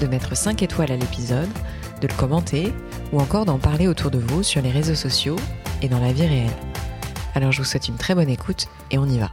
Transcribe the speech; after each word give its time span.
de 0.00 0.06
mettre 0.06 0.36
5 0.36 0.62
étoiles 0.62 0.92
à 0.92 0.96
l'épisode, 0.96 1.48
de 2.00 2.08
le 2.08 2.14
commenter 2.14 2.72
ou 3.12 3.20
encore 3.20 3.44
d'en 3.44 3.58
parler 3.58 3.86
autour 3.86 4.10
de 4.10 4.18
vous 4.18 4.42
sur 4.42 4.62
les 4.62 4.70
réseaux 4.70 4.94
sociaux 4.94 5.36
et 5.82 5.88
dans 5.88 6.00
la 6.00 6.12
vie 6.12 6.26
réelle. 6.26 6.50
Alors 7.34 7.52
je 7.52 7.58
vous 7.58 7.64
souhaite 7.64 7.88
une 7.88 7.96
très 7.96 8.14
bonne 8.14 8.28
écoute 8.28 8.66
et 8.90 8.98
on 8.98 9.06
y 9.06 9.18
va. 9.18 9.30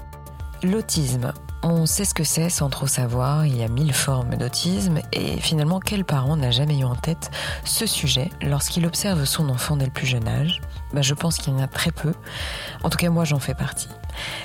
L'autisme. 0.64 1.34
On 1.64 1.86
sait 1.86 2.06
ce 2.06 2.14
que 2.14 2.24
c'est 2.24 2.50
sans 2.50 2.70
trop 2.70 2.86
savoir, 2.86 3.46
il 3.46 3.58
y 3.58 3.64
a 3.64 3.68
mille 3.68 3.94
formes 3.94 4.36
d'autisme 4.36 5.00
et 5.12 5.40
finalement 5.40 5.80
quel 5.80 6.06
parent 6.06 6.38
n'a 6.38 6.52
jamais 6.52 6.80
eu 6.80 6.84
en 6.84 6.96
tête 6.96 7.32
ce 7.66 7.88
sujet 7.88 8.30
lorsqu'il 8.42 8.86
observe 8.86 9.26
son 9.26 9.50
enfant 9.50 9.76
dès 9.76 9.86
le 9.86 9.92
plus 9.92 10.06
jeune 10.06 10.28
âge? 10.28 10.62
Bah, 10.94 11.02
Je 11.02 11.16
pense 11.16 11.38
qu'il 11.38 11.54
y 11.54 11.56
en 11.56 11.60
a 11.60 11.68
très 11.68 11.92
peu, 11.92 12.14
en 12.84 12.90
tout 12.90 12.98
cas 12.98 13.10
moi 13.10 13.26
j'en 13.26 13.40
fais 13.40 13.56
partie. 13.56 13.90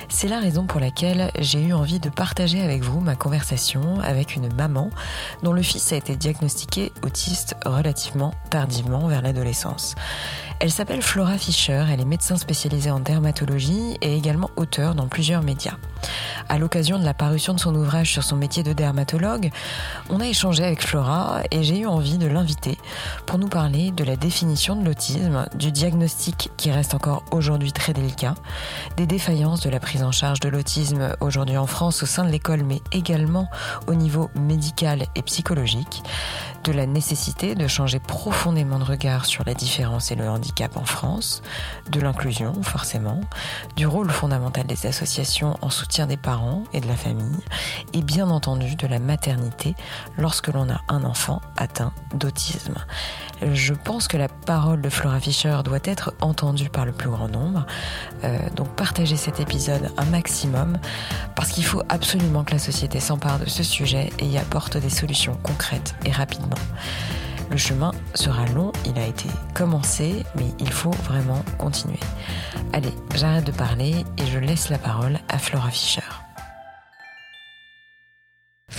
C'est 0.09 0.27
la 0.27 0.39
raison 0.39 0.65
pour 0.65 0.79
laquelle 0.79 1.31
j'ai 1.39 1.61
eu 1.61 1.73
envie 1.73 1.99
de 1.99 2.09
partager 2.09 2.61
avec 2.61 2.83
vous 2.83 2.99
ma 2.99 3.15
conversation 3.15 3.99
avec 3.99 4.35
une 4.35 4.53
maman 4.53 4.89
dont 5.43 5.53
le 5.53 5.61
fils 5.61 5.91
a 5.91 5.95
été 5.95 6.15
diagnostiqué 6.15 6.91
autiste 7.03 7.55
relativement 7.65 8.33
tardivement 8.49 9.07
vers 9.07 9.21
l'adolescence. 9.21 9.95
Elle 10.59 10.71
s'appelle 10.71 11.01
Flora 11.01 11.37
Fischer, 11.37 11.85
elle 11.91 11.99
est 11.99 12.05
médecin 12.05 12.37
spécialisée 12.37 12.91
en 12.91 12.99
dermatologie 12.99 13.97
et 14.01 14.15
également 14.15 14.49
auteure 14.55 14.95
dans 14.95 15.07
plusieurs 15.07 15.43
médias. 15.43 15.75
À 16.49 16.57
l'occasion 16.57 16.99
de 16.99 17.05
la 17.05 17.13
parution 17.13 17.53
de 17.53 17.59
son 17.59 17.75
ouvrage 17.75 18.11
sur 18.11 18.23
son 18.23 18.35
métier 18.35 18.63
de 18.63 18.73
dermatologue, 18.73 19.51
on 20.09 20.19
a 20.19 20.27
échangé 20.27 20.63
avec 20.63 20.81
Flora 20.81 21.41
et 21.51 21.63
j'ai 21.63 21.79
eu 21.79 21.85
envie 21.85 22.17
de 22.17 22.27
l'inviter 22.27 22.77
pour 23.25 23.39
nous 23.39 23.47
parler 23.47 23.91
de 23.91 24.03
la 24.03 24.15
définition 24.15 24.75
de 24.75 24.85
l'autisme, 24.85 25.45
du 25.55 25.71
diagnostic 25.71 26.51
qui 26.57 26.71
reste 26.71 26.93
encore 26.93 27.23
aujourd'hui 27.31 27.71
très 27.71 27.93
délicat, 27.93 28.35
des 28.97 29.05
défaillances 29.05 29.61
de 29.61 29.69
la 29.69 29.79
prise 29.79 30.03
en 30.03 30.11
charge 30.11 30.39
de 30.39 30.49
l'autisme 30.49 31.15
aujourd'hui 31.19 31.57
en 31.57 31.67
France 31.67 32.03
au 32.03 32.05
sein 32.05 32.23
de 32.23 32.29
l'école 32.29 32.63
mais 32.63 32.81
également 32.91 33.49
au 33.87 33.95
niveau 33.95 34.29
médical 34.35 35.05
et 35.15 35.21
psychologique, 35.23 36.03
de 36.63 36.71
la 36.71 36.85
nécessité 36.85 37.55
de 37.55 37.67
changer 37.67 37.99
profondément 37.99 38.79
de 38.79 38.83
regard 38.83 39.25
sur 39.25 39.43
la 39.45 39.53
différence 39.53 40.11
et 40.11 40.15
le 40.15 40.29
handicap 40.29 40.77
en 40.77 40.85
France, 40.85 41.41
de 41.91 41.99
l'inclusion 41.99 42.53
forcément, 42.63 43.21
du 43.75 43.85
rôle 43.85 44.09
fondamental 44.09 44.65
des 44.65 44.85
associations 44.85 45.57
en 45.61 45.69
soutien 45.69 46.07
des 46.07 46.17
parents 46.17 46.63
et 46.73 46.79
de 46.79 46.87
la 46.87 46.95
famille, 46.95 47.39
et 47.93 48.01
bien 48.01 48.29
entendu 48.29 48.75
de 48.75 48.87
la 48.87 48.99
maternité 48.99 49.75
lorsque 50.17 50.47
l'on 50.47 50.69
a 50.69 50.81
un 50.87 51.03
enfant 51.03 51.41
atteint 51.57 51.93
d'autisme. 52.13 52.75
Je 53.51 53.73
pense 53.73 54.07
que 54.07 54.17
la 54.17 54.27
parole 54.27 54.81
de 54.81 54.89
Flora 54.89 55.19
Fischer 55.19 55.57
doit 55.63 55.79
être 55.83 56.13
entendue 56.21 56.69
par 56.69 56.85
le 56.85 56.91
plus 56.91 57.09
grand 57.09 57.27
nombre, 57.27 57.65
euh, 58.23 58.37
donc 58.55 58.69
partagez 58.75 59.17
cet 59.17 59.39
épisode 59.39 59.91
un 59.97 60.05
maximum, 60.05 60.77
parce 61.35 61.51
qu'il 61.51 61.65
faut 61.65 61.81
absolument 61.89 62.43
que 62.43 62.53
la 62.53 62.59
société 62.59 62.99
s'empare 62.99 63.39
de 63.39 63.49
ce 63.49 63.63
sujet 63.63 64.11
et 64.19 64.25
y 64.25 64.37
apporte 64.37 64.77
des 64.77 64.89
solutions 64.89 65.37
concrètes 65.43 65.95
et 66.05 66.11
rapidement. 66.11 66.55
Le 67.49 67.57
chemin 67.57 67.91
sera 68.15 68.45
long, 68.47 68.71
il 68.85 68.97
a 68.97 69.05
été 69.05 69.29
commencé, 69.53 70.23
mais 70.35 70.47
il 70.59 70.71
faut 70.71 70.91
vraiment 70.91 71.43
continuer. 71.57 71.99
Allez, 72.71 72.93
j'arrête 73.15 73.45
de 73.45 73.51
parler 73.51 74.05
et 74.17 74.25
je 74.25 74.39
laisse 74.39 74.69
la 74.69 74.77
parole 74.77 75.19
à 75.29 75.37
Flora 75.37 75.69
Fischer. 75.69 76.22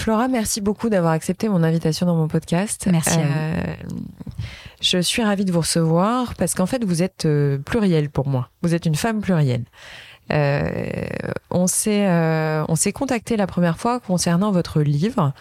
Flora, 0.05 0.29
merci 0.29 0.61
beaucoup 0.61 0.91
d'avoir 0.91 1.15
accepté 1.15 1.49
mon 1.49 1.63
invitation 1.63 2.05
dans 2.05 2.15
mon 2.15 2.29
podcast. 2.29 2.87
Merci. 2.93 3.17
Euh, 3.21 3.75
je 4.83 4.99
suis 4.99 5.23
ravie 5.23 5.47
de 5.47 5.51
vous 5.51 5.61
recevoir 5.61 6.35
parce 6.35 6.53
qu'en 6.53 6.67
fait, 6.67 6.85
vous 6.85 7.03
êtes 7.03 7.25
euh, 7.25 7.57
plurielle 7.57 8.11
pour 8.11 8.29
moi. 8.29 8.51
Vous 8.61 8.75
êtes 8.75 8.85
une 8.85 8.97
femme 8.97 9.23
plurielle. 9.23 9.65
Euh, 10.31 11.07
on 11.51 11.67
s'est 11.67 12.07
euh, 12.07 12.67
on 12.69 12.77
s'est 12.77 12.93
contacté 12.93 13.39
la 13.39 13.47
première 13.47 13.79
fois 13.79 13.99
concernant 13.99 14.53
votre 14.53 14.83
livre. 14.83 15.33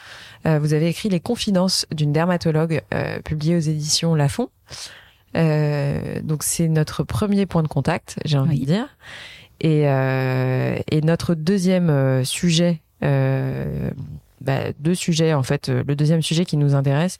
Euh, 0.45 0.59
vous 0.59 0.73
avez 0.73 0.87
écrit 0.87 1.09
Les 1.09 1.19
confidences 1.19 1.85
d'une 1.91 2.13
dermatologue 2.13 2.83
publié 3.25 3.57
aux 3.57 3.59
éditions 3.59 4.15
Lafon. 4.15 4.47
donc 5.33 6.43
c'est 6.43 6.69
notre 6.69 7.03
premier 7.03 7.45
point 7.45 7.63
de 7.63 7.67
contact, 7.67 8.15
j'ai 8.23 8.37
envie 8.37 8.61
de 8.61 8.65
dire. 8.65 8.97
Et, 9.59 9.81
et 9.81 11.01
notre 11.01 11.35
deuxième 11.35 12.23
sujet, 12.23 12.79
bah, 14.43 14.71
deux 14.79 14.95
sujets 14.95 15.33
en 15.33 15.43
fait. 15.43 15.69
Le 15.69 15.95
deuxième 15.95 16.21
sujet 16.21 16.45
qui 16.45 16.57
nous 16.57 16.75
intéresse, 16.75 17.17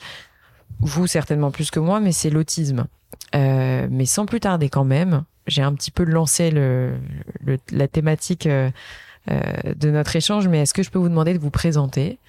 vous 0.80 1.08
certainement 1.08 1.52
plus 1.52 1.72
que 1.72 1.80
moi, 1.80 2.00
mais 2.00 2.12
c'est 2.12 2.30
l'autisme. 2.30 2.86
mais 3.34 4.06
sans 4.06 4.26
plus 4.26 4.40
tarder 4.40 4.70
quand 4.70 4.86
même, 4.86 5.24
j'ai 5.48 5.62
un 5.62 5.74
petit 5.74 5.92
peu 5.92 6.04
lancé 6.04 6.52
le, 6.52 6.94
la 7.72 7.88
thématique 7.88 8.48
euh, 8.48 8.70
euh, 9.32 9.42
de 9.76 9.90
notre 9.90 10.16
échange, 10.16 10.48
mais 10.48 10.62
est-ce 10.62 10.74
que 10.74 10.84
je 10.84 10.90
peux 10.90 11.00
vous 11.00 11.10
demander 11.10 11.34
de 11.34 11.40
vous 11.40 11.50
présenter, 11.50 12.20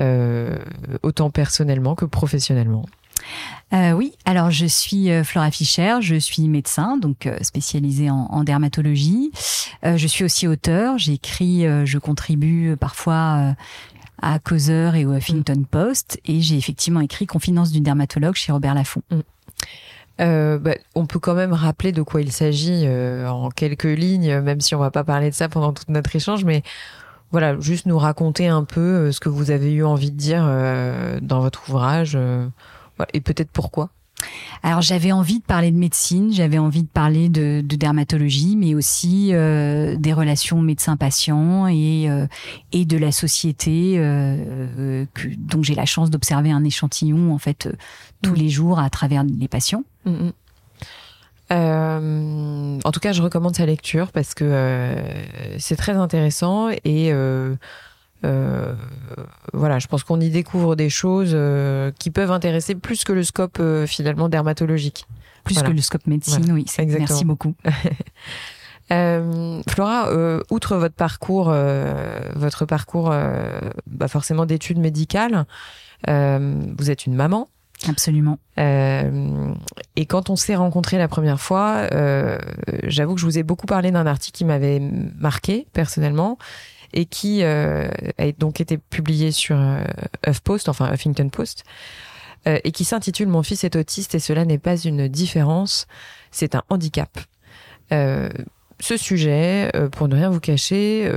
euh, 0.00 0.58
autant 1.02 1.30
personnellement 1.30 1.94
que 1.94 2.04
professionnellement? 2.04 2.86
Euh, 3.72 3.92
oui, 3.92 4.12
alors 4.26 4.50
je 4.50 4.66
suis 4.66 5.08
Flora 5.24 5.50
Fischer, 5.50 5.96
je 6.00 6.16
suis 6.16 6.46
médecin, 6.48 6.98
donc 6.98 7.28
spécialisée 7.40 8.10
en 8.10 8.44
dermatologie. 8.44 9.30
je 9.82 10.06
suis 10.06 10.24
aussi 10.24 10.46
auteur, 10.46 10.98
j'écris, 10.98 11.64
je 11.86 11.98
contribue 11.98 12.76
parfois 12.76 13.54
à 14.20 14.38
Causeur 14.38 14.94
et 14.94 15.04
au 15.04 15.12
Huffington 15.12 15.64
Post, 15.70 16.20
et 16.24 16.40
j'ai 16.40 16.56
effectivement 16.56 17.00
écrit 17.00 17.26
Confidence 17.26 17.72
d'une 17.72 17.82
dermatologue 17.82 18.34
chez 18.34 18.52
Robert 18.52 18.74
Laffont. 18.74 19.02
Mm. 19.10 19.20
Euh, 20.20 20.58
bah, 20.58 20.76
on 20.94 21.06
peut 21.06 21.18
quand 21.18 21.34
même 21.34 21.52
rappeler 21.52 21.90
de 21.90 22.02
quoi 22.02 22.20
il 22.20 22.30
s'agit 22.30 22.84
euh, 22.86 23.28
en 23.28 23.50
quelques 23.50 23.84
lignes, 23.84 24.40
même 24.40 24.60
si 24.60 24.74
on 24.74 24.78
va 24.78 24.90
pas 24.90 25.02
parler 25.02 25.30
de 25.30 25.34
ça 25.34 25.48
pendant 25.48 25.72
tout 25.72 25.84
notre 25.88 26.14
échange, 26.14 26.44
mais 26.44 26.62
voilà, 27.32 27.58
juste 27.58 27.86
nous 27.86 27.98
raconter 27.98 28.46
un 28.46 28.62
peu 28.62 28.80
euh, 28.80 29.12
ce 29.12 29.18
que 29.18 29.28
vous 29.28 29.50
avez 29.50 29.72
eu 29.72 29.84
envie 29.84 30.12
de 30.12 30.16
dire 30.16 30.44
dans 31.20 31.40
votre 31.40 31.68
ouvrage 31.68 32.16
et 33.12 33.20
peut-être 33.20 33.50
pourquoi. 33.50 33.90
Alors 34.62 34.80
j'avais 34.80 35.12
envie 35.12 35.40
de 35.40 35.44
parler 35.44 35.70
de 35.70 35.76
médecine, 35.76 36.32
j'avais 36.32 36.56
envie 36.56 36.84
de 36.84 36.88
parler 36.88 37.28
de, 37.28 37.60
dermatologie, 37.60 38.56
mais 38.56 38.74
aussi 38.74 39.30
euh, 39.32 39.96
des 39.96 40.12
relations 40.12 40.62
médecin-patient 40.62 41.66
et 41.66 42.08
euh, 42.08 42.26
et 42.72 42.86
de 42.86 42.96
la 42.96 43.12
société 43.12 43.96
euh, 43.98 45.04
que, 45.12 45.28
dont 45.36 45.62
j'ai 45.62 45.74
la 45.74 45.84
chance 45.84 46.10
d'observer 46.10 46.50
un 46.50 46.64
échantillon 46.64 47.34
en 47.34 47.38
fait 47.38 47.68
tous 48.22 48.32
mm. 48.32 48.36
les 48.36 48.48
jours 48.48 48.78
à 48.78 48.88
travers 48.88 49.22
les 49.24 49.48
patients. 49.48 49.84
Mm, 50.06 50.30
mm. 51.50 52.80
en 52.84 52.90
tout 52.90 53.00
cas, 53.00 53.12
je 53.12 53.20
recommande 53.20 53.54
sa 53.54 53.66
lecture 53.66 54.12
parce 54.12 54.32
que 54.32 54.94
c'est 55.58 55.76
très 55.76 55.92
intéressant 55.92 56.70
et 56.70 57.12
euh, 57.12 57.54
voilà, 59.52 59.78
je 59.78 59.86
pense 59.86 60.04
qu'on 60.04 60.20
y 60.20 60.30
découvre 60.30 60.76
des 60.76 60.90
choses 60.90 61.32
euh, 61.34 61.92
qui 61.98 62.10
peuvent 62.10 62.30
intéresser 62.30 62.74
plus 62.74 63.04
que 63.04 63.12
le 63.12 63.22
scope 63.22 63.58
euh, 63.60 63.86
finalement 63.86 64.28
dermatologique. 64.28 65.06
Plus 65.44 65.62
que 65.62 65.70
le 65.70 65.82
scope 65.82 66.06
médecine, 66.06 66.50
oui. 66.52 66.62
Exactement. 66.62 66.98
Merci 66.98 67.24
beaucoup. 67.26 67.54
Flora, 69.68 70.08
outre 70.50 70.76
votre 70.76 70.94
parcours, 70.94 71.54
votre 72.34 72.64
parcours, 72.64 73.14
bah 73.86 74.08
forcément 74.08 74.46
d'études 74.46 74.78
médicales, 74.78 75.44
vous 76.08 76.90
êtes 76.90 77.04
une 77.04 77.14
maman. 77.14 77.50
Absolument. 77.86 78.38
et 78.56 80.06
quand 80.06 80.30
on 80.30 80.36
s'est 80.36 80.56
rencontrés 80.56 80.96
la 80.96 81.08
première 81.08 81.42
fois, 81.42 81.90
j'avoue 82.84 83.16
que 83.16 83.20
je 83.20 83.26
vous 83.26 83.38
ai 83.38 83.42
beaucoup 83.42 83.66
parlé 83.66 83.90
d'un 83.90 84.06
article 84.06 84.38
qui 84.38 84.46
m'avait 84.46 84.80
marqué 84.80 85.66
personnellement 85.74 86.38
et 86.94 87.04
qui 87.04 87.42
euh, 87.42 87.88
a 88.18 88.32
donc 88.32 88.60
été 88.60 88.78
publié 88.78 89.32
sur 89.32 89.56
euh, 89.58 89.84
HuffPost, 90.26 90.68
enfin 90.68 90.90
Huffington 90.94 91.28
Post, 91.28 91.64
euh, 92.46 92.58
et 92.64 92.70
qui 92.70 92.84
s'intitule 92.84 93.28
Mon 93.28 93.42
fils 93.42 93.64
est 93.64 93.76
autiste 93.76 94.14
et 94.14 94.20
cela 94.20 94.44
n'est 94.44 94.58
pas 94.58 94.76
une 94.76 95.08
différence, 95.08 95.86
c'est 96.30 96.54
un 96.54 96.62
handicap. 96.70 97.10
ce 97.90 98.96
sujet, 98.96 99.70
pour 99.92 100.08
ne 100.08 100.16
rien 100.16 100.30
vous 100.30 100.40
cacher, 100.40 101.10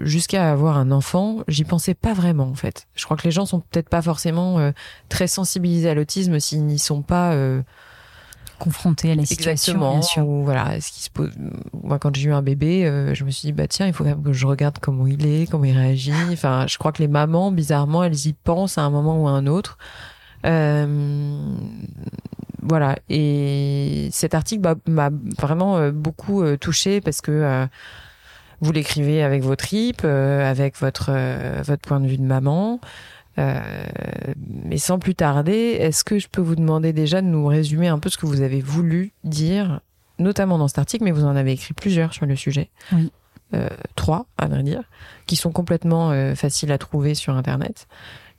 jusqu'à 0.00 0.50
avoir 0.50 0.76
un 0.76 0.90
enfant, 0.90 1.42
j'y 1.48 1.64
pensais 1.64 1.94
pas 1.94 2.14
vraiment 2.14 2.48
en 2.48 2.54
fait. 2.54 2.86
Je 2.94 3.04
crois 3.04 3.16
que 3.16 3.24
les 3.24 3.30
gens 3.30 3.46
sont 3.46 3.60
peut-être 3.60 3.88
pas 3.88 4.02
forcément 4.02 4.72
très 5.08 5.26
sensibilisés 5.26 5.90
à 5.90 5.94
l'autisme 5.94 6.38
s'ils 6.40 6.64
n'y 6.64 6.78
sont 6.78 7.02
pas 7.02 7.34
confronté 8.62 9.10
à 9.12 9.14
la 9.14 9.24
situation. 9.24 9.74
Exactement. 9.74 10.42
voilà, 10.44 10.80
ce 10.80 10.92
qui 10.92 11.02
se 11.02 11.10
pose. 11.10 11.32
Moi, 11.82 11.98
quand 11.98 12.14
j'ai 12.14 12.28
eu 12.28 12.32
un 12.32 12.42
bébé, 12.42 12.86
euh, 12.86 13.14
je 13.14 13.24
me 13.24 13.30
suis 13.30 13.46
dit 13.46 13.52
bah 13.52 13.66
tiens, 13.66 13.86
il 13.86 13.92
faut 13.92 14.04
quand 14.04 14.10
même 14.10 14.22
que 14.22 14.32
je 14.32 14.46
regarde 14.46 14.78
comment 14.80 15.06
il 15.06 15.26
est, 15.26 15.50
comment 15.50 15.64
il 15.64 15.76
réagit. 15.76 16.12
Enfin, 16.32 16.66
je 16.68 16.78
crois 16.78 16.92
que 16.92 17.02
les 17.02 17.08
mamans, 17.08 17.50
bizarrement, 17.50 18.04
elles 18.04 18.26
y 18.26 18.32
pensent 18.32 18.78
à 18.78 18.82
un 18.82 18.90
moment 18.90 19.22
ou 19.22 19.28
à 19.28 19.32
un 19.32 19.46
autre. 19.46 19.78
voilà. 22.62 22.96
Et 23.08 24.08
cet 24.12 24.34
article 24.34 24.76
m'a 24.86 25.10
vraiment 25.38 25.90
beaucoup 25.90 26.44
touché 26.56 27.00
parce 27.00 27.20
que 27.20 27.66
vous 28.60 28.70
l'écrivez 28.72 29.22
avec 29.22 29.42
vos 29.42 29.56
tripes, 29.56 30.04
avec 30.04 30.78
votre 30.78 31.10
votre 31.62 31.82
point 31.82 32.00
de 32.00 32.06
vue 32.06 32.18
de 32.18 32.24
maman. 32.24 32.80
Euh, 33.38 33.60
mais 34.36 34.78
sans 34.78 34.98
plus 34.98 35.14
tarder, 35.14 35.76
est-ce 35.80 36.04
que 36.04 36.18
je 36.18 36.28
peux 36.28 36.42
vous 36.42 36.56
demander 36.56 36.92
déjà 36.92 37.22
de 37.22 37.26
nous 37.26 37.46
résumer 37.46 37.88
un 37.88 37.98
peu 37.98 38.10
ce 38.10 38.18
que 38.18 38.26
vous 38.26 38.42
avez 38.42 38.60
voulu 38.60 39.12
dire, 39.24 39.80
notamment 40.18 40.58
dans 40.58 40.68
cet 40.68 40.78
article, 40.78 41.04
mais 41.04 41.12
vous 41.12 41.24
en 41.24 41.36
avez 41.36 41.52
écrit 41.52 41.74
plusieurs 41.74 42.12
sur 42.12 42.26
le 42.26 42.36
sujet. 42.36 42.70
Oui. 42.92 43.10
Euh, 43.54 43.68
trois, 43.96 44.26
à 44.38 44.46
vrai 44.46 44.62
dire, 44.62 44.82
qui 45.26 45.36
sont 45.36 45.52
complètement 45.52 46.10
euh, 46.10 46.34
faciles 46.34 46.72
à 46.72 46.78
trouver 46.78 47.14
sur 47.14 47.36
Internet. 47.36 47.86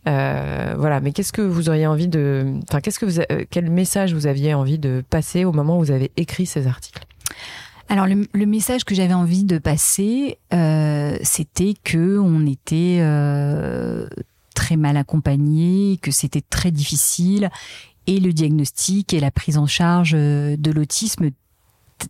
Euh, 0.08 0.74
voilà, 0.78 1.00
mais 1.00 1.12
qu'est-ce 1.12 1.32
que 1.32 1.42
vous 1.42 1.70
auriez 1.70 1.88
envie 1.88 2.08
de, 2.08 2.54
enfin, 2.68 2.82
qu'est-ce 2.82 3.00
que 3.00 3.06
vous, 3.06 3.22
quel 3.50 3.70
message 3.70 4.14
vous 4.14 4.28
aviez 4.28 4.54
envie 4.54 4.80
de 4.80 5.04
passer 5.10 5.46
au 5.46 5.54
moment 5.54 5.78
où 5.78 5.80
vous 5.82 5.92
avez 5.92 6.12
écrit 6.18 6.46
ces 6.46 6.68
articles? 6.68 7.06
Alors 7.90 8.08
le, 8.08 8.26
le, 8.34 8.46
message 8.46 8.86
que 8.86 8.96
j'avais 8.96 9.14
envie 9.14 9.44
de 9.44 9.58
passer, 9.58 10.40
euh, 10.54 11.18
c'était 11.22 11.74
que 11.84 12.18
on 12.18 12.46
était 12.46 13.00
euh, 13.02 14.08
très 14.74 14.78
mal 14.78 14.98
accompagné, 14.98 16.00
que 16.02 16.12
c'était 16.12 16.42
très 16.42 16.72
difficile, 16.72 17.50
et 18.08 18.20
le 18.20 18.34
diagnostic 18.34 19.14
et 19.14 19.20
la 19.20 19.30
prise 19.30 19.58
en 19.58 19.68
charge 19.68 20.14
euh, 20.16 20.56
de 20.58 20.72
l'autisme, 20.72 21.30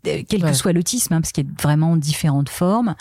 quel 0.03 0.41
que 0.41 0.53
soit 0.53 0.71
l'autisme, 0.71 1.13
hein, 1.13 1.21
parce 1.21 1.31
qu'il 1.33 1.45
y 1.45 1.47
a 1.47 1.61
vraiment 1.61 1.97
différentes 1.97 2.49
formes. 2.49 2.95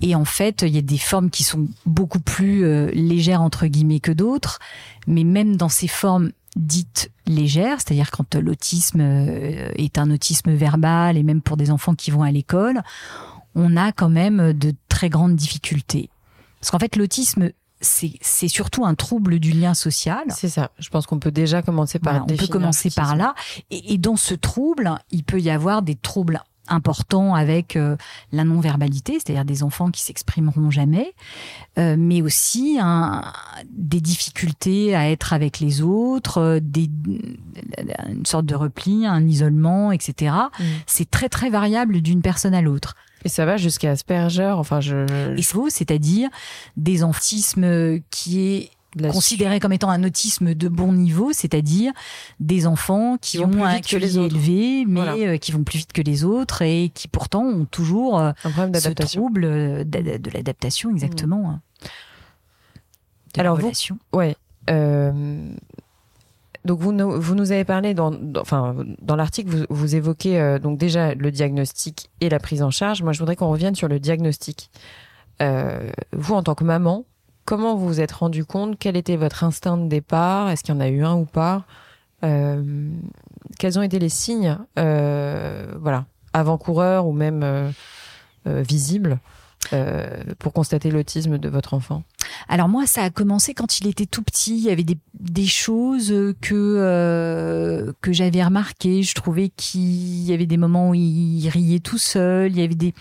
Et 0.00 0.14
en 0.14 0.24
fait, 0.24 0.62
il 0.62 0.74
y 0.74 0.78
a 0.78 0.82
des 0.82 0.98
formes 0.98 1.30
qui 1.30 1.42
sont 1.42 1.66
beaucoup 1.86 2.20
plus 2.20 2.64
euh, 2.64 2.90
légères 2.92 3.42
entre 3.42 3.66
guillemets 3.66 4.00
que 4.00 4.12
d'autres, 4.12 4.58
mais 5.06 5.24
même 5.24 5.56
dans 5.56 5.70
ces 5.70 5.88
formes 5.88 6.30
dites 6.54 7.10
légères, 7.26 7.78
c'est-à-dire 7.80 8.10
quand 8.10 8.34
l'autisme 8.34 9.00
euh, 9.00 9.70
est 9.76 9.98
un 9.98 10.10
autisme 10.10 10.52
verbal 10.52 11.16
et 11.16 11.22
même 11.22 11.40
pour 11.40 11.56
des 11.56 11.70
enfants 11.70 11.94
qui 11.94 12.10
vont 12.10 12.22
à 12.22 12.30
l'école, 12.30 12.82
on 13.54 13.76
a 13.76 13.92
quand 13.92 14.10
même 14.10 14.52
de 14.52 14.74
très 14.88 15.08
grandes 15.08 15.36
difficultés. 15.36 16.10
Parce 16.60 16.70
qu'en 16.70 16.78
fait, 16.78 16.96
l'autisme 16.96 17.50
c'est 17.80 18.48
surtout 18.48 18.84
un 18.84 18.94
trouble 18.94 19.38
du 19.38 19.52
lien 19.52 19.74
social. 19.74 20.24
C'est 20.30 20.48
ça. 20.48 20.70
Je 20.78 20.88
pense 20.88 21.06
qu'on 21.06 21.18
peut 21.18 21.30
déjà 21.30 21.62
commencer 21.62 21.98
par. 21.98 22.24
on 22.24 22.36
peut 22.36 22.46
commencer 22.46 22.90
par 22.90 23.16
là. 23.16 23.34
Et, 23.70 23.94
et, 23.94 23.98
dans 23.98 24.16
ce 24.16 24.34
trouble, 24.34 24.90
il 25.10 25.24
peut 25.24 25.40
y 25.40 25.50
avoir 25.50 25.82
des 25.82 25.94
troubles 25.94 26.42
importants 26.68 27.34
avec 27.34 27.76
euh, 27.76 27.96
la 28.32 28.44
non-verbalité, 28.44 29.14
c'est-à-dire 29.14 29.44
des 29.44 29.62
enfants 29.62 29.90
qui 29.90 30.02
s'exprimeront 30.02 30.70
jamais, 30.70 31.14
euh, 31.78 31.96
mais 31.98 32.22
aussi 32.22 32.78
un, 32.80 33.24
des 33.70 34.00
difficultés 34.00 34.94
à 34.94 35.10
être 35.10 35.32
avec 35.32 35.60
les 35.60 35.82
autres, 35.82 36.38
euh, 36.38 36.60
des, 36.62 36.90
une 38.08 38.26
sorte 38.26 38.46
de 38.46 38.54
repli, 38.54 39.06
un 39.06 39.26
isolement, 39.26 39.92
etc. 39.92 40.34
Mm. 40.58 40.64
C'est 40.86 41.10
très 41.10 41.28
très 41.28 41.50
variable 41.50 42.00
d'une 42.00 42.22
personne 42.22 42.54
à 42.54 42.62
l'autre. 42.62 42.94
Et 43.24 43.28
ça 43.28 43.44
va 43.44 43.56
jusqu'à 43.56 43.90
Asperger, 43.90 44.54
enfin 44.56 44.80
je... 44.80 45.36
Et 45.36 45.42
c'est-à-dire 45.70 46.28
des 46.76 47.02
autismes 47.02 47.98
qui 48.10 48.40
est 48.40 48.70
considéré 49.10 49.60
comme 49.60 49.72
étant 49.72 49.90
un 49.90 50.04
autisme 50.04 50.54
de 50.54 50.68
bon 50.68 50.92
niveau, 50.92 51.32
c'est-à-dire 51.32 51.92
des 52.40 52.66
enfants 52.66 53.16
qui, 53.20 53.38
ont 53.38 53.64
un 53.64 53.80
QI 53.80 53.96
élevé, 53.96 54.84
mais 54.86 55.26
euh, 55.26 55.36
qui 55.36 55.52
vont 55.52 55.62
plus 55.62 55.78
vite 55.78 55.92
que 55.92 56.02
les 56.02 56.24
autres 56.24 56.62
et 56.62 56.90
qui 56.94 57.08
pourtant 57.08 57.44
ont 57.44 57.64
toujours 57.64 58.18
euh, 58.18 58.32
un 58.44 58.50
problème 58.50 58.74
ce 58.74 58.88
trouble 58.90 59.44
euh, 59.44 59.84
de, 59.84 60.30
l'adaptation, 60.32 60.90
exactement. 60.90 61.42
Mmh. 61.42 61.60
Alors 63.38 63.58
vous, 63.58 63.70
ouais. 64.12 64.36
Donc 66.68 66.80
vous 66.80 66.92
nous, 66.92 67.18
vous 67.18 67.34
nous 67.34 67.50
avez 67.50 67.64
parlé 67.64 67.94
dans, 67.94 68.12
enfin 68.38 68.76
dans 69.00 69.16
l'article 69.16 69.48
vous, 69.48 69.64
vous 69.70 69.94
évoquez 69.94 70.38
euh, 70.38 70.58
donc 70.58 70.78
déjà 70.78 71.14
le 71.14 71.30
diagnostic 71.30 72.10
et 72.20 72.28
la 72.28 72.38
prise 72.38 72.62
en 72.62 72.70
charge. 72.70 73.02
Moi 73.02 73.12
je 73.12 73.18
voudrais 73.18 73.36
qu'on 73.36 73.48
revienne 73.48 73.74
sur 73.74 73.88
le 73.88 73.98
diagnostic. 73.98 74.70
Euh, 75.40 75.90
vous 76.12 76.34
en 76.34 76.42
tant 76.42 76.54
que 76.54 76.64
maman, 76.64 77.06
comment 77.48 77.76
vous 77.76 77.86
vous 77.86 78.00
êtes 78.02 78.12
rendu 78.12 78.44
compte? 78.44 78.78
Quel 78.78 78.94
était 78.94 79.16
votre 79.16 79.42
instinct 79.42 79.78
de 79.78 79.88
départ? 79.88 80.50
Est-ce 80.50 80.62
qu'il 80.62 80.74
y 80.74 80.76
en 80.76 80.80
a 80.80 80.88
eu 80.88 81.02
un 81.02 81.14
ou 81.14 81.24
pas? 81.24 81.64
Euh, 82.22 82.90
Quels 83.58 83.78
ont 83.78 83.82
été 83.82 83.98
les 83.98 84.10
signes, 84.10 84.58
voilà, 84.76 86.04
avant-coureurs 86.34 87.06
ou 87.06 87.12
même 87.12 87.72
visibles 88.44 89.18
pour 90.38 90.52
constater 90.52 90.90
l'autisme 90.90 91.38
de 91.38 91.48
votre 91.48 91.72
enfant? 91.72 92.02
Alors 92.50 92.68
moi, 92.68 92.86
ça 92.86 93.02
a 93.02 93.10
commencé 93.10 93.54
quand 93.54 93.80
il 93.80 93.86
était 93.86 94.04
tout 94.04 94.22
petit. 94.22 94.58
Il 94.58 94.64
y 94.64 94.70
avait 94.70 94.84
des, 94.84 95.46
choses 95.46 96.34
que 96.42 96.54
euh, 96.54 97.92
que 98.02 98.12
j'avais 98.12 98.44
remarquées. 98.44 99.02
Je 99.02 99.14
trouvais 99.14 99.48
qu'il 99.48 100.22
y 100.22 100.34
avait 100.34 100.46
des 100.46 100.58
moments 100.58 100.90
où 100.90 100.94
il 100.94 101.48
riait 101.48 101.80
tout 101.80 101.98
seul. 101.98 102.52
Il 102.52 102.58
y 102.58 102.62
avait 102.62 102.74
des 102.74 102.92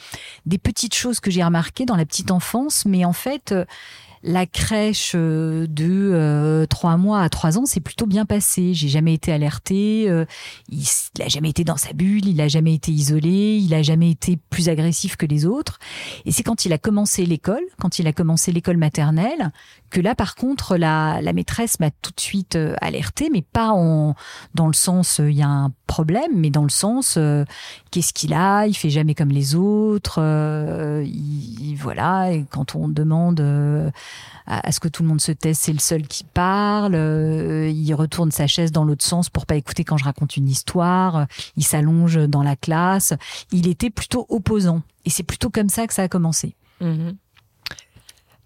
des 0.46 0.58
petites 0.58 0.96
choses 0.96 1.20
que 1.20 1.32
j'ai 1.32 1.44
remarquées 1.44 1.86
dans 1.86 1.98
la 1.98 2.06
petite 2.06 2.32
enfance, 2.32 2.86
mais 2.86 3.04
en 3.04 3.14
fait 3.14 3.54
la 4.24 4.46
crèche 4.46 5.14
euh, 5.16 5.68
de 5.68 6.12
euh, 6.14 6.66
trois 6.66 6.98
mois 6.98 7.22
à 7.22 7.30
trois 7.30 7.58
ans, 7.58 7.66
c'est 7.66 7.80
plutôt 7.80 8.06
bien 8.06 8.25
passé. 8.25 8.74
J'ai 8.74 8.88
jamais 8.88 9.14
été 9.14 9.31
alertée. 9.31 10.06
Euh, 10.10 10.25
il, 10.69 10.86
il 11.16 11.22
a 11.22 11.28
jamais 11.28 11.50
été 11.50 11.64
dans 11.64 11.78
sa 11.78 11.94
bulle. 11.94 12.28
Il 12.28 12.42
a 12.42 12.48
jamais 12.48 12.74
été 12.74 12.92
isolé. 12.92 13.58
Il 13.58 13.74
a 13.74 13.81
jamais 13.81 14.12
été 14.12 14.38
plus 14.50 14.69
agressif 14.69 15.16
que 15.16 15.25
les 15.25 15.46
autres. 15.46 15.80
Et 16.25 16.31
c'est 16.31 16.44
quand 16.44 16.66
il 16.66 16.74
a 16.74 16.78
commencé 16.78 17.25
l'école, 17.25 17.64
quand 17.80 18.00
il 18.00 18.08
a 18.08 18.14
commencé 18.14 18.52
l'école 18.52 18.78
maternelle, 18.78 19.52
que 19.90 20.02
là, 20.02 20.16
par 20.16 20.36
contre, 20.36 20.78
la, 20.78 21.22
la 21.22 21.34
maîtresse 21.34 21.80
m'a 21.80 21.92
tout 21.92 22.12
de 22.16 22.19
suite 22.19 22.56
euh, 22.56 22.75
alertée, 22.81 23.30
mais 23.31 23.42
pas 23.42 23.72
en 23.72 24.16
dans 24.56 24.68
le 24.68 24.74
sens 24.74 25.19
il 25.19 25.36
y 25.36 25.42
a 25.42 25.48
un 25.48 25.72
problème, 25.88 26.31
mais 26.36 26.50
dans 26.50 26.63
le 26.63 26.69
sens 26.69 27.16
euh, 27.18 27.45
qu'est-ce 27.92 28.13
qu'il 28.13 28.34
a, 28.34 28.68
il 28.68 28.75
fait 28.75 28.89
jamais 28.89 29.16
comme 29.16 29.30
les 29.30 29.56
autres, 29.56 30.19
il, 31.04 31.75
voilà. 31.75 32.31
Et 32.31 32.45
quand 32.50 32.75
on 32.75 32.88
demande 32.88 33.42
à, 34.45 34.72
ce 34.72 34.80
que 34.80 34.88
tout 34.88 35.04
le 35.04 35.10
monde 35.10 35.22
se 35.22 35.31
taise, 35.31 35.57
c'est 35.57 35.74
le 35.74 35.80
seul 35.80 36.07
qui 36.07 36.24
parle. 36.24 36.94
il 36.94 37.94
retourne 37.94 38.31
sa 38.31 38.48
chaise 38.48 38.72
dans 38.72 38.84
l'autre 38.84 39.06
sens 39.06 39.30
pour 39.30 39.45
pas 39.45 39.56
écouter 39.56 39.84
quand 39.84 39.98
je 39.98 40.06
raconte 40.06 40.38
une 40.38 40.48
histoire. 40.48 41.28
Il 41.56 41.63
s'allonge 41.63 42.18
dans 42.28 42.44
la 42.44 42.56
classe. 42.56 43.13
Il 43.51 43.68
était 43.68 43.90
plutôt 43.90 44.25
opposant, 44.30 44.81
et 45.06 45.10
c'est 45.10 45.24
plutôt 45.24 45.50
comme 45.50 45.69
ça 45.69 45.88
que 45.88 45.94
ça 45.94 46.04
a 46.04 46.07
commencé. 46.07 46.56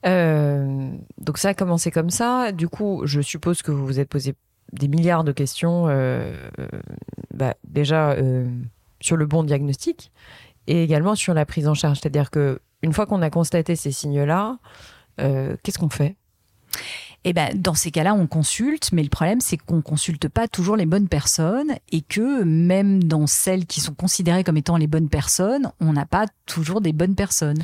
Euh, 0.06 0.92
donc 1.20 1.38
ça 1.38 1.50
a 1.50 1.54
commencé 1.54 1.92
comme 1.92 2.10
ça. 2.10 2.52
Du 2.52 2.68
coup, 2.68 3.02
je 3.06 3.22
suppose 3.22 3.62
que 3.62 3.72
vous 3.72 3.86
vous 3.86 4.00
êtes 4.00 4.10
posé 4.10 4.36
des 4.74 4.88
milliards 4.88 5.24
de 5.24 5.32
questions. 5.32 5.86
Euh, 5.88 6.34
bah, 7.34 7.56
déjà 7.64 8.12
euh, 8.12 8.48
sur 9.00 9.18
le 9.18 9.26
bon 9.26 9.44
diagnostic 9.44 10.12
et 10.68 10.84
également 10.84 11.16
sur 11.16 11.34
la 11.34 11.46
prise 11.46 11.68
en 11.68 11.74
charge. 11.74 12.00
C'est-à-dire 12.00 12.30
que 12.30 12.60
une 12.84 12.94
fois 12.94 13.06
qu'on 13.06 13.22
a 13.22 13.30
constaté 13.30 13.76
ces 13.76 13.92
signes-là, 13.92 14.58
euh, 15.20 15.56
qu'est-ce 15.64 15.80
qu'on 15.80 15.90
fait? 15.90 16.16
Eh 17.24 17.34
ben, 17.34 17.50
dans 17.56 17.76
ces 17.76 17.92
cas-là, 17.92 18.16
on 18.16 18.26
consulte, 18.26 18.92
mais 18.94 19.04
le 19.04 19.10
problème, 19.10 19.42
c'est 19.42 19.58
qu'on 19.58 19.82
consulte 19.82 20.28
pas 20.28 20.48
toujours 20.48 20.76
les 20.76 20.88
bonnes 20.88 21.08
personnes 21.08 21.74
et 21.92 22.02
que 22.02 22.44
même 22.44 23.04
dans 23.04 23.28
celles 23.28 23.68
qui 23.68 23.80
sont 23.80 23.94
considérées 23.94 24.44
comme 24.44 24.58
étant 24.58 24.78
les 24.78 24.88
bonnes 24.88 25.10
personnes, 25.10 25.72
on 25.80 25.94
n'a 25.94 26.08
pas 26.08 26.26
toujours 26.48 26.82
des 26.82 26.94
bonnes 26.94 27.14
personnes. 27.14 27.62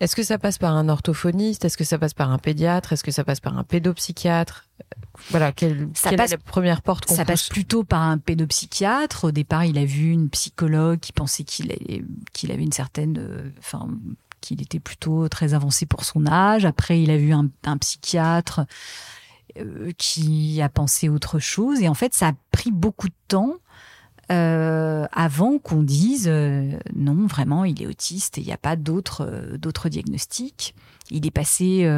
Est-ce 0.00 0.16
que 0.16 0.22
ça 0.22 0.38
passe 0.38 0.58
par 0.58 0.74
un 0.74 0.88
orthophoniste? 0.88 1.64
Est-ce 1.64 1.76
que 1.76 1.84
ça 1.84 1.98
passe 1.98 2.14
par 2.14 2.30
un 2.30 2.38
pédiatre? 2.38 2.92
Est-ce 2.92 3.04
que 3.04 3.10
ça 3.10 3.24
passe 3.24 3.40
par 3.40 3.58
un 3.58 3.64
pédopsychiatre? 3.64 4.66
Voilà, 5.30 5.52
quelle, 5.52 5.88
ça 5.94 6.12
passe, 6.12 6.32
est 6.32 6.36
la 6.36 6.42
première 6.42 6.82
porte 6.82 7.06
qu'on 7.06 7.14
Ça 7.14 7.24
passe 7.24 7.48
plutôt 7.48 7.84
par 7.84 8.02
un 8.02 8.18
pédopsychiatre. 8.18 9.24
Au 9.24 9.30
départ, 9.32 9.64
il 9.64 9.78
a 9.78 9.84
vu 9.84 10.10
une 10.10 10.28
psychologue 10.30 11.00
qui 11.00 11.12
pensait 11.12 11.44
qu'il 11.44 11.74
qu'il 12.32 12.52
avait 12.52 12.62
une 12.62 12.72
certaine, 12.72 13.18
euh, 13.18 13.50
enfin, 13.58 13.88
qu'il 14.40 14.62
était 14.62 14.80
plutôt 14.80 15.28
très 15.28 15.54
avancé 15.54 15.86
pour 15.86 16.04
son 16.04 16.26
âge. 16.26 16.64
Après, 16.64 17.02
il 17.02 17.10
a 17.10 17.16
vu 17.16 17.32
un, 17.32 17.48
un 17.64 17.76
psychiatre 17.78 18.66
euh, 19.58 19.92
qui 19.96 20.60
a 20.60 20.68
pensé 20.68 21.08
autre 21.08 21.38
chose. 21.38 21.80
Et 21.80 21.88
en 21.88 21.94
fait, 21.94 22.14
ça 22.14 22.28
a 22.28 22.32
pris 22.50 22.70
beaucoup 22.70 23.08
de 23.08 23.14
temps 23.28 23.54
euh, 24.32 25.06
avant 25.12 25.58
qu'on 25.58 25.82
dise 25.82 26.26
euh, 26.28 26.72
non, 26.94 27.26
vraiment, 27.26 27.64
il 27.64 27.80
est 27.82 27.86
autiste 27.86 28.38
et 28.38 28.40
il 28.40 28.46
n'y 28.46 28.52
a 28.52 28.58
pas 28.58 28.76
d'autres 28.76 29.56
d'autres 29.56 29.88
diagnostics. 29.88 30.74
Il 31.10 31.26
est 31.26 31.30
passé. 31.30 31.88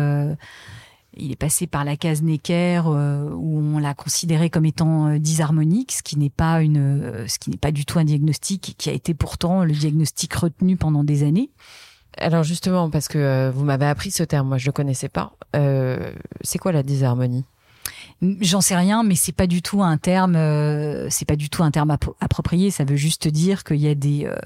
Euh, 1.17 1.21
il 1.21 1.33
est 1.33 1.37
passé 1.37 1.67
par 1.67 1.85
la 1.85 1.97
case 1.97 2.23
Necker 2.23 2.83
où 2.85 3.59
on 3.59 3.79
l'a 3.79 3.95
considéré 3.95 4.51
comme 4.51 4.67
étant 4.67 5.17
disharmonique, 5.19 5.93
ce 5.93 6.03
qui 6.03 6.19
n'est 6.19 6.31
pas 6.31 6.63
une, 6.63 7.25
ce 7.27 7.39
qui 7.39 7.51
n'est 7.51 7.57
pas 7.57 7.73
du 7.73 7.85
tout 7.85 7.99
un 7.99 8.05
diagnostic, 8.05 8.75
qui 8.79 8.91
a 8.91 8.93
été 8.93 9.15
pourtant 9.15 9.65
le 9.65 9.73
diagnostic 9.73 10.33
retenu 10.35 10.77
pendant 10.77 11.05
des 11.05 11.23
années. 11.25 11.51
Alors 12.17 12.43
justement, 12.43 12.91
parce 12.91 13.09
que 13.09 13.51
vous 13.55 13.65
m'avez 13.65 13.87
appris 13.87 14.11
ce 14.11 14.23
terme, 14.23 14.49
moi 14.49 14.59
je 14.59 14.67
le 14.67 14.73
connaissais 14.73 15.09
pas. 15.09 15.33
c'est 15.55 16.59
quoi 16.59 16.73
la 16.73 16.83
disharmonie? 16.83 17.45
J'en 18.21 18.61
sais 18.61 18.75
rien, 18.75 19.05
mais 19.05 19.15
c'est 19.15 19.33
pas 19.33 19.47
du 19.47 19.63
tout 19.63 19.81
un 19.81 19.97
terme, 19.97 20.35
euh, 20.35 21.09
c'est 21.09 21.25
pas 21.25 21.37
du 21.37 21.51
tout 21.51 21.63
un 21.63 21.71
terme 21.71 21.97
approprié. 22.21 22.71
Ça 22.73 22.85
veut 22.85 22.97
juste 22.97 23.29
dire 23.29 23.63
qu'il 23.63 23.77
y 23.77 23.89
a 23.89 23.95
des, 23.95 24.25
euh, 24.25 24.37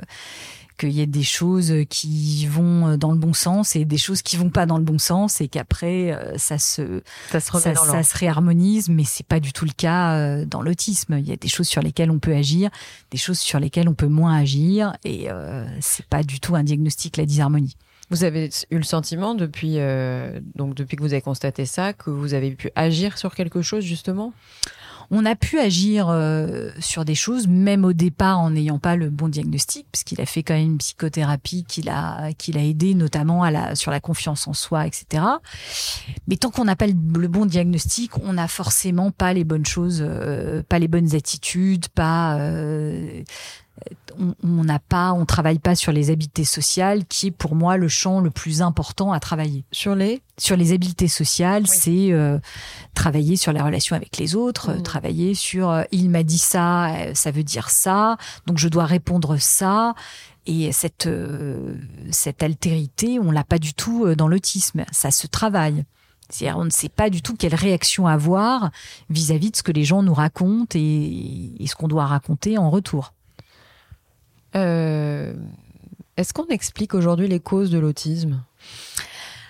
qu'il 0.72 0.90
y 0.90 1.00
ait 1.00 1.06
des 1.06 1.22
choses 1.22 1.72
qui 1.88 2.46
vont 2.46 2.96
dans 2.96 3.12
le 3.12 3.18
bon 3.18 3.32
sens 3.32 3.76
et 3.76 3.84
des 3.84 3.98
choses 3.98 4.22
qui 4.22 4.36
vont 4.36 4.50
pas 4.50 4.66
dans 4.66 4.78
le 4.78 4.84
bon 4.84 4.98
sens 4.98 5.40
et 5.40 5.48
qu'après 5.48 6.18
ça 6.36 6.58
se 6.58 7.02
ça 7.30 7.40
se, 7.40 7.58
ça, 7.58 7.74
ça 7.74 8.02
se 8.02 8.18
réharmonise. 8.18 8.88
Mais 8.88 9.04
c'est 9.04 9.26
pas 9.26 9.40
du 9.40 9.52
tout 9.52 9.64
le 9.64 9.72
cas 9.72 10.44
dans 10.44 10.62
l'autisme. 10.62 11.18
Il 11.18 11.28
y 11.28 11.32
a 11.32 11.36
des 11.36 11.48
choses 11.48 11.68
sur 11.68 11.82
lesquelles 11.82 12.10
on 12.10 12.18
peut 12.18 12.34
agir 12.34 12.70
des 13.10 13.18
choses 13.18 13.38
sur 13.38 13.60
lesquelles 13.60 13.88
on 13.88 13.94
peut 13.94 14.06
moins 14.06 14.36
agir 14.36 14.96
et 15.04 15.30
euh, 15.30 15.66
c'est 15.80 16.06
pas 16.06 16.22
du 16.22 16.40
tout 16.40 16.54
un 16.54 16.64
diagnostic 16.64 17.16
la 17.16 17.26
disharmonie. 17.26 17.76
Vous 18.10 18.24
avez 18.24 18.50
eu 18.70 18.76
le 18.76 18.82
sentiment 18.82 19.34
depuis 19.34 19.74
euh, 19.78 20.40
donc 20.54 20.74
depuis 20.74 20.96
que 20.96 21.02
vous 21.02 21.12
avez 21.12 21.22
constaté 21.22 21.64
ça 21.64 21.92
que 21.92 22.10
vous 22.10 22.34
avez 22.34 22.50
pu 22.52 22.70
agir 22.74 23.16
sur 23.16 23.34
quelque 23.34 23.62
chose 23.62 23.84
justement? 23.84 24.32
On 25.14 25.26
a 25.26 25.36
pu 25.36 25.58
agir 25.58 26.08
euh, 26.08 26.70
sur 26.80 27.04
des 27.04 27.14
choses, 27.14 27.46
même 27.46 27.84
au 27.84 27.92
départ 27.92 28.40
en 28.40 28.50
n'ayant 28.50 28.78
pas 28.78 28.96
le 28.96 29.10
bon 29.10 29.28
diagnostic, 29.28 29.86
puisqu'il 29.92 30.22
a 30.22 30.26
fait 30.26 30.42
quand 30.42 30.54
même 30.54 30.72
une 30.72 30.78
psychothérapie 30.78 31.64
qui 31.68 31.82
l'a 31.82 32.30
qui 32.38 32.50
l'a 32.50 32.64
aidé 32.64 32.94
notamment 32.94 33.42
à 33.42 33.50
la 33.50 33.74
sur 33.74 33.90
la 33.90 34.00
confiance 34.00 34.48
en 34.48 34.54
soi, 34.54 34.86
etc. 34.86 35.22
Mais 36.26 36.36
tant 36.36 36.50
qu'on 36.50 36.64
n'a 36.64 36.76
pas 36.76 36.86
le, 36.86 36.94
bon 37.28 37.44
diagnostic, 37.44 38.16
on 38.24 38.32
n'a 38.32 38.48
forcément 38.48 39.10
pas 39.10 39.34
les 39.34 39.44
bonnes 39.44 39.66
choses, 39.66 40.02
euh, 40.02 40.62
pas 40.66 40.78
les 40.78 40.88
bonnes 40.88 41.14
attitudes, 41.14 41.88
pas 41.88 42.38
euh, 42.38 43.22
on 44.18 44.64
n'a 44.64 44.78
pas, 44.78 45.12
on 45.12 45.24
travaille 45.24 45.58
pas 45.58 45.74
sur 45.74 45.92
les 45.92 46.10
habiletés 46.10 46.44
sociales, 46.44 47.04
qui 47.06 47.28
est 47.28 47.30
pour 47.30 47.54
moi 47.54 47.76
le 47.76 47.88
champ 47.88 48.20
le 48.20 48.30
plus 48.30 48.62
important 48.62 49.12
à 49.12 49.20
travailler. 49.20 49.64
Sur 49.72 49.94
les 49.94 50.22
Sur 50.38 50.56
les 50.56 50.72
habiletés 50.72 51.08
sociales, 51.08 51.66
c'est 51.66 52.12
euh, 52.12 52.38
travailler 52.94 53.36
sur 53.36 53.52
la 53.52 53.64
relation 53.64 53.96
avec 53.96 54.16
les 54.18 54.34
autres, 54.34 54.72
mmh. 54.72 54.82
travailler 54.82 55.34
sur 55.34 55.70
euh, 55.70 55.82
il 55.90 56.10
m'a 56.10 56.22
dit 56.22 56.38
ça, 56.38 56.94
euh, 56.94 57.14
ça 57.14 57.30
veut 57.30 57.44
dire 57.44 57.70
ça, 57.70 58.16
donc 58.46 58.58
je 58.58 58.68
dois 58.68 58.86
répondre 58.86 59.36
ça. 59.38 59.94
Et 60.44 60.72
cette 60.72 61.08
cette 62.10 62.42
altérité, 62.42 63.20
on 63.20 63.30
l'a 63.30 63.44
pas 63.44 63.60
du 63.60 63.74
tout 63.74 64.12
dans 64.16 64.26
l'autisme. 64.26 64.84
Ça 64.90 65.12
se 65.12 65.28
travaille. 65.28 65.84
C'est-à-dire, 66.30 66.58
on 66.58 66.64
ne 66.64 66.70
sait 66.70 66.88
pas 66.88 67.10
du 67.10 67.22
tout 67.22 67.36
quelle 67.36 67.54
réaction 67.54 68.08
avoir 68.08 68.72
vis-à-vis 69.08 69.52
de 69.52 69.56
ce 69.56 69.62
que 69.62 69.70
les 69.70 69.84
gens 69.84 70.02
nous 70.02 70.14
racontent 70.14 70.76
et 70.76 71.64
ce 71.64 71.76
qu'on 71.76 71.86
doit 71.86 72.06
raconter 72.06 72.58
en 72.58 72.70
retour. 72.70 73.12
Euh, 74.54 75.34
est-ce 76.16 76.32
qu'on 76.34 76.46
explique 76.48 76.94
aujourd'hui 76.94 77.28
les 77.28 77.40
causes 77.40 77.70
de 77.70 77.78
l'autisme? 77.78 78.42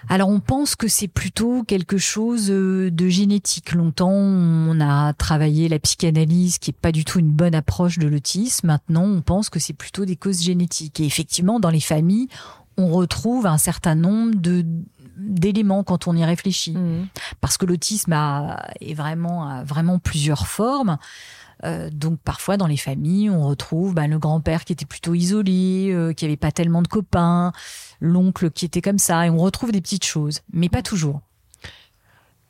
Alors 0.09 0.29
on 0.29 0.41
pense 0.41 0.75
que 0.75 0.89
c'est 0.89 1.09
plutôt 1.09 1.63
quelque 1.63 1.97
chose 1.97 2.51
euh, 2.51 2.91
de 2.91 3.09
génétique. 3.09 3.73
Longtemps, 3.73 4.11
on 4.11 4.81
a 4.81 5.13
travaillé 5.13 5.69
la 5.69 5.79
psychanalyse, 5.79 6.59
qui 6.59 6.71
est 6.71 6.77
pas 6.79 6.93
du 6.93 7.05
tout 7.05 7.21
une 7.21 7.31
bonne 7.31 7.55
approche 7.55 7.99
de 7.99 8.09
l'autisme. 8.09 8.67
Maintenant, 8.67 9.05
on 9.05 9.21
pense 9.21 9.49
que 9.49 9.61
c'est 9.61 9.73
plutôt 9.73 10.05
des 10.05 10.17
causes 10.17 10.43
génétiques. 10.43 11.01
Et 11.01 11.05
effectivement, 11.05 11.61
dans 11.61 11.71
les 11.71 11.81
familles, 11.81 12.29
on 12.77 12.89
retrouve 12.89 13.47
un 13.47 13.59
certain 13.59 13.95
nombre 13.95 14.35
de 14.37 14.65
d'éléments 15.17 15.85
quand 15.85 16.09
on 16.09 16.17
y 16.17 16.25
réfléchit, 16.25 16.73
mmh. 16.73 17.09
parce 17.41 17.59
que 17.59 17.67
l'autisme 17.67 18.15
a, 18.15 18.67
est 18.81 18.95
vraiment 18.95 19.47
a 19.47 19.63
vraiment 19.63 19.99
plusieurs 19.99 20.47
formes. 20.47 20.99
Euh, 21.65 21.91
donc 21.91 22.19
parfois 22.21 22.57
dans 22.57 22.67
les 22.67 22.77
familles, 22.77 23.31
on 23.31 23.47
retrouve 23.47 23.95
bah, 23.95 24.07
le 24.07 24.19
grand-père 24.19 24.65
qui 24.65 24.73
était 24.73 24.87
plutôt 24.87 25.15
isolé, 25.15 25.91
euh, 25.93 26.13
qui 26.13 26.25
avait 26.25 26.37
pas 26.37 26.53
tellement 26.53 26.83
de 26.83 26.89
copains, 26.89 27.53
l'oncle 28.01 28.51
qui 28.51 28.65
était 28.65 28.81
comme 28.81 28.99
ça, 28.99 29.27
et 29.27 29.31
on 29.31 29.39
retrouve 29.39 29.73
des 29.73 29.81
petites 29.81 30.05
choses, 30.05 30.41
mais 30.53 30.69
pas 30.69 30.83
toujours. 30.83 31.21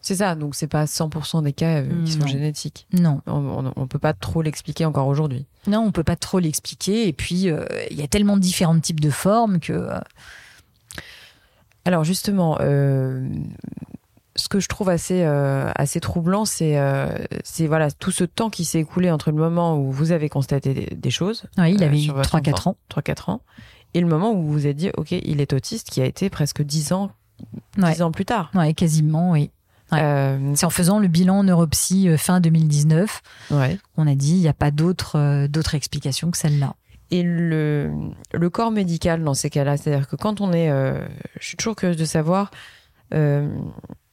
C'est 0.01 0.17
ça, 0.17 0.35
donc 0.35 0.57
c'est 0.57 0.67
pas 0.67 0.87
100% 0.87 1.45
des 1.45 1.53
cas 1.53 1.83
euh, 1.83 2.05
qui 2.05 2.13
sont 2.13 2.27
génétiques. 2.27 2.89
Non. 2.93 3.21
On, 3.27 3.73
on, 3.77 3.87
peut 3.87 4.01
pas 4.01 4.15
trop 4.15 4.43
l'expliquer 4.43 4.85
encore 4.85 5.07
aujourd'hui. 5.07 5.47
Non, 5.69 5.79
on 5.81 5.93
peut 5.93 6.03
pas 6.03 6.17
trop 6.17 6.41
l'expliquer. 6.41 7.07
Et 7.07 7.13
puis, 7.13 7.43
il 7.91 7.97
y 7.97 8.03
a 8.03 8.09
tellement 8.09 8.37
de 8.37 8.43
différents 8.43 8.81
types 8.81 8.99
de 8.99 9.11
formes 9.11 9.61
que. 9.61 9.89
Alors 11.85 12.03
justement, 12.03 12.59
ce 14.35 14.49
que 14.49 14.61
je 14.61 14.69
trouve 14.69 14.89
assez 14.89 15.23
euh, 15.25 15.71
assez 15.75 16.01
troublant, 16.01 16.45
c'est 16.45 16.79
euh, 16.79 17.07
c'est 17.45 17.67
voilà 17.67 17.91
tout 17.91 18.11
ce 18.11 18.25
temps 18.25 18.51
qui 18.51 18.65
s'est 18.65 18.81
écoulé 18.81 19.11
entre 19.11 19.31
le 19.31 19.37
moment 19.37 19.79
où 19.79 19.91
vous 19.91 20.13
avez 20.13 20.29
constaté 20.29 20.89
des, 20.95 21.11
choses. 21.11 21.45
Oui, 21.59 21.75
il 21.75 21.83
avait 21.83 22.03
eu 22.03 22.09
3-4 22.09 22.71
ans. 22.71 22.77
3-4 22.91 23.31
ans. 23.31 23.43
Et 23.95 24.01
le 24.01 24.07
moment 24.07 24.33
où 24.33 24.43
vous 24.43 24.53
vous 24.53 24.67
êtes 24.67 24.77
dit, 24.77 24.91
OK, 24.97 25.13
il 25.13 25.41
est 25.41 25.53
autiste, 25.53 25.91
qui 25.91 26.01
a 26.01 26.07
été 26.07 26.31
presque 26.31 26.63
10 26.63 26.93
ans, 26.93 27.11
10 27.77 28.01
ans 28.03 28.11
plus 28.11 28.25
tard. 28.25 28.51
Oui, 28.55 28.75
quasiment, 28.75 29.33
oui. 29.33 29.51
Euh, 29.93 30.53
c'est 30.55 30.65
en 30.65 30.71
faisant 30.71 30.99
le 30.99 31.09
bilan 31.09 31.45
neuropsy 31.45 32.09
fin 32.17 32.41
2019 32.41 33.21
ouais. 33.51 33.79
on 33.99 34.07
a 34.07 34.15
dit 34.15 34.37
il 34.37 34.41
n'y 34.41 34.49
a 34.49 34.55
pas 34.55 34.71
d'autre 34.71 35.47
d'autre 35.49 35.75
explication 35.75 36.31
que 36.31 36.39
celle-là. 36.39 36.77
Et 37.11 37.23
le, 37.23 37.93
le 38.33 38.49
corps 38.49 38.71
médical 38.71 39.23
dans 39.23 39.35
ces 39.35 39.51
cas-là, 39.51 39.77
c'est-à-dire 39.77 40.09
que 40.09 40.17
quand 40.17 40.41
on 40.41 40.51
est, 40.55 40.71
je 41.39 41.47
suis 41.47 41.59
toujours 41.59 41.77
curieuse 41.77 41.99
de 41.99 42.07
savoir, 42.07 42.51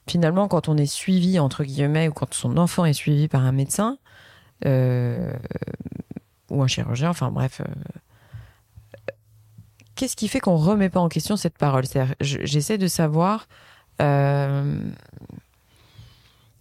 finalement, 0.09 0.47
quand 0.47 0.67
on 0.67 0.77
est 0.77 0.85
suivi, 0.85 1.39
entre 1.39 1.63
guillemets, 1.63 2.07
ou 2.07 2.13
quand 2.13 2.33
son 2.33 2.57
enfant 2.57 2.85
est 2.85 2.93
suivi 2.93 3.27
par 3.27 3.45
un 3.45 3.51
médecin, 3.51 3.97
euh, 4.65 5.33
ou 6.49 6.61
un 6.63 6.67
chirurgien, 6.67 7.09
enfin 7.09 7.31
bref, 7.31 7.61
euh, 7.61 9.11
qu'est-ce 9.95 10.15
qui 10.15 10.27
fait 10.27 10.39
qu'on 10.39 10.57
ne 10.59 10.63
remet 10.63 10.89
pas 10.89 10.99
en 10.99 11.09
question 11.09 11.37
cette 11.37 11.57
parole? 11.57 11.83
J'essaie 12.19 12.77
de 12.77 12.87
savoir 12.87 13.47
euh, 14.01 14.81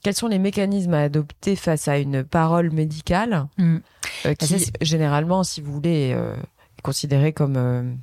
quels 0.02 0.14
sont 0.14 0.28
les 0.28 0.38
mécanismes 0.38 0.95
à 0.95 1.02
adopter 1.02 1.57
face 1.57 1.88
à 1.88 1.99
une 1.99 2.25
parole 2.25 2.71
médicale, 2.71 3.47
mm. 3.57 3.78
qui, 4.38 4.73
généralement, 4.81 5.43
si 5.43 5.61
vous 5.61 5.73
voulez, 5.73 6.11
est 6.11 6.83
considérée 6.83 7.33
comme 7.33 7.99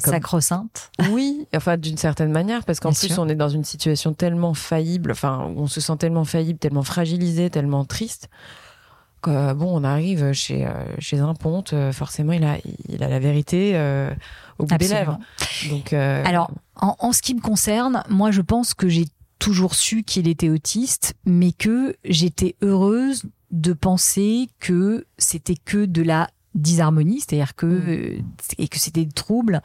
Sacro-sainte. 0.00 0.90
Oui, 1.10 1.46
enfin 1.54 1.76
d'une 1.76 1.96
certaine 1.96 2.32
manière, 2.32 2.64
parce 2.64 2.80
qu'en 2.80 2.92
plus 2.92 3.18
on 3.18 3.28
est 3.28 3.34
dans 3.34 3.48
une 3.48 3.64
situation 3.64 4.12
tellement 4.12 4.54
faillible, 4.54 5.12
enfin 5.12 5.52
on 5.56 5.66
se 5.66 5.80
sent 5.80 5.96
tellement 5.98 6.24
faillible, 6.24 6.58
tellement 6.58 6.82
fragilisé, 6.82 7.50
tellement 7.50 7.84
triste. 7.84 8.28
Que, 9.22 9.54
bon, 9.54 9.80
on 9.80 9.84
arrive 9.84 10.32
chez 10.32 10.66
euh, 10.66 10.72
chez 10.98 11.20
un 11.20 11.34
ponte, 11.34 11.72
euh, 11.72 11.92
forcément 11.92 12.32
il 12.32 12.44
a 12.44 12.58
il 12.88 13.02
a 13.02 13.08
la 13.08 13.18
vérité 13.18 13.72
euh, 13.74 14.12
au 14.58 14.66
bout 14.66 14.76
des 14.76 14.88
lèvres. 14.88 15.18
Donc 15.70 15.92
alors 15.92 16.50
en, 16.76 16.94
en 16.98 17.12
ce 17.12 17.22
qui 17.22 17.34
me 17.34 17.40
concerne, 17.40 18.02
moi 18.08 18.30
je 18.30 18.42
pense 18.42 18.74
que 18.74 18.88
j'ai 18.88 19.06
toujours 19.38 19.74
su 19.74 20.02
qu'il 20.02 20.28
était 20.28 20.50
autiste, 20.50 21.14
mais 21.24 21.52
que 21.52 21.96
j'étais 22.04 22.56
heureuse 22.62 23.22
de 23.50 23.72
penser 23.72 24.48
que 24.58 25.06
c'était 25.16 25.56
que 25.56 25.86
de 25.86 26.02
la 26.02 26.28
disharmonie, 26.54 27.20
c'est-à-dire 27.20 27.54
que 27.54 27.66
mm. 27.66 27.88
euh, 27.88 28.18
et 28.58 28.68
que 28.68 28.78
c'était 28.78 29.04
des 29.04 29.12
troubles 29.12 29.62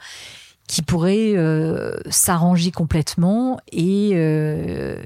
qui 0.67 0.83
pourraient 0.83 1.33
euh, 1.35 1.97
s'arranger 2.11 2.71
complètement 2.71 3.59
et 3.71 4.11
euh, 4.13 5.01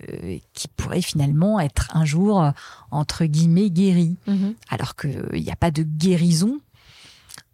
qui 0.54 0.68
pourraient 0.68 1.02
finalement 1.02 1.60
être 1.60 1.90
un 1.94 2.04
jour 2.04 2.52
entre 2.92 3.26
guillemets 3.26 3.70
guéris. 3.70 4.18
Mm-hmm. 4.28 4.56
Alors 4.70 4.96
qu'il 4.96 5.42
n'y 5.42 5.52
a 5.52 5.56
pas 5.56 5.72
de 5.72 5.84
guérison 5.84 6.60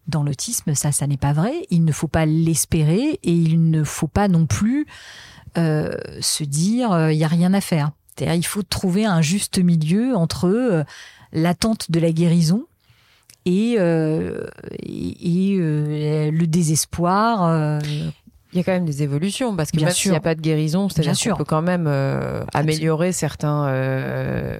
dans 0.08 0.24
l'autisme, 0.24 0.74
ça, 0.74 0.92
ça 0.92 1.06
n'est 1.06 1.18
pas 1.18 1.34
vrai. 1.34 1.54
Il 1.70 1.86
ne 1.86 1.92
faut 1.92 2.08
pas 2.08 2.26
l'espérer 2.26 3.20
et 3.22 3.32
il 3.32 3.70
ne 3.70 3.84
faut 3.84 4.08
pas 4.08 4.28
non 4.28 4.48
plus 4.48 4.88
se 5.56 6.44
dire 6.44 7.12
il 7.12 7.18
n'y 7.18 7.24
a 7.24 7.28
rien 7.28 7.54
à 7.54 7.62
faire. 7.62 7.92
C'est-à-dire 8.16 8.36
il 8.36 8.46
faut 8.46 8.64
trouver 8.64 9.06
un 9.06 9.22
juste 9.22 9.60
milieu 9.60 10.16
entre 10.16 10.84
l'attente 11.32 11.92
de 11.92 12.00
la 12.00 12.12
guérison 12.12 12.66
et, 13.50 13.75
euh, 13.79 14.46
et, 14.72 15.58
euh, 15.60 16.32
le 16.32 16.48
désespoir. 16.48 17.44
Euh, 17.44 17.79
il 18.51 18.58
y 18.58 18.62
a 18.62 18.63
quand 18.63 18.72
même 18.72 18.86
des 18.86 19.03
évolutions 19.03 19.56
parce 19.56 19.72
que 19.72 19.77
bien 19.77 19.88
même 19.88 19.96
s'il 19.96 20.12
n'y 20.12 20.18
a 20.18 20.22
pas 20.22 20.34
de 20.34 20.41
guérison, 20.41 20.89
c'est-à-dire 20.89 21.34
qu'on 21.34 21.38
peut 21.38 21.46
quand 21.46 21.62
même 21.62 21.88
améliorer 22.53 23.12
certains. 23.12 24.60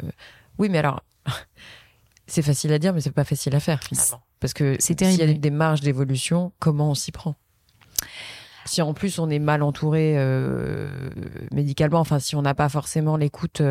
Oui, 0.60 0.70
mais 0.70 0.78
alors 0.78 1.02
c'est 2.28 2.44
facile 2.44 2.72
à 2.74 2.80
dire, 2.80 2.94
mais 2.94 3.02
c'est 3.02 3.12
pas 3.12 3.24
facile 3.24 3.56
à 3.56 3.60
faire 3.60 3.82
finalement. 3.84 4.22
Parce 4.40 4.54
que 4.54 4.76
s'il 4.80 5.02
y 5.02 5.22
a 5.24 5.34
des 5.34 5.50
marges 5.50 5.82
d'évolution, 5.82 6.52
comment 6.60 6.92
on 6.92 6.96
s'y 6.96 7.12
prend? 7.12 7.36
Si 8.66 8.84
en 8.84 8.94
plus 8.94 9.18
on 9.18 9.30
est 9.30 9.40
mal 9.40 9.64
entouré 9.64 10.16
médicalement, 11.52 12.00
enfin 12.00 12.20
si 12.20 12.36
on 12.36 12.44
n'a 12.44 12.54
pas 12.54 12.70
forcément 12.70 13.18
l'écoute 13.18 13.64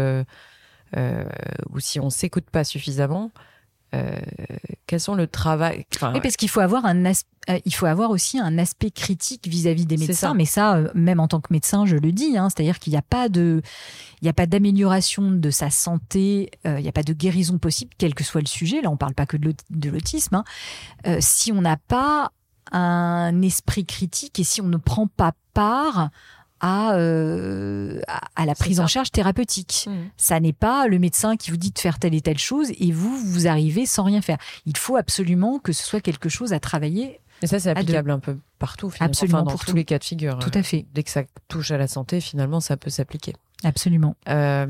ou 0.97 1.79
si 1.79 2.01
on 2.01 2.11
s'écoute 2.11 2.51
pas 2.51 2.65
suffisamment, 2.65 3.31
euh, 3.95 4.19
quels 4.87 5.01
sont 5.01 5.15
le 5.15 5.27
travail 5.27 5.87
Oui, 6.03 6.21
parce 6.21 6.37
qu'il 6.37 6.51
faut 6.51 6.61
avoir 6.61 6.85
un 6.85 7.07
euh, 7.07 7.59
il 7.65 7.75
faut 7.75 7.87
avoir 7.87 8.11
aussi 8.11 8.39
un 8.39 8.59
aspect 8.59 8.91
critique 8.91 9.49
vis-à-vis 9.49 9.87
des 9.87 9.97
médecins. 9.97 10.35
Mais 10.35 10.45
ça, 10.45 10.77
euh, 10.77 10.89
même 10.95 11.21
en 11.21 11.29
tant 11.29 11.41
que 11.41 11.51
médecin, 11.51 11.87
je 11.87 11.97
le 11.97 12.13
dis, 12.13 12.37
hein, 12.37 12.49
c'est-à-dire 12.51 12.79
qu'il 12.79 12.91
n'y 12.91 12.99
a 12.99 13.03
pas 13.03 13.31
de, 13.31 13.63
il 14.21 14.25
n'y 14.25 14.29
a 14.29 14.35
pas 14.35 14.45
d'amélioration 14.45 15.31
de 15.31 15.51
sa 15.51 15.71
santé, 15.71 16.51
il 16.67 16.83
n'y 16.83 16.89
a 16.89 16.93
pas 16.93 17.03
de 17.03 17.15
guérison 17.15 17.57
possible, 17.57 17.93
quel 17.97 18.15
que 18.15 18.25
soit 18.25 18.43
le 18.43 18.47
sujet. 18.47 18.83
Là, 18.83 18.91
on 18.91 18.99
parle 18.99 19.15
pas 19.15 19.27
que 19.27 19.39
de 19.39 19.91
l'autisme. 19.91 20.35
Hein. 20.35 21.21
si 21.21 21.51
on 21.53 21.63
n'a 21.63 21.79
pas 21.79 22.31
un 22.71 23.41
esprit 23.41 23.87
critique 23.87 24.39
et 24.39 24.45
si 24.45 24.61
on 24.61 24.67
ne 24.67 24.77
prend 24.77 25.07
pas 25.07 25.33
part 25.55 26.11
euh, 26.63 28.01
à, 28.09 28.21
à, 28.37 28.47
la 28.47 28.55
prise 28.55 28.81
en 28.81 28.87
charge 28.87 29.11
thérapeutique. 29.11 29.87
Mmh. 29.89 29.93
Ça 30.17 30.41
n'est 30.41 30.53
pas 30.53 30.87
le 30.89 30.99
médecin 30.99 31.37
qui 31.37 31.51
vous 31.51 31.57
dit 31.57 31.71
de 31.71 31.79
faire 31.79 31.99
telle 31.99 32.15
et 32.15 32.21
telle 32.21 32.39
chose 32.39 32.71
et 32.79 32.93
vous, 32.93 33.17
vous 33.17 33.47
arrivez 33.47 33.87
sans 33.87 34.05
rien 34.05 34.21
faire. 34.21 34.39
Il 34.67 34.77
faut 34.77 34.97
absolument 34.97 35.59
que 35.59 35.73
ce 35.73 35.83
soit 35.83 36.01
quelque 36.01 36.29
chose 36.29 36.53
à 36.53 36.61
travailler 36.61 37.21
Et 37.43 37.47
ça, 37.47 37.61
c'est 37.61 37.71
applicable 37.71 38.11
un 38.11 38.19
peu 38.19 38.39
partout, 38.59 38.91
finalement. 38.91 39.11
Absolument, 39.11 39.43
dans 39.43 39.51
pour 39.51 39.61
tous 39.61 39.71
tout. 39.71 39.77
les 39.77 39.85
cas 39.85 39.99
de 39.99 40.05
figure. 40.05 40.39
Tout 40.39 40.51
à 40.55 40.63
fait. 40.63 40.87
Dès 40.95 41.03
que 41.03 41.11
ça 41.11 41.23
touche 41.47 41.71
à 41.71 41.79
la 41.79 41.87
santé, 41.87 42.21
finalement, 42.21 42.61
ça 42.61 42.77
peut 42.77 42.91
s'appliquer. 42.91 43.35
Absolument. 43.65 44.15
Euh, 44.29 44.67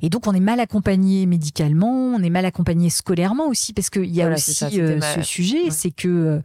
Et 0.00 0.08
donc, 0.08 0.26
on 0.26 0.32
est 0.32 0.40
mal 0.40 0.58
accompagné 0.58 1.26
médicalement, 1.26 1.92
on 2.14 2.20
est 2.22 2.30
mal 2.30 2.44
accompagné 2.44 2.90
scolairement 2.90 3.46
aussi, 3.46 3.72
parce 3.72 3.88
qu'il 3.88 4.06
y 4.06 4.20
a 4.20 4.24
Voilà, 4.24 4.36
aussi 4.36 4.52
ça, 4.52 4.68
euh, 4.72 4.98
ma- 4.98 5.14
ce 5.14 5.22
sujet, 5.22 5.64
Ouais. 5.64 5.70
c'est 5.70 5.92
que 5.92 6.08
euh, 6.08 6.40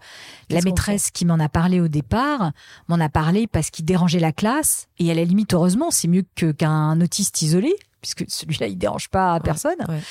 la 0.51 0.62
maîtresse 0.62 1.10
qui 1.10 1.25
m'en 1.25 1.39
a 1.39 1.50
parlé 1.50 1.81
au 1.81 1.88
départ 1.88 2.51
m'en 2.88 3.00
a 3.00 3.10
parlé 3.10 3.48
parce 3.48 3.72
qu'il 3.72 3.84
dérangeait 3.86 4.19
la 4.19 4.31
classe. 4.31 4.88
Et 5.00 5.10
à 5.10 5.15
la 5.15 5.24
limite, 5.24 5.53
heureusement, 5.55 5.89
c'est 5.89 6.07
mieux 6.07 6.24
que- 6.36 6.51
qu'un 6.51 7.01
autiste 7.01 7.41
isolé, 7.41 7.74
puisque 8.01 8.25
celui-là, 8.27 8.67
il 8.67 8.77
dérange 8.77 9.10
pas 9.10 9.39
personne. 9.39 9.79
ouais. 9.89 10.01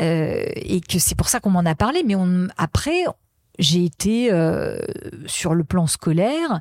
Euh, 0.00 0.44
et 0.56 0.80
que 0.80 0.98
c'est 1.00 1.14
pour 1.16 1.28
ça 1.28 1.40
qu'on 1.40 1.50
m'en 1.50 1.64
a 1.66 1.74
parlé. 1.74 2.02
Mais 2.04 2.14
on, 2.16 2.48
après, 2.56 3.04
j'ai 3.58 3.84
été 3.84 4.32
euh, 4.32 4.78
sur 5.26 5.54
le 5.54 5.62
plan 5.64 5.86
scolaire. 5.86 6.60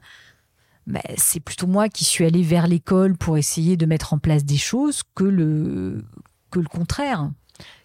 Bah, 0.88 1.02
c'est 1.18 1.40
plutôt 1.40 1.68
moi 1.68 1.90
qui 1.90 2.04
suis 2.06 2.26
allée 2.26 2.44
vers 2.44 2.68
l'école 2.68 3.18
pour 3.18 3.38
essayer 3.38 3.78
de 3.78 3.86
mettre 3.86 4.14
en 4.14 4.20
place 4.20 4.44
des 4.44 4.58
choses 4.58 5.04
que 5.16 5.24
le, 5.24 6.06
que 6.52 6.60
le 6.60 6.68
contraire. 6.68 7.32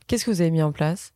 Qu'est-ce 0.07 0.25
que 0.25 0.31
vous 0.31 0.41
avez 0.41 0.51
mis 0.51 0.63
en 0.63 0.73
place? 0.73 1.13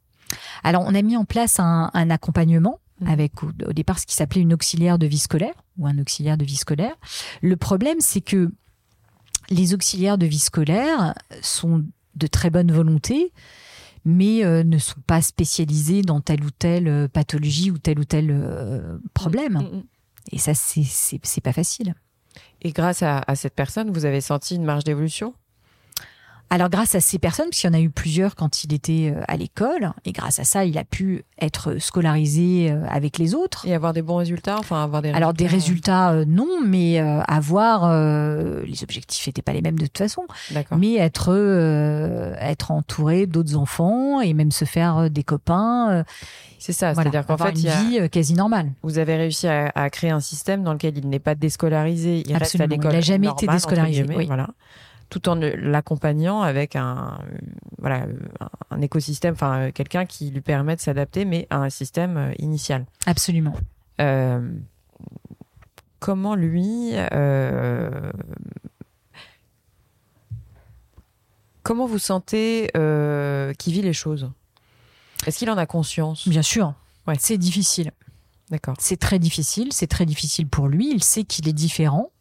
Alors, 0.63 0.85
on 0.87 0.95
a 0.95 1.03
mis 1.03 1.17
en 1.17 1.25
place 1.25 1.61
un, 1.61 1.91
un 1.93 2.11
accompagnement 2.11 2.79
Mhm. 3.03 3.09
avec 3.11 3.43
au, 3.43 3.51
au 3.67 3.73
départ 3.73 3.99
ce 3.99 4.07
qui 4.07 4.15
s'appelait 4.15 4.41
une 4.41 4.55
auxiliaire 4.55 4.99
de 4.99 5.07
vie 5.07 5.19
scolaire 5.19 5.55
ou 5.79 5.87
un 5.87 5.99
auxiliaire 5.99 6.37
de 6.37 6.45
vie 6.45 6.57
scolaire. 6.57 6.95
Le 7.41 7.57
problème, 7.57 7.99
c'est 8.01 8.21
que 8.21 8.51
les 9.51 9.75
auxiliaires 9.75 10.19
de 10.19 10.27
vie 10.27 10.39
scolaire 10.39 11.15
sont 11.41 11.85
de 12.15 12.27
très 12.27 12.51
bonne 12.51 12.71
volonté, 12.71 13.33
mais 14.05 14.45
euh, 14.45 14.65
ne 14.65 14.79
sont 14.79 15.01
pas 15.07 15.23
spécialisés 15.23 16.03
dans 16.03 16.21
telle 16.21 16.45
ou 16.45 16.51
telle 16.51 16.89
euh, 16.89 17.09
pathologie 17.09 17.71
ou 17.71 17.79
tel 17.79 17.99
ou 17.99 18.05
tel 18.05 18.31
euh, 18.31 18.99
problème. 19.15 19.55
Mm, 19.55 19.77
mm. 19.77 19.83
Et 20.31 20.39
ça, 20.39 20.55
c'est- 20.55 21.41
pas 21.41 21.53
facile. 21.53 21.95
Et 22.63 22.73
grâce 22.73 23.03
à, 23.03 23.19
à 23.27 23.35
cette 23.35 23.55
personne, 23.55 23.91
vous 23.93 24.05
avez 24.05 24.21
senti 24.21 24.55
une 24.57 24.65
marge 24.65 24.85
d'évolution? 24.85 25.35
Alors 26.55 26.69
grâce 26.69 26.95
à 26.95 27.01
ces 27.01 27.19
personnes, 27.19 27.47
parce 27.47 27.61
qu'il 27.63 27.71
y 27.71 27.73
en 27.75 27.77
a 27.79 27.81
eu 27.81 27.89
plusieurs 27.89 28.35
quand 28.37 28.63
il 28.63 28.75
était 28.75 29.11
euh, 29.17 29.23
à 29.27 29.39
l'école, 29.39 29.93
et 30.05 30.13
grâce 30.13 30.39
à 30.39 30.45
ça, 30.45 30.67
il 30.67 30.77
a 30.77 30.85
pu 30.85 31.25
être 31.41 31.79
scolarisé 31.81 32.71
euh, 32.71 32.85
avec 32.91 33.17
les 33.17 33.35
autres. 33.35 33.67
et 33.67 33.73
avoir 33.75 33.95
des 33.95 34.03
bons 34.03 34.17
résultats 34.17 34.59
Enfin, 34.59 34.85
avoir 34.85 35.01
des 35.01 35.13
Alors 35.13 35.33
des 35.33 35.47
résultats, 35.47 36.11
résultats, 36.11 36.13
euh, 36.13 36.25
non, 36.27 36.61
mais 36.63 37.01
euh, 37.01 37.21
avoir 37.23 37.85
euh, 37.85 38.63
les 38.67 38.83
objectifs 38.83 39.27
n'étaient 39.27 39.41
pas 39.41 39.55
les 39.55 39.63
mêmes 39.63 39.79
de 39.79 39.87
toute 39.87 39.97
façon, 39.97 40.25
D'accord. 40.51 40.77
mais 40.77 40.97
être 40.97 41.33
euh, 41.33 42.35
être 42.39 42.71
entouré 42.71 43.27
d'autres 43.27 43.57
enfants 43.57 44.21
et 44.21 44.35
même 44.35 44.53
se 44.53 44.67
faire 44.67 45.09
des 45.09 45.23
copains. 45.25 46.05
C'est 46.59 46.75
ça, 46.75 46.93
voilà, 46.93 47.11
c'est-à-dire 47.11 47.27
qu'en 47.27 47.39
fait, 47.39 47.59
une 47.63 47.69
a- 47.69 47.83
vie 47.83 48.11
quasi 48.11 48.35
normale. 48.35 48.73
vous 48.83 48.99
avez 48.99 49.17
réussi 49.17 49.49
à, 49.49 49.73
à 49.75 49.89
créer 49.89 50.11
un 50.11 50.21
système 50.21 50.63
dans 50.65 50.75
lequel 50.75 50.99
il 50.99 51.09
n'est 51.09 51.19
pas 51.19 51.35
déscolarisé, 51.35 52.23
il 52.27 52.37
reste 52.37 52.61
à 52.61 52.65
Absolument, 52.65 52.83
il 52.91 52.95
n'a 52.95 53.01
jamais 53.01 53.29
été 53.29 53.47
normale, 53.47 53.57
déscolarisé, 53.57 54.05
oui. 54.15 54.27
Voilà. 54.27 54.49
Tout 55.13 55.29
en 55.29 55.35
l'accompagnant 55.35 56.41
avec 56.41 56.75
un, 56.75 57.19
voilà, 57.77 58.07
un 58.71 58.81
écosystème, 58.81 59.35
enfin, 59.35 59.71
quelqu'un 59.71 60.07
qui 60.07 60.31
lui 60.31 60.41
permet 60.41 60.75
de 60.75 60.81
s'adapter, 60.81 61.27
mais 61.27 61.47
à 61.51 61.59
un 61.59 61.69
système 61.69 62.17
euh, 62.17 62.33
initial. 62.39 62.87
Absolument. 63.05 63.53
Euh, 64.01 64.41
comment 66.01 66.35
lui 66.35 66.93
euh, 66.95 68.11
comment 71.63 71.85
vous 71.85 71.99
sentez 71.99 72.71
euh, 72.75 73.53
qu'il 73.53 73.75
vit 73.75 73.83
les 73.83 73.93
choses? 73.93 74.31
Est-ce 75.27 75.39
qu'il 75.39 75.51
en 75.51 75.59
a 75.59 75.67
conscience? 75.67 76.27
Bien 76.27 76.41
sûr. 76.41 76.73
Ouais. 77.07 77.17
C'est 77.19 77.37
difficile. 77.37 77.93
D'accord. 78.49 78.77
C'est 78.79 78.97
très 78.97 79.19
difficile. 79.19 79.75
C'est 79.75 79.89
très 79.89 80.07
difficile 80.07 80.49
pour 80.49 80.69
lui. 80.69 80.91
Il 80.91 81.05
sait 81.05 81.25
qu'il 81.25 81.49
est 81.49 81.53
différent. 81.53 82.13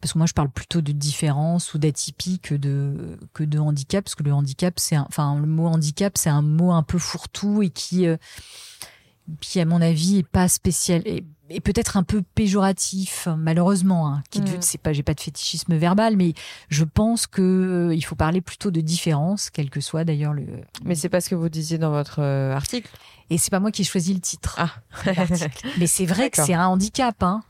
Parce 0.00 0.12
que 0.12 0.18
moi, 0.18 0.26
je 0.26 0.32
parle 0.32 0.50
plutôt 0.50 0.80
de 0.80 0.92
différence 0.92 1.74
ou 1.74 1.78
d'atypie 1.78 2.38
que 2.38 2.54
de, 2.54 3.18
que 3.34 3.42
de 3.44 3.58
handicap. 3.58 4.04
Parce 4.04 4.14
que 4.14 4.22
le 4.22 4.32
handicap, 4.32 4.74
c'est 4.78 4.96
enfin, 4.98 5.38
le 5.38 5.46
mot 5.46 5.66
handicap, 5.66 6.16
c'est 6.16 6.30
un 6.30 6.42
mot 6.42 6.70
un 6.72 6.82
peu 6.82 6.98
fourre-tout 6.98 7.62
et 7.62 7.70
qui, 7.70 8.06
euh, 8.06 8.16
qui, 9.40 9.60
à 9.60 9.64
mon 9.64 9.80
avis, 9.82 10.18
est 10.18 10.28
pas 10.28 10.48
spécial. 10.48 11.02
Et, 11.04 11.24
et 11.50 11.60
peut-être 11.60 11.96
un 11.96 12.02
peu 12.02 12.22
péjoratif, 12.34 13.26
malheureusement. 13.36 14.06
Hein, 14.08 14.22
qui, 14.30 14.40
Mm. 14.40 14.60
c'est 14.60 14.78
pas, 14.78 14.92
j'ai 14.92 15.02
pas 15.02 15.14
de 15.14 15.20
fétichisme 15.20 15.74
verbal, 15.76 16.16
mais 16.16 16.34
je 16.68 16.84
pense 16.84 17.26
que 17.26 17.42
euh, 17.88 17.94
il 17.94 18.02
faut 18.02 18.14
parler 18.14 18.40
plutôt 18.40 18.70
de 18.70 18.80
différence, 18.80 19.50
quel 19.50 19.70
que 19.70 19.80
soit 19.80 20.04
d'ailleurs 20.04 20.32
le. 20.34 20.46
Mais 20.84 20.94
c'est 20.94 21.08
pas 21.08 21.20
ce 21.20 21.28
que 21.30 21.34
vous 21.34 21.48
disiez 21.48 21.78
dans 21.78 21.90
votre 21.90 22.20
euh, 22.20 22.54
article? 22.54 22.90
Et 23.30 23.36
c'est 23.38 23.50
pas 23.50 23.60
moi 23.60 23.70
qui 23.72 23.82
ai 23.82 23.84
choisi 23.84 24.14
le 24.14 24.20
titre. 24.20 24.56
Ah. 24.58 24.70
Mais 25.78 25.86
c'est 25.86 26.06
vrai 26.06 26.30
que 26.30 26.42
c'est 26.42 26.54
un 26.54 26.66
handicap. 26.66 27.22
Hein. 27.22 27.42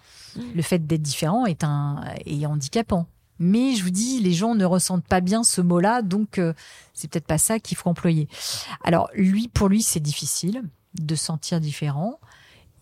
Le 0.55 0.63
fait 0.63 0.87
d'être 0.87 1.03
différent 1.03 1.47
est, 1.47 1.65
un, 1.65 2.05
est 2.27 2.47
handicapant. 2.47 3.07
Mais 3.39 3.75
je 3.75 3.85
vous 3.85 3.91
dis, 3.91 4.21
les 4.21 4.33
gens 4.33 4.55
ne 4.55 4.65
ressentent 4.65 5.07
pas 5.07 5.21
bien 5.21 5.45
ce 5.45 5.61
mot-là, 5.61 6.03
donc 6.03 6.39
euh, 6.39 6.53
c'est 6.93 7.09
peut-être 7.09 7.27
pas 7.27 7.39
ça 7.39 7.61
qu'il 7.61 7.77
faut 7.77 7.89
employer. 7.89 8.29
Alors 8.83 9.11
lui, 9.15 9.49
pour 9.49 9.69
lui, 9.69 9.83
c'est 9.83 10.01
difficile 10.01 10.63
de 10.99 11.15
se 11.15 11.25
sentir 11.25 11.61
différent. 11.61 12.19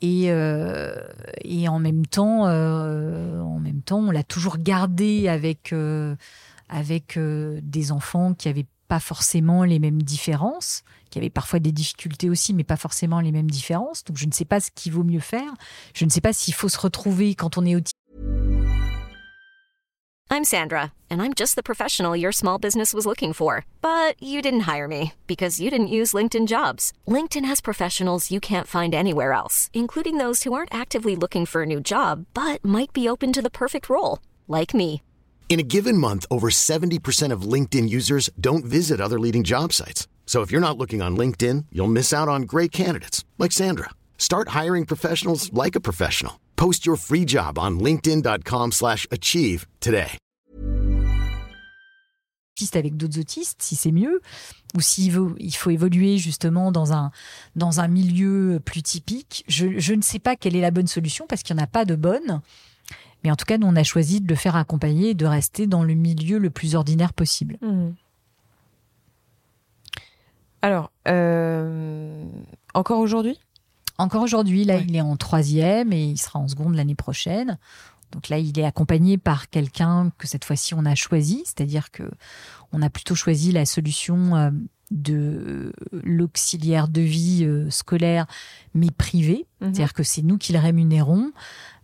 Et, 0.03 0.31
euh, 0.31 0.97
et 1.43 1.69
en 1.69 1.79
même 1.79 2.07
temps, 2.07 2.47
euh, 2.47 3.41
en 3.41 3.59
même 3.59 3.83
temps, 3.83 3.99
on 3.99 4.11
l'a 4.11 4.25
toujours 4.25 4.59
gardé 4.59 5.29
avec 5.29 5.75
avec 6.69 7.19
des 7.19 7.93
enfants 7.93 8.35
qui 8.35 8.49
avaient 8.49 8.67
pas 8.89 9.01
forcément 9.01 9.65
les 9.65 9.79
mêmes 9.79 10.03
différences, 10.03 10.83
qui 11.17 11.21
avaient 11.21 11.31
parfois 11.31 11.61
des 11.61 11.73
difficultés 11.73 12.29
aussi, 12.29 12.53
mais 12.53 12.63
pas 12.63 12.77
forcément 12.77 13.21
les 13.21 13.33
mêmes 13.33 13.51
différences. 13.51 14.05
Donc 14.05 14.19
je 14.19 14.27
ne 14.27 14.33
sais 14.33 14.45
pas 14.45 14.61
ce 14.61 14.69
qu'il 14.75 14.93
vaut 14.93 15.03
mieux 15.03 15.21
faire. 15.21 15.51
Je 15.95 16.05
ne 16.05 16.11
sais 16.11 16.21
pas 16.21 16.35
s'il 16.35 16.53
faut 16.53 16.69
se 16.69 16.79
retrouver 16.79 17.35
quand 17.35 17.57
on 17.57 17.65
est 17.65 17.75
autiste. 17.75 17.95
I'm 20.29 20.45
Sandra, 20.45 20.93
and 21.09 21.23
I'm 21.23 21.33
just 21.33 21.55
the 21.55 21.63
professional 21.63 22.15
your 22.15 22.33
small 22.33 22.59
business 22.59 22.93
was 22.93 23.07
looking 23.07 23.33
for. 23.33 23.65
But 23.81 24.21
you 24.21 24.43
didn't 24.43 24.67
hire 24.69 24.87
me 24.87 25.15
because 25.27 25.59
you 25.59 25.71
didn't 25.71 25.87
use 25.87 26.13
LinkedIn 26.13 26.49
jobs. 26.49 26.93
LinkedIn 27.09 27.47
has 27.47 27.63
professionals 27.63 28.31
you 28.31 28.39
can't 28.39 28.67
find 28.67 28.95
anywhere 28.95 29.33
else, 29.33 29.71
including 29.73 30.19
those 30.19 30.43
who 30.43 30.53
aren't 30.53 30.75
actively 30.75 31.17
looking 31.17 31.47
for 31.47 31.63
a 31.63 31.67
new 31.67 31.81
job 31.81 32.27
but 32.35 32.63
might 32.63 32.93
be 32.93 33.09
open 33.09 33.33
to 33.33 33.41
the 33.41 33.49
perfect 33.49 33.89
role, 33.89 34.19
like 34.47 34.75
me. 34.75 35.01
In 35.49 35.61
a 35.61 35.71
given 35.77 35.97
month, 35.97 36.27
over 36.31 36.51
70% 36.51 37.33
of 37.33 37.51
LinkedIn 37.53 37.89
users 37.89 38.29
don't 38.39 38.67
visit 38.67 39.01
other 39.01 39.19
leading 39.19 39.45
job 39.45 39.73
sites. 39.73 40.09
So 40.27 40.43
if 40.43 40.51
you're 40.51 40.61
not 40.61 40.77
looking 40.77 41.01
on 41.01 41.17
LinkedIn, 41.17 41.67
you'll 41.73 41.97
miss 42.01 42.13
out 42.13 42.29
on 42.29 42.43
great 42.43 42.73
candidates 42.73 43.25
like 43.39 43.53
Sandra. 43.53 43.91
Start 44.19 44.49
hiring 44.49 44.85
professionals 44.85 45.51
like 45.53 45.77
a 45.77 45.81
professional. 45.81 46.41
Post 46.57 46.85
your 46.85 46.97
free 46.97 47.25
job 47.25 47.59
on 47.59 47.79
linkedin.com/achieve 47.79 48.73
slash 48.73 49.07
achieve 49.11 49.67
today. 49.81 50.19
avec 52.75 52.97
d'autres 52.97 53.21
autistes, 53.21 53.61
si 53.61 53.77
c'est 53.77 53.93
mieux, 53.93 54.23
ou 54.75 54.81
s'il 54.81 55.13
veut, 55.13 55.35
il 55.39 55.55
faut 55.55 55.71
évoluer 55.71 56.17
justement 56.17 56.73
dans 56.73 56.93
un, 56.93 57.11
dans 57.55 57.81
un 57.81 57.89
milieu 57.89 58.61
plus 58.65 58.83
typique. 58.83 59.45
Je, 59.47 59.79
je 59.79 59.93
ne 59.93 60.03
sais 60.03 60.19
pas 60.19 60.37
quelle 60.37 60.57
est 60.57 60.63
la 60.63 60.71
bonne 60.71 60.87
solution 60.87 61.27
parce 61.29 61.43
qu'il 61.43 61.55
n'y 61.55 61.61
en 61.61 61.65
a 61.65 61.69
pas 61.69 61.85
de 61.85 61.95
bonne. 61.95 62.41
Mais 63.25 63.31
en 63.31 63.37
tout 63.37 63.45
cas, 63.45 63.59
nous, 63.59 63.67
on 63.67 63.77
a 63.77 63.83
choisi 63.83 64.21
de 64.21 64.29
le 64.29 64.35
faire 64.37 64.57
accompagner 64.57 65.11
et 65.11 65.15
de 65.15 65.27
rester 65.27 65.67
dans 65.67 65.83
le 65.83 65.95
milieu 65.95 66.39
le 66.39 66.51
plus 66.51 66.75
ordinaire 66.75 67.13
possible. 67.13 67.59
Alors, 70.67 70.91
euh, 71.07 72.25
encore 72.75 72.99
aujourd'hui? 72.99 73.39
Encore 73.99 74.25
aujourd'hui, 74.25 74.65
là, 74.65 74.75
Ouais. 74.79 74.85
il 74.89 74.97
est 74.97 75.01
en 75.01 75.17
troisième 75.17 75.93
et 75.93 76.07
il 76.07 76.19
sera 76.19 76.41
en 76.41 76.49
seconde 76.49 76.75
l'année 76.75 76.97
prochaine. 76.97 77.57
Donc 78.11 78.29
là, 78.29 78.39
il 78.41 78.59
est 78.59 78.65
accompagné 78.65 79.17
par 79.17 79.49
quelqu'un 79.49 80.11
que 80.19 80.27
cette 80.27 80.45
fois-ci 80.45 80.75
on 80.75 80.85
a 80.85 80.97
choisi, 80.97 81.45
c'est-à-dire 81.45 81.93
que 81.93 82.11
on 82.73 82.83
a 82.83 82.91
plutôt 82.91 83.15
choisi 83.15 83.53
la 83.53 83.65
solution 83.65 84.35
euh, 84.35 84.51
de 84.91 85.73
l'auxiliaire 85.93 86.89
de 86.89 87.01
vie 87.01 87.45
euh, 87.45 87.71
scolaire, 87.71 88.27
mais 88.75 88.91
privé. 88.91 89.47
Mhm. 89.61 89.73
C'est-à-dire 89.73 89.95
que 89.95 90.03
c'est 90.03 90.23
nous 90.23 90.37
qui 90.37 90.53
le 90.53 90.59
rémunérons 90.59 91.31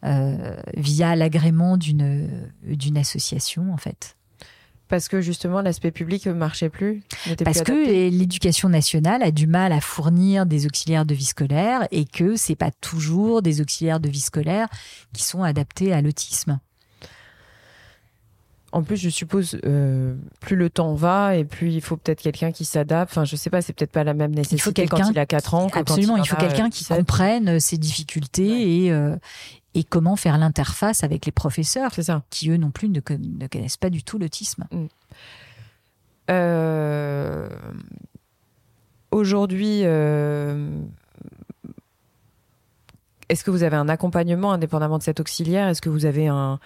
euh, 0.03 0.57
via 0.77 1.15
l'agrément 1.15 1.77
d'une 1.77 2.51
d'une 2.65 2.99
association, 2.99 3.73
en 3.73 3.77
fait. 3.77 4.17
Parce 4.93 5.09
que 5.09 5.23
justement, 5.23 5.63
l'aspect 5.63 5.91
public 5.91 6.27
ne 6.27 6.35
marchait 6.35 6.69
plus 6.69 7.03
Parce 7.43 7.63
plus 7.63 7.73
que 7.73 8.11
l'éducation 8.11 8.69
nationale 8.69 9.23
a 9.23 9.31
du 9.31 9.47
mal 9.47 9.73
à 9.73 9.81
fournir 9.81 10.45
des 10.45 10.67
auxiliaires 10.67 11.07
de 11.07 11.15
vie 11.15 11.25
scolaire 11.25 11.89
et 11.93 12.05
que 12.05 12.37
c'est 12.37 12.57
pas 12.57 12.71
toujours 12.71 13.41
des 13.41 13.63
auxiliaires 13.63 14.01
de 14.01 14.11
vie 14.11 14.21
scolaire 14.21 14.69
qui 15.15 15.23
sont 15.23 15.43
adaptés 15.43 15.95
à 15.95 16.03
l'autisme. 16.03 16.61
En 18.73 18.83
plus, 18.83 18.97
je 18.97 19.11
suppose, 19.11 19.59
euh, 19.67 20.15
plus 20.41 20.57
le 20.57 20.71
temps 20.71 20.95
va 20.95 21.37
et 21.37 21.45
plus 21.45 21.71
il 21.73 21.83
faut 21.83 21.97
peut-être 21.99 22.23
quelqu'un 22.23 22.53
qui 22.53 22.65
s'adapte. 22.65 23.13
Enfin, 23.13 23.25
je 23.25 23.37
sais 23.37 23.51
pas, 23.51 23.61
c'est 23.61 23.75
peut-être 23.75 23.93
pas 23.93 24.03
la 24.05 24.15
même 24.15 24.35
nécessité 24.35 24.87
quand 24.87 24.97
quelqu'un- 24.97 25.11
il 25.13 25.19
a 25.19 25.27
4 25.27 25.53
ans. 25.55 25.67
que 25.69 25.75
quand 25.75 25.81
Absolument, 25.81 26.17
il, 26.17 26.23
il 26.23 26.27
faut 26.27 26.37
quelqu'un 26.37 26.71
qui 26.71 26.79
17. 26.81 26.97
comprenne 26.97 27.49
euh, 27.51 27.59
ses 27.59 27.77
difficultés 27.77 28.85
et, 28.87 28.93
euh, 28.93 29.15
et 29.75 29.85
comment 29.85 30.17
faire 30.17 30.39
l'interface 30.39 31.05
avec 31.05 31.27
les 31.27 31.33
professeurs 31.33 31.91
C'est 31.95 32.05
ça. 32.05 32.23
qui, 32.31 32.49
eux 32.51 32.57
non 32.57 32.71
plus, 32.71 32.89
ne, 32.89 33.01
ne 33.11 33.47
connaissent 33.47 33.77
pas 33.77 33.91
du 33.91 34.03
tout 34.03 34.19
l'autisme. 34.19 34.65
Euh, 36.31 37.49
Aujourd'hui, 39.11 39.81
est-ce 43.29 43.45
que 43.45 43.51
vous 43.51 43.63
avez 43.63 43.77
un 43.77 43.89
accompagnement 43.91 44.53
indépendamment 44.53 44.97
de 44.99 45.03
cet 45.03 45.21
auxiliaire? 45.21 45.69
Est-ce 45.69 45.83
que 45.83 45.91
vous 45.91 46.07
avez 46.07 46.27
un, 46.29 46.59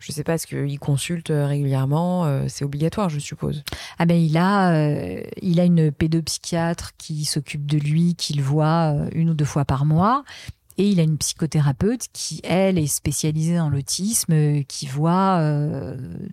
je 0.00 0.12
sais 0.12 0.24
pas, 0.24 0.34
est-ce 0.34 0.46
qu'il 0.46 0.78
consulte 0.78 1.28
régulièrement 1.28 2.24
euh, 2.24 2.46
C'est 2.48 2.64
obligatoire, 2.64 3.10
je 3.10 3.18
suppose. 3.18 3.62
Ah 3.98 4.06
ben 4.06 4.18
il 4.18 4.36
a, 4.38 4.72
euh, 4.72 5.22
il 5.42 5.60
a 5.60 5.64
une 5.64 5.92
pédopsychiatre 5.92 6.96
qui 6.96 7.26
s'occupe 7.26 7.66
de 7.66 7.76
lui, 7.76 8.14
qu'il 8.14 8.42
voit 8.42 8.94
euh, 8.94 9.10
une 9.12 9.28
ou 9.28 9.34
deux 9.34 9.44
fois 9.44 9.66
par 9.66 9.84
mois. 9.84 10.24
Et 10.78 10.88
il 10.88 11.00
a 11.00 11.02
une 11.02 11.18
psychothérapeute 11.18 12.06
qui, 12.14 12.40
elle, 12.42 12.78
est 12.78 12.86
spécialisée 12.86 13.56
dans 13.56 13.68
l'autisme, 13.68 14.62
qui 14.64 14.86
voit 14.86 15.44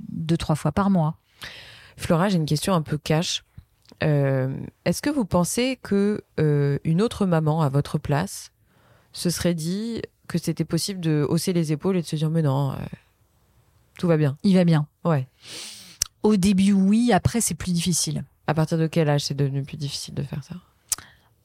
deux, 0.08 0.38
trois 0.38 0.56
fois 0.56 0.72
par 0.72 0.90
mois. 0.90 1.18
Flora, 1.98 2.30
j'ai 2.30 2.38
une 2.38 2.46
question 2.46 2.74
un 2.74 2.82
peu 2.82 2.98
cash. 2.98 3.44
Est-ce 4.00 5.02
que 5.02 5.10
vous 5.10 5.26
pensez 5.26 5.78
que 5.84 6.24
une 6.38 7.02
autre 7.02 7.26
maman 7.26 7.62
à 7.62 7.68
votre 7.68 7.98
place 7.98 8.54
se 9.12 9.30
serait 9.30 9.56
dit 9.56 10.02
que 10.30 10.38
c'était 10.38 10.64
possible 10.64 11.02
de 11.02 11.26
hausser 11.28 11.52
les 11.52 11.74
épaules 11.74 11.98
et 11.98 12.02
de 12.02 12.08
se 12.08 12.16
dire 12.16 12.30
mais 12.30 12.44
non, 12.44 12.74
tout 13.98 14.08
va 14.08 14.18
bien. 14.18 14.38
Il 14.44 14.56
va 14.56 14.64
bien. 14.64 14.88
Ouais. 15.04 15.28
Au 16.24 16.36
début, 16.38 16.74
oui. 16.74 17.12
Après, 17.14 17.42
c'est 17.42 17.56
plus 17.56 17.72
difficile. 17.72 18.24
À 18.48 18.54
partir 18.54 18.78
de 18.78 18.88
quel 18.88 19.10
âge 19.10 19.26
c'est 19.26 19.34
devenu 19.34 19.64
plus 19.64 19.78
difficile 19.78 20.14
de 20.14 20.24
faire 20.24 20.44
ça? 20.44 20.56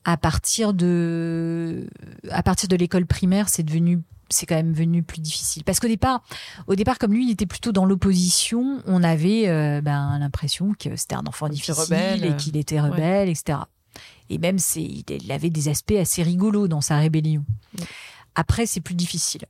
À 0.05 0.17
partir 0.17 0.75
de, 0.75 1.89
à 2.31 2.43
partir 2.43 2.69
de 2.69 2.77
l'école 2.77 3.07
primaire, 3.07 3.49
c'est 3.49 3.63
devenu, 3.63 4.01
c'est 4.31 4.47
quand 4.47 4.57
même 4.57 4.73
venu 4.73 5.03
plus 5.03 5.21
difficile. 5.21 5.63
Parce 5.63 5.79
qu'au 5.79 5.87
départ, 5.87 6.23
au 6.67 6.75
départ, 6.75 6.99
comme 6.99 7.13
lui, 7.13 7.27
il 7.27 7.31
était 7.31 7.47
plutôt 7.47 7.71
dans 7.71 7.85
l'opposition, 7.85 8.83
on 8.87 9.03
avait 9.05 9.49
euh, 9.49 9.81
ben, 9.81 10.19
l'impression 10.19 10.75
que 10.77 10.97
c'était 10.97 11.15
un 11.15 11.27
enfant 11.27 11.49
difficile 11.49 12.25
et 12.25 12.37
qu'il 12.37 12.57
était 12.57 12.81
rebelle, 12.81 13.29
etc. 13.29 13.59
Et 14.29 14.39
même, 14.39 14.59
c'est, 14.59 14.83
il 14.83 15.31
avait 15.31 15.51
des 15.51 15.69
aspects 15.69 15.93
assez 15.93 16.23
rigolos 16.23 16.67
dans 16.67 16.81
sa 16.81 16.97
rébellion. 16.97 17.45
Après, 18.35 18.67
c'est 18.67 18.81
plus 18.81 18.95
difficile. 18.95 19.43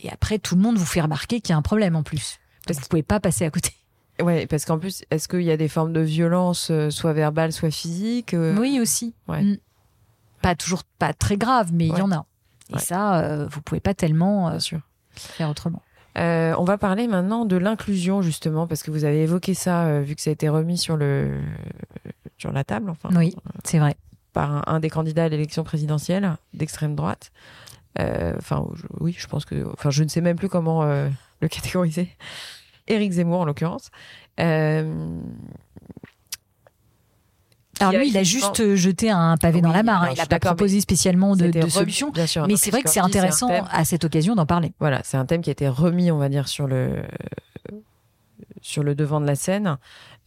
Et 0.00 0.10
après, 0.10 0.38
tout 0.38 0.54
le 0.54 0.62
monde 0.62 0.76
vous 0.78 0.86
fait 0.86 1.00
remarquer 1.00 1.40
qu'il 1.40 1.52
y 1.52 1.54
a 1.54 1.56
un 1.56 1.62
problème 1.62 1.96
en 1.96 2.02
plus. 2.02 2.38
Parce 2.66 2.78
que 2.78 2.84
vous 2.84 2.88
pouvez 2.88 3.02
pas 3.02 3.20
passer 3.20 3.44
à 3.44 3.50
côté. 3.50 3.72
Ouais, 4.20 4.46
parce 4.46 4.64
qu'en 4.64 4.78
plus, 4.78 5.04
est-ce 5.10 5.28
qu'il 5.28 5.42
y 5.42 5.50
a 5.50 5.56
des 5.56 5.68
formes 5.68 5.92
de 5.92 6.00
violence, 6.00 6.70
euh, 6.70 6.90
soit 6.90 7.12
verbale, 7.12 7.52
soit 7.52 7.70
physique 7.70 8.34
euh? 8.34 8.56
Oui, 8.58 8.78
aussi. 8.80 9.14
Ouais. 9.28 9.42
Mm. 9.42 9.58
Pas 10.42 10.54
toujours, 10.54 10.82
pas 10.98 11.12
très 11.12 11.36
grave, 11.36 11.70
mais 11.72 11.86
il 11.86 11.96
y 11.96 12.02
en 12.02 12.12
a. 12.12 12.24
Et 12.74 12.78
ça, 12.78 13.20
euh, 13.20 13.46
vous 13.50 13.62
pouvez 13.62 13.80
pas 13.80 13.94
tellement 13.94 14.58
sûr. 14.60 14.80
faire 15.14 15.48
autrement. 15.48 15.82
on 16.16 16.64
va 16.64 16.78
parler 16.78 17.08
maintenant 17.08 17.44
de 17.44 17.56
l'inclusion 17.56 18.22
justement 18.22 18.66
parce 18.66 18.82
que 18.82 18.90
vous 18.90 19.04
avez 19.04 19.22
évoqué 19.22 19.54
ça 19.54 20.00
vu 20.00 20.14
que 20.14 20.20
ça 20.20 20.30
a 20.30 20.32
été 20.32 20.48
remis 20.48 20.78
sur 20.78 20.96
le 20.96 21.40
sur 22.36 22.52
la 22.52 22.62
table. 22.62 22.90
Enfin, 22.90 23.08
oui, 23.16 23.34
c'est 23.64 23.78
vrai. 23.78 23.96
Par 24.32 24.68
un 24.68 24.78
des 24.78 24.90
candidats 24.90 25.24
à 25.24 25.28
l'élection 25.28 25.64
présidentielle 25.64 26.36
d'extrême 26.54 26.94
droite. 26.94 27.32
Euh, 28.00 28.34
enfin, 28.36 28.66
oui, 29.00 29.14
je 29.18 29.26
pense 29.26 29.44
que. 29.44 29.66
Enfin, 29.72 29.90
je 29.90 30.02
ne 30.04 30.08
sais 30.08 30.20
même 30.20 30.36
plus 30.36 30.48
comment 30.48 30.82
euh, 30.82 31.08
le 31.40 31.48
catégoriser. 31.48 32.08
Éric 32.88 33.12
Zemmour, 33.12 33.40
en 33.40 33.44
l'occurrence. 33.44 33.90
Euh, 34.40 35.20
alors 37.80 37.92
lui, 37.92 38.08
il 38.08 38.16
a 38.16 38.24
juste 38.24 38.74
jeté 38.74 39.10
un 39.10 39.36
pavé 39.36 39.60
dans 39.60 39.72
la 39.72 39.82
mare. 39.82 40.04
Hein. 40.04 40.08
Il 40.12 40.18
n'a 40.18 40.26
pas 40.26 40.40
proposé 40.40 40.80
spécialement 40.80 41.36
de, 41.36 41.48
de 41.48 41.68
solution. 41.68 42.10
mais 42.48 42.56
c'est 42.56 42.70
vrai 42.70 42.82
que 42.82 42.90
c'est 42.90 43.00
intéressant 43.00 43.48
à 43.70 43.84
cette 43.84 44.04
occasion 44.04 44.34
d'en 44.34 44.46
parler. 44.46 44.72
Voilà, 44.80 45.00
c'est 45.04 45.16
un 45.16 45.26
thème 45.26 45.42
qui 45.42 45.50
a 45.50 45.52
été 45.52 45.68
remis, 45.68 46.10
on 46.10 46.18
va 46.18 46.28
dire, 46.28 46.48
sur 46.48 46.66
le 46.66 47.02
sur 48.60 48.82
le 48.82 48.94
devant 48.94 49.20
de 49.20 49.26
la 49.26 49.34
scène. 49.34 49.78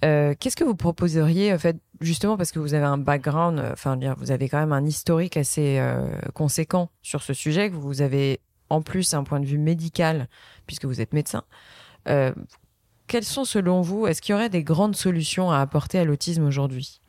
Euh, 0.03 0.33
qu'est-ce 0.39 0.55
que 0.55 0.63
vous 0.63 0.75
proposeriez, 0.75 1.53
en 1.53 1.59
fait, 1.59 1.77
justement 2.01 2.37
parce 2.37 2.51
que 2.51 2.59
vous 2.59 2.73
avez 2.73 2.85
un 2.85 2.97
background, 2.97 3.59
euh, 3.59 3.73
enfin, 3.73 3.97
vous 4.17 4.31
avez 4.31 4.49
quand 4.49 4.59
même 4.59 4.73
un 4.73 4.85
historique 4.85 5.37
assez 5.37 5.77
euh, 5.79 6.07
conséquent 6.33 6.89
sur 7.01 7.23
ce 7.23 7.33
sujet, 7.33 7.69
que 7.69 7.75
vous 7.75 8.01
avez 8.01 8.41
en 8.69 8.81
plus 8.81 9.13
un 9.13 9.23
point 9.23 9.39
de 9.39 9.45
vue 9.45 9.57
médical, 9.57 10.27
puisque 10.65 10.85
vous 10.85 11.01
êtes 11.01 11.13
médecin. 11.13 11.43
quelles 12.05 13.25
sont, 13.25 13.43
selon 13.43 13.81
vous, 13.81 14.07
est-ce 14.07 14.21
qu'il 14.21 14.33
y 14.33 14.35
aurait 14.35 14.49
des 14.49 14.63
grandes 14.63 14.95
solutions 14.95 15.51
à 15.51 15.59
apporter 15.59 15.99
à 15.99 16.05
l'autisme 16.05 16.45
aujourd'hui? 16.45 17.01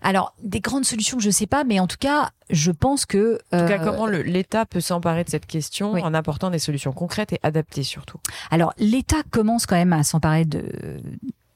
Alors, 0.00 0.34
des 0.42 0.60
grandes 0.60 0.84
solutions, 0.84 1.18
je 1.18 1.26
ne 1.26 1.32
sais 1.32 1.46
pas, 1.46 1.64
mais 1.64 1.80
en 1.80 1.86
tout 1.86 1.96
cas, 1.98 2.30
je 2.50 2.70
pense 2.70 3.06
que. 3.06 3.38
En 3.52 3.60
tout 3.60 3.68
cas, 3.68 3.78
comment 3.78 4.06
l'État 4.06 4.66
peut 4.66 4.80
s'emparer 4.80 5.24
de 5.24 5.30
cette 5.30 5.46
question 5.46 5.92
en 5.92 6.14
apportant 6.14 6.50
des 6.50 6.58
solutions 6.58 6.92
concrètes 6.92 7.32
et 7.32 7.40
adaptées 7.42 7.82
surtout? 7.82 8.18
Alors, 8.50 8.72
l'État 8.78 9.22
commence 9.30 9.66
quand 9.66 9.76
même 9.76 9.92
à 9.92 10.02
s'emparer 10.02 10.44
de, 10.44 11.00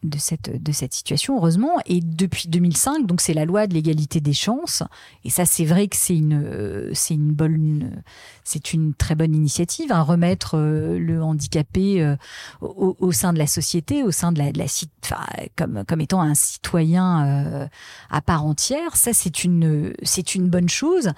de 0.05 0.19
cette, 0.19 0.63
de 0.63 0.73
cette 0.73 0.95
situation, 0.95 1.37
heureusement. 1.37 1.79
Et 1.87 2.01
depuis 2.01 2.49
2005, 2.49 3.07
donc 3.07 3.21
c'est 3.21 3.35
la 3.35 3.45
loi 3.45 3.67
de 3.67 3.75
l'égalité 3.75 4.21
des 4.21 4.33
chances. 4.33 4.83
Et 5.25 5.31
ça, 5.31 5.45
c'est 5.45 5.65
vrai 5.65 5.89
que 5.89 5.97
c'est 5.97 6.17
une, 6.17 6.91
c'est 6.93 7.15
une 7.15 7.33
bonne, 7.33 8.03
c'est 8.45 8.73
une 8.73 8.95
très 8.95 9.17
bonne 9.17 9.35
initiative, 9.35 9.91
hein, 9.91 10.03
remettre 10.03 10.57
euh, 10.57 10.99
le 10.99 11.23
handicapé 11.23 12.01
euh, 12.01 12.17
au, 12.61 13.11
sein 13.13 13.33
de 13.33 13.39
la 13.39 13.49
société, 13.49 14.05
au 14.05 14.13
sein 14.13 14.31
de 14.31 14.39
la, 14.39 14.53
de 14.53 14.59
la 14.59 14.67
enfin, 15.05 15.25
comme, 15.57 15.85
comme 15.87 16.01
étant 16.01 16.21
un 16.21 16.35
citoyen 16.35 17.27
euh, 17.27 17.69
à 18.11 18.21
part 18.21 18.45
entière. 18.45 18.97
Ça, 18.97 19.13
c'est 19.13 19.43
une, 19.43 19.93
c'est 20.05 20.35
une 20.35 20.49
bonne 20.49 20.69
chose. 20.69 21.11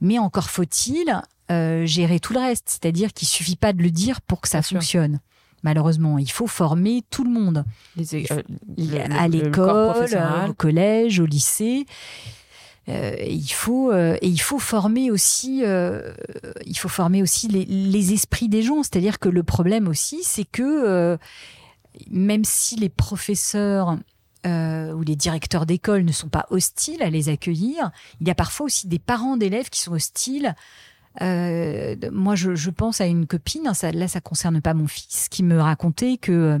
Mais 0.00 0.18
encore 0.18 0.50
faut-il 0.50 1.22
gérer 1.50 2.20
tout 2.20 2.34
le 2.34 2.40
reste. 2.40 2.68
C'est-à-dire 2.68 3.12
qu'il 3.14 3.26
suffit 3.26 3.56
pas 3.56 3.72
de 3.72 3.82
le 3.82 3.90
dire 3.90 4.20
pour 4.20 4.42
que 4.42 4.48
ça 4.48 4.60
fonctionne 4.60 5.18
malheureusement. 5.62 6.18
Il 6.18 6.30
faut 6.30 6.46
former 6.46 7.02
tout 7.10 7.24
le 7.24 7.30
monde. 7.30 7.64
Euh, 7.98 9.06
à 9.10 9.28
l'école, 9.28 10.08
au 10.48 10.54
collège, 10.54 11.20
au 11.20 11.26
lycée. 11.26 11.86
Euh, 12.88 13.14
il 13.20 13.52
faut 13.52 13.92
euh, 13.92 14.16
et 14.22 14.28
il 14.28 14.40
faut 14.40 14.58
former 14.58 15.10
aussi 15.10 15.62
il 15.62 16.78
faut 16.78 16.88
former 16.88 17.22
aussi 17.22 17.46
les, 17.46 18.12
esprits 18.14 18.48
des 18.48 18.62
gens 18.62 18.82
c'est-à-dire 18.82 19.18
que 19.18 19.28
le 19.28 19.42
problème 19.42 19.88
aussi 19.88 20.20
c'est 20.22 20.46
que 20.46 21.18
même 22.10 22.44
si 22.44 22.76
les 22.76 22.88
professeurs 22.88 23.98
ou 24.46 25.02
les 25.02 25.16
directeurs 25.16 25.66
d'école 25.66 26.02
ne 26.02 26.12
sont 26.12 26.30
pas 26.30 26.46
hostiles 26.48 27.02
à 27.02 27.10
les 27.10 27.28
accueillir 27.28 27.90
il 28.22 28.28
y 28.28 28.30
a 28.30 28.34
parfois 28.34 28.64
aussi 28.64 28.88
des 28.88 28.98
parents 28.98 29.36
d'élèves 29.36 29.68
qui 29.68 29.82
sont 29.82 29.92
hostiles 29.92 30.54
euh, 31.20 31.96
moi, 32.12 32.34
je, 32.34 32.70
pense 32.70 33.00
à 33.00 33.06
une 33.06 33.26
copine, 33.26 33.72
ça, 33.74 33.92
là, 33.92 34.08
ça 34.08 34.20
concerne 34.20 34.60
pas 34.60 34.74
mon 34.74 34.86
fils, 34.86 35.28
qui 35.28 35.42
me 35.42 35.60
racontait 35.60 36.16
que 36.16 36.32
euh, 36.32 36.58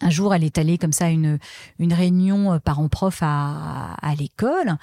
un 0.00 0.10
jour, 0.10 0.34
elle 0.34 0.44
est 0.44 0.58
allée 0.58 0.78
comme 0.78 0.92
ça 0.92 1.06
à 1.06 1.10
une, 1.10 1.38
une 1.78 1.92
réunion 1.92 2.52
euh, 2.52 2.58
parents-prof 2.58 3.18
à, 3.22 3.94
à 4.00 4.14
l'école 4.14 4.76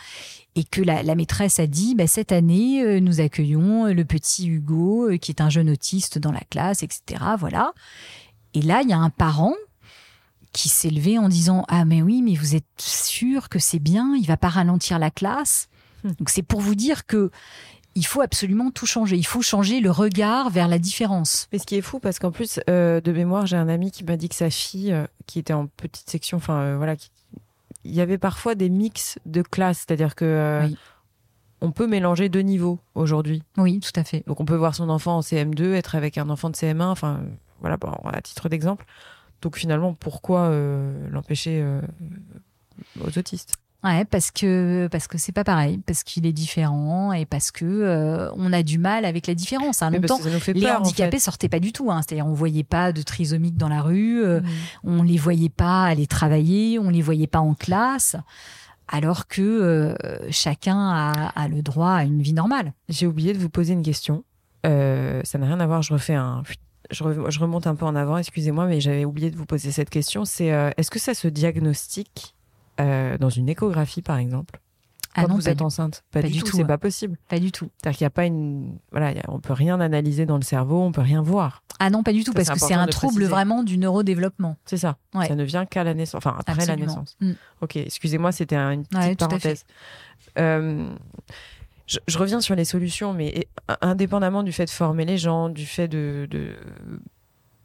et 0.56 0.64
que 0.64 0.82
la, 0.82 1.16
maîtresse 1.16 1.60
a 1.60 1.68
dit 1.68 1.96
bah, 1.96 2.08
cette 2.08 2.32
année, 2.32 3.00
nous 3.00 3.22
accueillons 3.22 3.86
le 3.86 4.06
petit 4.06 4.48
Hugo, 4.48 5.12
qui 5.22 5.32
est 5.32 5.42
un 5.42 5.50
jeune 5.50 5.70
autiste 5.70 6.18
dans 6.18 6.32
la 6.32 6.42
classe, 6.50 6.82
etc. 6.82 7.24
Voilà. 7.38 7.74
Et 8.56 8.64
là, 8.64 8.82
il 8.82 8.90
y 8.90 8.94
a 8.94 8.98
un 8.98 9.12
parent 9.12 9.54
qui 10.54 10.70
s'est 10.70 10.90
levé 10.90 11.20
en 11.20 11.30
disant 11.30 11.64
ah 11.68 11.86
mais 11.86 12.02
oui, 12.02 12.24
mais 12.24 12.34
vous 12.34 12.56
êtes 12.56 12.66
sûr 12.78 13.50
que 13.50 13.60
c'est 13.60 13.78
bien, 13.78 14.16
il 14.16 14.26
va 14.26 14.38
pas 14.38 14.50
ralentir 14.50 14.98
la 14.98 15.12
classe. 15.12 15.70
Hmm. 16.04 16.14
Donc 16.18 16.30
c'est 16.30 16.42
pour 16.42 16.62
vous 16.62 16.74
dire 16.74 17.06
que 17.06 17.30
il 17.98 18.06
faut 18.06 18.22
absolument 18.22 18.70
tout 18.70 18.86
changer. 18.86 19.18
Il 19.18 19.26
faut 19.26 19.42
changer 19.42 19.80
le 19.80 19.90
regard 19.90 20.52
vers 20.52 20.68
la 20.68 20.78
différence. 20.78 21.48
Mais 21.52 21.58
ce 21.58 21.66
qui 21.66 21.76
est 21.76 21.82
fou, 21.82 22.00
parce 22.00 22.20
qu'en 22.20 22.32
plus, 22.32 22.60
euh, 22.70 23.02
de 23.02 23.12
mémoire, 23.12 23.48
j'ai 23.48 23.58
un 23.58 23.68
ami 23.68 23.90
qui 23.90 24.04
m'a 24.04 24.18
dit 24.18 24.30
que 24.30 24.36
sa 24.36 24.52
fille, 24.52 24.94
euh, 24.94 25.08
qui 25.26 25.40
était 25.40 25.54
en 25.54 25.66
petite 25.66 26.08
section, 26.08 26.38
enfin 26.38 26.60
euh, 26.60 26.78
voilà, 26.78 26.96
il 27.84 27.96
y 27.96 28.00
avait 28.00 28.20
parfois 28.20 28.54
des 28.54 28.70
mix 28.70 29.18
de 29.26 29.42
classes, 29.42 29.80
c'est-à-dire 29.80 30.14
que 30.14 30.62
on 31.60 31.72
peut 31.72 31.88
mélanger 31.88 32.30
deux 32.30 32.42
niveaux 32.42 32.80
aujourd'hui. 32.94 33.42
Oui, 33.58 33.80
tout 33.80 34.00
à 34.00 34.04
fait. 34.04 34.24
Donc 34.28 34.40
on 34.40 34.46
peut 34.46 34.56
voir 34.56 34.76
son 34.76 34.90
enfant 34.90 35.18
en 35.18 35.22
CM2 35.22 35.74
être 35.74 35.96
avec 35.96 36.20
un 36.20 36.30
enfant 36.30 36.52
de 36.52 36.56
CM1, 36.56 36.84
enfin 36.84 37.22
voilà, 37.62 37.78
à 38.14 38.22
titre 38.22 38.48
d'exemple. 38.48 38.86
Donc 39.42 39.58
finalement, 39.58 39.96
pourquoi 39.96 40.52
l'empêcher 41.10 41.66
aux 43.02 43.18
autistes? 43.18 43.56
Ouais, 43.84 44.06
parce 44.06 44.32
que 44.32 44.88
parce 44.92 45.08
que 45.08 45.20
c'est 45.20 45.32
pas 45.32 45.44
pareil, 45.44 45.80
parce 45.86 46.04
qu'il 46.04 46.26
est 46.26 46.34
différent 46.34 47.14
et 47.14 47.26
parce 47.26 47.52
que 47.52 47.64
euh, 47.64 48.32
on 48.36 48.52
a 48.52 48.64
du 48.64 48.80
mal 48.80 49.06
avec 49.06 49.28
la 49.28 49.36
différence. 49.36 49.84
Hein. 49.84 49.92
Longtemps, 49.92 50.20
les 50.54 50.72
handicapés 50.72 51.20
sortaient 51.20 51.50
pas 51.50 51.60
du 51.60 51.72
tout. 51.72 51.92
Hein. 51.92 52.02
C'est-à-dire, 52.02 52.26
on 52.26 52.34
voyait 52.34 52.64
pas 52.64 52.92
de 52.92 53.04
trisomiques 53.04 53.56
dans 53.56 53.70
la 53.70 53.82
rue, 53.82 54.24
euh, 54.24 54.42
mmh. 54.42 54.46
on 54.84 55.04
les 55.04 55.18
voyait 55.18 55.50
pas 55.50 55.86
aller 55.86 56.08
travailler, 56.08 56.80
on 56.80 56.90
les 56.90 57.04
voyait 57.04 57.28
pas 57.28 57.40
en 57.40 57.54
classe, 57.54 58.16
alors 58.88 59.28
que 59.28 59.42
euh, 59.42 59.96
chacun 60.32 60.78
a, 60.78 61.28
a, 61.36 61.48
le 61.48 61.62
droit 61.62 61.92
à 61.92 62.04
une 62.04 62.22
vie 62.24 62.34
normale. 62.34 62.74
J'ai 62.90 63.06
oublié 63.06 63.34
de 63.34 63.38
vous 63.38 63.50
poser 63.50 63.74
une 63.74 63.84
question. 63.84 64.24
ça 64.64 65.38
n'a 65.38 65.46
rien 65.46 65.60
à 65.60 65.68
voir. 65.68 65.84
Je 65.84 65.94
refais 65.94 66.16
un. 66.16 66.42
Je, 66.90 67.04
remonte 67.04 67.68
un 67.68 67.76
peu 67.76 67.86
en 67.86 67.96
avant, 67.96 68.18
excusez-moi, 68.18 68.66
mais 68.66 68.80
j'avais 68.80 69.06
oublié 69.06 69.30
de 69.30 69.36
vous 69.36 69.46
poser 69.46 69.72
cette 69.72 69.92
question. 69.92 70.26
C'est 70.26 70.48
est-ce 70.78 70.90
que 70.90 71.00
ça 71.00 71.14
se 71.14 71.28
diagnostique 71.28 72.34
euh, 72.80 73.18
dans 73.18 73.30
une 73.30 73.50
échographie, 73.50 74.02
par 74.02 74.18
exemple 74.18 74.60
ah 75.18 75.26
quand 75.26 75.34
vous 75.34 75.50
êtes 75.50 75.64
enceinte 75.64 76.04
Pas, 76.12 76.22
du, 76.22 76.44
tout, 76.44 76.56
c'est 76.56 76.64
pas 76.64 76.78
possible. 76.78 77.18
Pas 77.28 77.40
du 77.40 77.52
tout. 77.52 77.70
C'est-à-dire 77.78 77.98
qu'il 77.98 78.06
n'y 78.06 78.08
a 78.08 78.12
pas 78.12 78.26
une, 78.26 78.78
voilà, 78.92 79.14
on 79.30 79.40
peut 79.40 79.54
rien 79.54 79.80
analyser 79.80 80.28
dans 80.28 80.36
le 80.36 80.44
cerveau, 80.44 80.80
on 80.80 80.92
peut 80.92 81.02
rien 81.02 81.24
voir. 81.24 81.64
Ah 81.80 81.90
non, 81.90 82.04
pas 82.04 82.14
du 82.14 82.24
tout, 82.24 82.34
parce 82.34 82.50
que 82.50 82.60
c'est 82.60 82.76
un 82.76 82.86
trouble 82.86 83.26
vraiment 83.26 83.64
du 83.64 83.80
neurodéveloppement. 83.80 84.58
C'est 84.66 84.78
ça. 84.78 84.98
Ça 85.14 85.36
ne 85.36 85.44
vient 85.44 85.66
qu'à 85.66 85.84
la 85.84 85.96
naissance, 85.96 86.20
enfin 86.20 86.38
après 86.46 86.68
la 86.68 86.76
naissance. 86.76 87.18
Mm. 87.20 87.32
Ok, 87.62 87.78
excusez-moi, 87.78 88.32
c'était 88.32 88.58
une 88.58 88.86
petite 88.86 89.20
parenthèse. 89.20 89.66
Euh, 90.38 90.90
je, 91.88 91.98
je, 92.08 92.18
reviens 92.18 92.42
sur 92.42 92.54
les 92.56 92.66
solutions, 92.66 93.14
mais 93.14 93.48
indépendamment 93.82 94.44
du 94.44 94.52
fait 94.52 94.66
de 94.66 94.70
former 94.70 95.06
les 95.06 95.18
gens, 95.18 95.50
du 95.50 95.66
fait 95.66 95.88
de 95.88 96.28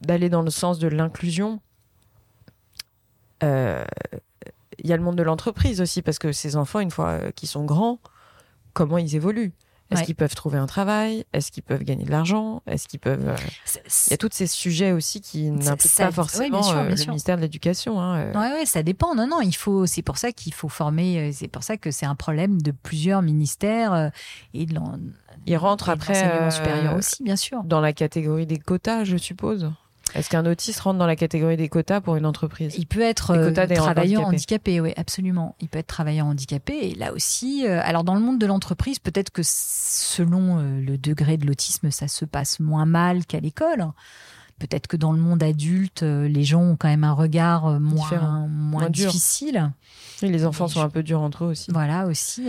d'aller 0.01 0.29
dans 0.29 0.43
le 0.43 0.51
sens 0.51 0.79
de 0.79 0.89
l'inclusion, 0.89 1.61
euh, 3.43 3.85
il 4.83 4.91
y 4.91 4.93
a 4.93 4.97
le 4.97 5.03
monde 5.03 5.17
de 5.17 5.23
l'entreprise 5.23 5.81
aussi, 5.81 6.03
parce 6.03 6.19
que 6.19 6.33
ces 6.33 6.57
enfants, 6.57 6.81
une 6.81 6.91
fois 6.91 7.09
euh, 7.09 7.31
qu'ils 7.31 7.49
sont 7.49 7.65
grands, 7.65 7.99
comment 8.73 8.99
ils 8.99 9.17
évoluent? 9.17 9.53
Est-ce 9.91 10.05
qu'ils 10.05 10.15
peuvent 10.15 10.35
trouver 10.35 10.57
un 10.57 10.67
travail? 10.67 11.27
Est-ce 11.35 11.53
qu'ils 11.53 11.63
peuvent 11.63 11.83
gagner 11.83 12.05
de 12.05 12.11
l'argent? 12.11 12.63
Est-ce 12.67 12.89
qu'ils 12.89 12.99
peuvent 12.99 13.29
euh, 13.29 13.37
Il 14.07 14.11
y 14.13 14.15
a 14.15 14.17
tous 14.17 14.31
ces 14.33 14.47
sujets 14.47 14.93
aussi 14.93 15.21
qui 15.21 15.51
n'impliquent 15.51 15.97
pas 15.97 16.11
forcément 16.11 16.73
le 16.73 16.95
ministère 16.95 17.37
de 17.37 17.43
l'Éducation. 17.43 18.01
Hein, 18.01 18.33
ouais, 18.33 18.65
ça 18.65 18.83
dépend. 18.83 19.15
Non, 19.15 19.27
non, 19.27 19.43
il 19.43 19.55
faut. 19.55 19.85
C'est 19.85 20.01
pour 20.01 20.17
ça 20.17 20.33
qu'il 20.33 20.55
faut 20.55 20.71
former. 20.71 21.31
C'est 21.33 21.49
pour 21.49 21.63
ça 21.63 21.77
que 21.77 21.91
c'est 21.91 22.07
un 22.07 22.15
problème 22.15 22.63
de 22.63 22.71
plusieurs 22.71 23.21
ministères 23.21 24.11
et 24.55 24.65
de. 24.65 24.81
Il 25.45 25.59
rentre 25.59 25.91
après 25.91 26.51
supérieur 26.51 26.97
aussi, 26.97 27.23
bien 27.23 27.37
sûr. 27.37 27.63
Dans 27.65 27.83
la 27.83 27.93
catégorie 27.93 28.47
des 28.47 28.59
quotas, 28.59 29.05
je 29.05 29.19
suppose? 29.19 29.71
Est-ce 30.15 30.29
qu'un 30.29 30.45
autiste 30.47 30.81
rentre 30.81 30.99
dans 30.99 31.07
la 31.07 31.17
catégorie 31.17 31.57
des 31.57 31.69
quotas 31.69 32.01
pour 32.01 32.17
une 32.17 32.27
entreprise? 32.27 32.75
Il 32.77 32.87
peut 32.87 33.01
être 33.01 33.31
euh, 33.31 33.53
travailleur 33.75 34.27
handicapé, 34.27 34.81
oui, 34.81 34.93
absolument. 34.97 35.57
Il 35.61 35.69
peut 35.69 35.79
être 35.79 35.87
travailleur 35.87 36.27
handicapé. 36.27 36.91
Et 36.91 36.95
là 36.95 37.13
aussi, 37.13 37.67
euh, 37.67 37.81
alors 37.83 38.05
dans 38.05 38.15
le 38.15 38.21
monde 38.21 38.39
de 38.39 38.47
l'entreprise, 38.47 38.99
peut-être 38.99 39.31
que 39.31 39.43
selon 39.45 40.59
euh, 40.59 40.81
le 40.81 40.99
degré 40.99 41.37
de 41.37 41.47
l'autisme, 41.47 41.91
ça 41.91 42.09
se 42.09 42.25
passe 42.25 42.61
moins 42.61 42.87
mal 42.87 43.25
qu'à 43.27 43.41
l'école. 43.41 43.87
Peut-être 44.59 44.87
que 44.87 44.97
dans 44.97 45.13
le 45.13 45.19
monde 45.19 45.43
adulte, 45.43 46.03
les 46.03 46.45
gens 46.45 46.63
ont 46.63 46.77
quand 46.77 46.89
même 46.89 47.03
un 47.03 47.15
regard 47.15 47.81
moins, 47.81 48.47
moins, 48.49 48.91
difficile. 48.91 49.73
Et 50.23 50.29
les 50.29 50.45
enfants 50.47 50.69
sont 50.69 50.83
un 50.83 50.89
peu 50.89 51.03
durs 51.03 51.21
entre 51.21 51.45
eux 51.45 51.49
aussi. 51.49 51.73
Voilà, 51.73 52.07
aussi. 52.07 52.49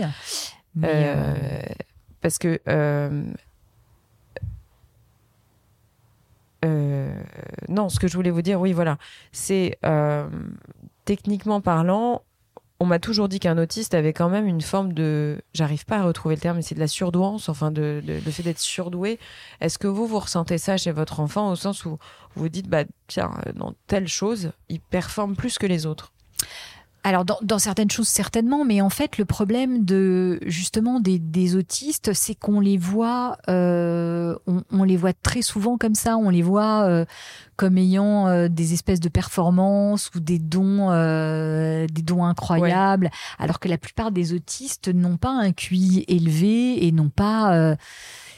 parce 2.20 2.38
que 2.38 2.60
Euh, 2.68 3.24
non, 7.68 7.88
ce 7.88 7.98
que 7.98 8.08
je 8.08 8.16
voulais 8.16 8.30
vous 8.30 8.42
dire, 8.42 8.60
oui, 8.60 8.72
voilà, 8.72 8.98
c'est 9.32 9.78
euh, 9.84 10.28
techniquement 11.04 11.60
parlant, 11.60 12.22
on 12.80 12.86
m'a 12.86 12.98
toujours 12.98 13.28
dit 13.28 13.38
qu'un 13.38 13.58
autiste 13.58 13.94
avait 13.94 14.12
quand 14.12 14.28
même 14.28 14.46
une 14.46 14.60
forme 14.60 14.92
de, 14.92 15.40
j'arrive 15.52 15.84
pas 15.84 15.98
à 15.98 16.02
retrouver 16.02 16.34
le 16.34 16.40
terme, 16.40 16.56
mais 16.56 16.62
c'est 16.62 16.74
de 16.74 16.80
la 16.80 16.88
surdouance, 16.88 17.48
enfin 17.48 17.70
de, 17.70 18.02
le 18.04 18.30
fait 18.30 18.42
d'être 18.42 18.58
surdoué. 18.58 19.18
Est-ce 19.60 19.78
que 19.78 19.86
vous 19.86 20.06
vous 20.06 20.18
ressentez 20.18 20.58
ça 20.58 20.76
chez 20.76 20.92
votre 20.92 21.20
enfant 21.20 21.50
au 21.50 21.56
sens 21.56 21.84
où 21.84 21.98
vous 22.34 22.48
dites, 22.48 22.68
bah 22.68 22.84
tiens, 23.06 23.30
dans 23.54 23.74
telle 23.86 24.08
chose, 24.08 24.52
il 24.68 24.80
performe 24.80 25.36
plus 25.36 25.58
que 25.58 25.66
les 25.66 25.86
autres? 25.86 26.13
Alors 27.04 27.26
dans, 27.26 27.58
certaines 27.58 27.90
choses 27.90 28.08
certainement, 28.08 28.64
mais 28.64 28.80
en 28.80 28.88
fait 28.88 29.18
le 29.18 29.26
problème 29.26 29.84
de 29.84 30.40
justement 30.46 31.00
des, 31.00 31.54
autistes, 31.54 32.14
c'est 32.14 32.34
qu'on 32.34 32.60
les 32.60 32.78
voit, 32.78 33.36
euh, 33.50 34.34
on, 34.46 34.84
les 34.84 34.96
voit 34.96 35.12
très 35.12 35.42
souvent 35.42 35.76
comme 35.76 35.94
ça, 35.94 36.16
on 36.16 36.30
les 36.30 36.40
voit 36.40 36.84
euh, 36.84 37.04
comme 37.56 37.76
ayant 37.76 38.26
euh, 38.28 38.48
des 38.48 38.72
espèces 38.72 39.00
de 39.00 39.10
performances 39.10 40.10
ou 40.14 40.20
des 40.20 40.38
dons, 40.38 40.88
des 40.88 42.02
dons 42.02 42.24
incroyables, 42.24 43.10
alors 43.38 43.60
que 43.60 43.68
la 43.68 43.76
plupart 43.76 44.10
des 44.10 44.32
autistes 44.32 44.88
n'ont 44.88 45.18
pas 45.18 45.32
un 45.32 45.52
QI 45.52 46.06
élevé 46.08 46.86
et 46.86 46.90
n'ont 46.90 47.10
pas 47.10 47.76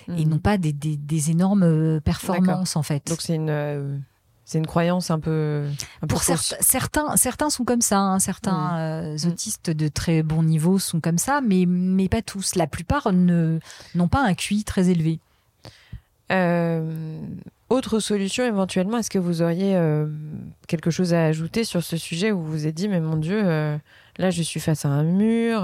et 0.09 0.25
hmm. 0.25 0.29
n'ont 0.29 0.39
pas 0.39 0.59
des, 0.59 0.73
des 0.73 1.31
énormes 1.31 2.01
performances 2.01 2.75
en 2.75 2.83
fait. 2.83 3.07
Donc 3.07 3.23
c'est 3.23 3.37
une 3.37 4.03
c'est 4.47 4.59
une 4.59 4.67
croyance 4.67 5.11
un 5.11 5.19
peu. 5.19 5.65
Pour 6.09 6.23
certains, 6.23 7.17
certains 7.17 7.51
sont 7.51 7.65
comme 7.65 7.81
ça. 7.81 7.99
Hein. 7.99 8.21
Certains 8.21 8.79
euh, 8.79 9.17
mm. 9.25 9.29
autistes 9.29 9.71
de 9.71 9.89
très 9.89 10.23
bon 10.23 10.45
niveau 10.45 10.79
sont 10.79 11.01
comme 11.01 11.19
ça, 11.19 11.41
mais, 11.41 11.65
mais 11.67 12.09
pas 12.09 12.23
tous. 12.23 12.55
La 12.55 12.69
plupart 12.69 13.13
n'ont 13.13 14.09
pas 14.09 14.25
un 14.25 14.35
QI 14.35 14.63
très 14.63 14.89
élevé. 14.89 15.19
Euh, 16.31 17.21
autre 17.71 17.99
solution 17.99 18.45
éventuellement, 18.45 18.99
est-ce 18.99 19.11
que 19.11 19.19
vous 19.19 19.43
auriez 19.43 19.77
euh, 19.77 20.07
quelque 20.69 20.93
chose 20.93 21.13
à 21.13 21.25
ajouter 21.25 21.65
sur 21.65 21.83
ce 21.83 21.97
sujet 21.97 22.31
où 22.31 22.41
vous 22.41 22.53
vous 22.53 22.67
êtes 22.69 22.75
dit, 22.75 22.87
mais 22.87 23.01
mon 23.01 23.17
Dieu, 23.17 23.43
là 23.43 24.31
je 24.31 24.43
suis 24.43 24.61
face 24.61 24.85
à 24.85 24.89
un 24.89 25.03
mur, 25.03 25.63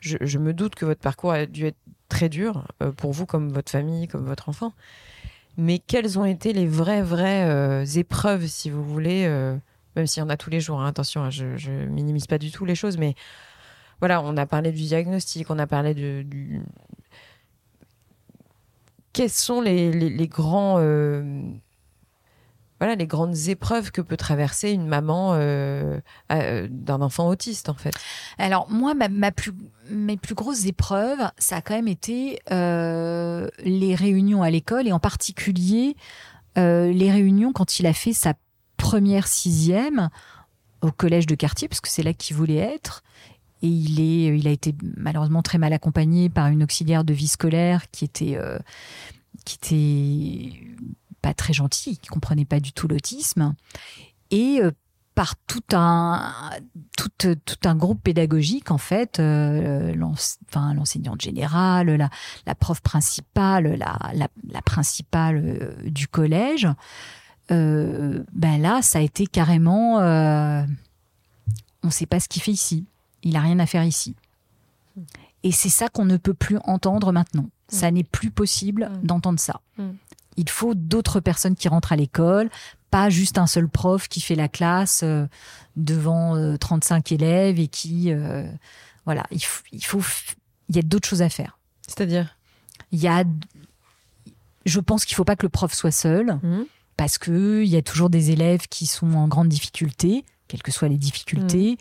je, 0.00 0.18
je, 0.20 0.38
me 0.38 0.52
doute 0.52 0.74
que 0.74 0.84
votre 0.84 1.00
parcours 1.00 1.32
a 1.32 1.46
dû 1.46 1.64
être 1.64 1.78
très 2.10 2.28
dur 2.28 2.66
pour 2.98 3.12
vous, 3.12 3.24
comme 3.24 3.50
votre 3.50 3.72
famille, 3.72 4.06
comme 4.06 4.26
votre 4.26 4.50
enfant 4.50 4.74
mais 5.56 5.78
quelles 5.78 6.18
ont 6.18 6.24
été 6.24 6.52
les 6.52 6.66
vraies, 6.66 7.02
vraies 7.02 7.48
euh, 7.48 7.84
épreuves, 7.84 8.46
si 8.46 8.70
vous 8.70 8.84
voulez, 8.84 9.24
euh, 9.26 9.56
même 9.96 10.06
s'il 10.06 10.22
y 10.22 10.24
en 10.24 10.30
a 10.30 10.36
tous 10.36 10.50
les 10.50 10.60
jours, 10.60 10.80
hein, 10.80 10.86
attention, 10.86 11.22
hein, 11.22 11.30
je, 11.30 11.44
ne 11.70 11.86
minimise 11.86 12.26
pas 12.26 12.38
du 12.38 12.50
tout 12.50 12.64
les 12.64 12.74
choses, 12.74 12.96
mais 12.96 13.14
voilà, 14.00 14.22
on 14.22 14.36
a 14.36 14.46
parlé 14.46 14.72
du 14.72 14.82
diagnostic, 14.82 15.50
on 15.50 15.58
a 15.58 15.66
parlé 15.66 15.94
de, 15.94 16.22
du... 16.22 16.60
Quels 19.12 19.30
sont 19.30 19.60
les, 19.60 20.26
grands... 20.26 20.76
Euh, 20.78 21.42
voilà 22.82 22.96
les 22.96 23.06
grandes 23.06 23.36
épreuves 23.46 23.92
que 23.92 24.00
peut 24.00 24.16
traverser 24.16 24.72
une 24.72 24.88
maman 24.88 25.36
d'un 26.28 27.00
enfant 27.00 27.28
autiste 27.28 27.68
en 27.68 27.74
fait. 27.74 27.94
Alors 28.38 28.68
moi 28.68 28.94
ma 28.94 29.30
plus 29.30 29.52
mes 29.90 30.16
plus 30.16 30.34
grosses 30.34 30.66
épreuves, 30.66 31.30
ça 31.38 31.56
a 31.56 31.60
quand 31.60 31.74
même 31.74 31.88
été 31.88 32.40
euh, 32.50 33.48
les 33.64 33.94
réunions 33.94 34.42
à 34.42 34.50
l'école 34.50 34.88
et 34.88 34.92
en 34.92 34.98
particulier 34.98 35.96
euh, 36.58 36.92
les 36.92 37.10
réunions 37.10 37.52
quand 37.52 37.78
il 37.78 37.86
a 37.86 37.92
fait 37.92 38.12
sa 38.12 38.34
première 38.76 39.26
sixième 39.26 40.10
au 40.80 40.90
collège 40.90 41.26
de 41.26 41.34
quartier, 41.34 41.68
parce 41.68 41.80
que 41.80 41.88
c'est 41.88 42.02
là 42.02 42.12
qu'il 42.12 42.36
voulait 42.36 42.56
être. 42.56 43.02
Et 43.62 43.68
il, 43.68 44.00
est, 44.00 44.36
il 44.36 44.48
a 44.48 44.50
été 44.50 44.74
malheureusement 44.96 45.42
très 45.42 45.58
mal 45.58 45.72
accompagné 45.72 46.28
par 46.28 46.48
une 46.48 46.64
auxiliaire 46.64 47.04
de 47.04 47.14
vie 47.14 47.28
scolaire 47.28 47.88
qui 47.92 48.04
était, 48.04 48.36
euh, 48.36 48.58
qui 49.44 49.54
était 49.54 50.58
pas 51.22 51.34
très 51.34 51.52
gentille, 51.52 51.96
qui 51.98 52.08
comprenait 52.08 52.44
pas 52.44 52.60
du 52.60 52.72
tout 52.72 52.88
l'autisme. 52.88 53.54
Et 54.30 54.60
par 55.14 55.36
tout 55.46 55.62
un 55.72 56.32
tout, 56.96 57.10
tout, 57.18 57.68
un 57.68 57.74
groupe 57.74 58.02
pédagogique 58.02 58.70
en 58.70 58.78
fait 58.78 59.20
euh, 59.20 59.94
enfin 60.48 60.74
l'enseignante 60.74 61.20
générale 61.20 61.90
la, 61.90 62.08
la 62.46 62.54
prof 62.54 62.80
principale 62.80 63.76
la, 63.76 63.98
la, 64.14 64.28
la 64.48 64.62
principale 64.62 65.42
euh, 65.44 65.90
du 65.90 66.08
collège 66.08 66.68
euh, 67.50 68.22
ben 68.32 68.60
là 68.60 68.80
ça 68.80 69.00
a 69.00 69.02
été 69.02 69.26
carrément 69.26 70.00
euh, 70.00 70.62
on 71.82 71.90
sait 71.90 72.06
pas 72.06 72.20
ce 72.20 72.28
qu'il 72.28 72.42
fait 72.42 72.52
ici 72.52 72.86
il 73.22 73.36
a 73.36 73.40
rien 73.40 73.58
à 73.58 73.66
faire 73.66 73.84
ici 73.84 74.16
et 75.42 75.52
c'est 75.52 75.68
ça 75.68 75.88
qu'on 75.88 76.04
ne 76.04 76.16
peut 76.16 76.34
plus 76.34 76.58
entendre 76.64 77.12
maintenant 77.12 77.48
ça 77.68 77.90
n'est 77.90 78.04
plus 78.04 78.30
possible 78.30 78.90
mm. 78.90 79.06
d'entendre 79.06 79.40
ça 79.40 79.60
mm. 79.76 79.90
Il 80.36 80.48
faut 80.48 80.74
d'autres 80.74 81.20
personnes 81.20 81.54
qui 81.54 81.68
rentrent 81.68 81.92
à 81.92 81.96
l'école 81.96 82.50
pas 82.90 83.08
juste 83.08 83.38
un 83.38 83.46
seul 83.46 83.68
prof 83.68 84.06
qui 84.06 84.20
fait 84.20 84.34
la 84.34 84.48
classe 84.48 85.00
euh, 85.02 85.26
devant 85.76 86.56
35 86.58 87.10
euh, 87.10 87.14
élèves 87.14 87.58
et 87.58 87.66
qui 87.66 88.12
euh, 88.12 88.46
voilà 89.04 89.24
il, 89.30 89.40
il 89.72 89.84
faut 89.84 90.02
il 90.68 90.76
y 90.76 90.78
a 90.78 90.82
d'autres 90.82 91.08
choses 91.08 91.22
à 91.22 91.28
faire 91.28 91.58
c'est-à-dire? 91.86 92.36
Il 92.92 93.00
y 93.00 93.08
a 93.08 93.24
je 94.64 94.78
pense 94.78 95.04
qu'il 95.04 95.16
faut 95.16 95.24
pas 95.24 95.36
que 95.36 95.44
le 95.44 95.50
prof 95.50 95.72
soit 95.72 95.90
seul 95.90 96.38
mmh. 96.42 96.62
parce 96.96 97.18
que 97.18 97.62
il 97.62 97.68
y 97.68 97.76
a 97.76 97.82
toujours 97.82 98.10
des 98.10 98.30
élèves 98.30 98.68
qui 98.68 98.86
sont 98.86 99.14
en 99.14 99.26
grande 99.26 99.48
difficulté 99.48 100.24
quelles 100.46 100.62
que 100.62 100.70
soient 100.70 100.88
les 100.88 100.98
difficultés 100.98 101.78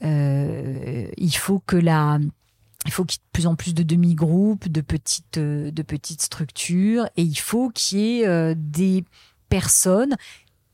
mmh. 0.00 1.12
il 1.16 1.36
faut 1.36 1.60
que 1.60 1.76
la 1.76 2.18
il 2.86 2.92
faut 2.92 3.04
qu'il 3.04 3.18
y 3.18 3.22
ait 3.22 3.26
de 3.26 3.32
plus 3.32 3.46
en 3.46 3.56
plus 3.56 3.74
de 3.74 3.82
demi-groupes, 3.82 4.68
de 4.68 4.80
petites, 4.80 5.38
de 5.38 5.82
petites 5.82 6.22
structures, 6.22 7.06
et 7.16 7.22
il 7.22 7.36
faut 7.36 7.70
qu'il 7.70 7.98
y 7.98 8.22
ait 8.22 8.54
des 8.54 9.04
personnes 9.48 10.16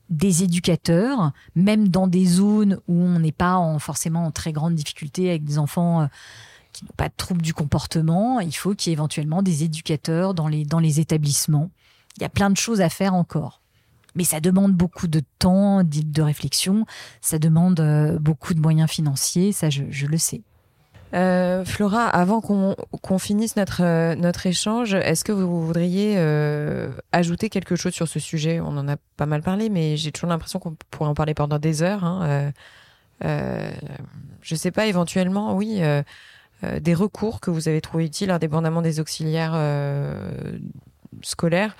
des 0.09 0.43
éducateurs, 0.43 1.31
même 1.55 1.89
dans 1.89 2.07
des 2.07 2.25
zones 2.25 2.79
où 2.87 2.95
on 2.95 3.19
n'est 3.19 3.31
pas 3.31 3.55
en, 3.55 3.79
forcément 3.79 4.25
en 4.25 4.31
très 4.31 4.53
grande 4.53 4.75
difficulté 4.75 5.29
avec 5.29 5.43
des 5.43 5.57
enfants 5.57 6.01
euh, 6.01 6.07
qui 6.71 6.85
n'ont 6.85 6.93
pas 6.95 7.09
de 7.09 7.13
troubles 7.15 7.41
du 7.41 7.53
comportement, 7.53 8.39
il 8.39 8.55
faut 8.55 8.73
qu'il 8.73 8.91
y 8.91 8.93
ait 8.93 8.93
éventuellement 8.93 9.41
des 9.41 9.63
éducateurs 9.63 10.33
dans 10.33 10.47
les, 10.47 10.63
dans 10.63 10.79
les 10.79 10.99
établissements. 10.99 11.71
Il 12.17 12.21
y 12.21 12.25
a 12.25 12.29
plein 12.29 12.49
de 12.49 12.57
choses 12.57 12.81
à 12.81 12.89
faire 12.89 13.13
encore. 13.13 13.61
Mais 14.15 14.23
ça 14.23 14.39
demande 14.39 14.73
beaucoup 14.73 15.07
de 15.07 15.21
temps, 15.37 15.83
de 15.83 16.21
réflexion, 16.21 16.85
ça 17.21 17.37
demande 17.37 17.79
euh, 17.79 18.17
beaucoup 18.17 18.53
de 18.53 18.59
moyens 18.59 18.89
financiers, 18.89 19.51
ça 19.51 19.69
je 19.69 20.05
le 20.07 20.17
sais. 20.17 20.41
Euh, 21.13 21.63
Flora, 21.63 22.05
avant 22.05 22.41
qu'on 22.41 23.17
finisse 23.17 23.55
notre, 23.55 23.81
euh, 23.81 24.15
notre 24.15 24.45
échange, 24.45 24.93
est-ce 24.93 25.23
que 25.23 25.31
vous 25.31 25.65
voudriez 25.65 26.15
euh, 26.17 26.91
ajouter 27.13 27.49
quelque 27.49 27.75
chose 27.75 27.93
sur 27.93 28.07
ce 28.07 28.19
sujet? 28.19 28.59
On 28.59 28.77
en 28.77 28.87
a 28.89 28.97
pas 29.15 29.25
mal 29.25 29.41
parlé, 29.41 29.69
mais 29.69 29.95
j'ai 29.95 30.11
toujours 30.11 30.29
l'impression 30.29 30.59
qu'on 30.59 30.75
pourrait 30.91 31.09
en 31.09 31.13
parler 31.13 31.33
pendant 31.33 31.59
des 31.59 31.81
heures. 31.81 32.03
Hein. 32.03 32.51
je 33.21 34.55
sais 34.55 34.71
pas, 34.71 34.85
éventuellement, 34.85 35.55
oui, 35.55 35.81
des 36.81 36.93
recours 36.93 37.39
que 37.39 37.51
vous 37.51 37.67
avez 37.69 37.81
trouvé 37.81 38.05
utiles, 38.05 38.31
indépendamment 38.31 38.81
des 38.81 38.99
auxiliaires 38.99 39.57
scolaires. 41.21 41.75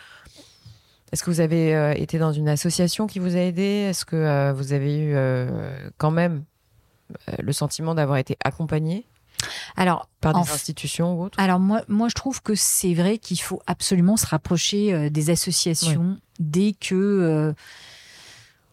Est-ce 1.11 1.23
que 1.23 1.29
vous 1.29 1.41
avez 1.41 1.93
été 2.01 2.17
dans 2.17 2.31
une 2.31 2.49
association 2.49 3.07
qui 3.07 3.19
vous 3.19 3.35
a 3.35 3.39
aidé? 3.39 3.87
Est-ce 3.89 4.05
que 4.05 4.51
vous 4.53 4.71
avez 4.71 4.99
eu 4.99 5.15
quand 5.97 6.11
même 6.11 6.43
le 7.39 7.51
sentiment 7.51 7.93
d'avoir 7.93 8.17
été 8.17 8.37
accompagné? 8.43 9.05
Alors, 9.75 10.09
par 10.21 10.33
des 10.33 10.39
en 10.39 10.53
institutions 10.53 11.17
ou 11.19 11.23
autres 11.23 11.39
Alors 11.39 11.59
moi, 11.59 11.81
moi, 11.87 12.09
je 12.09 12.15
trouve 12.15 12.41
que 12.41 12.55
c'est 12.55 12.93
vrai 12.93 13.17
qu'il 13.17 13.39
faut 13.39 13.61
absolument 13.67 14.17
se 14.17 14.25
rapprocher 14.25 14.93
euh, 14.93 15.09
des 15.09 15.29
associations 15.29 16.17
dès 16.39 16.73
que, 16.73 16.95
euh, 16.95 17.53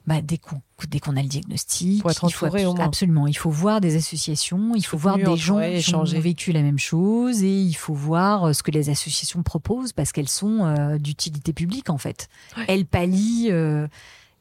bah, 0.06 0.20
dès 0.22 0.38
qu'on 0.38 0.60
dès 0.88 1.00
qu'on 1.00 1.16
a 1.16 1.22
le 1.22 1.28
diagnostic. 1.28 2.00
Pour 2.02 2.10
être 2.10 2.24
il 2.28 2.32
faut 2.32 2.46
absolument, 2.80 3.26
il 3.26 3.36
faut 3.36 3.50
voir 3.50 3.80
des 3.80 3.96
associations, 3.96 4.74
il 4.74 4.84
faut 4.84 4.98
voir 4.98 5.16
des 5.16 5.36
gens 5.36 5.60
qui 5.60 5.66
échanger. 5.66 6.18
ont 6.18 6.20
vécu 6.20 6.52
la 6.52 6.62
même 6.62 6.78
chose 6.78 7.42
et 7.42 7.60
il 7.60 7.74
faut 7.74 7.94
voir 7.94 8.44
euh, 8.44 8.52
ce 8.52 8.62
que 8.62 8.70
les 8.70 8.90
associations 8.90 9.42
proposent 9.42 9.92
parce 9.92 10.12
qu'elles 10.12 10.28
sont 10.28 10.64
euh, 10.64 10.98
d'utilité 10.98 11.52
publique 11.52 11.90
en 11.90 11.98
fait. 11.98 12.28
Ouais. 12.56 12.64
Elles 12.68 12.86
pallient. 12.86 13.48
euh, 13.50 13.86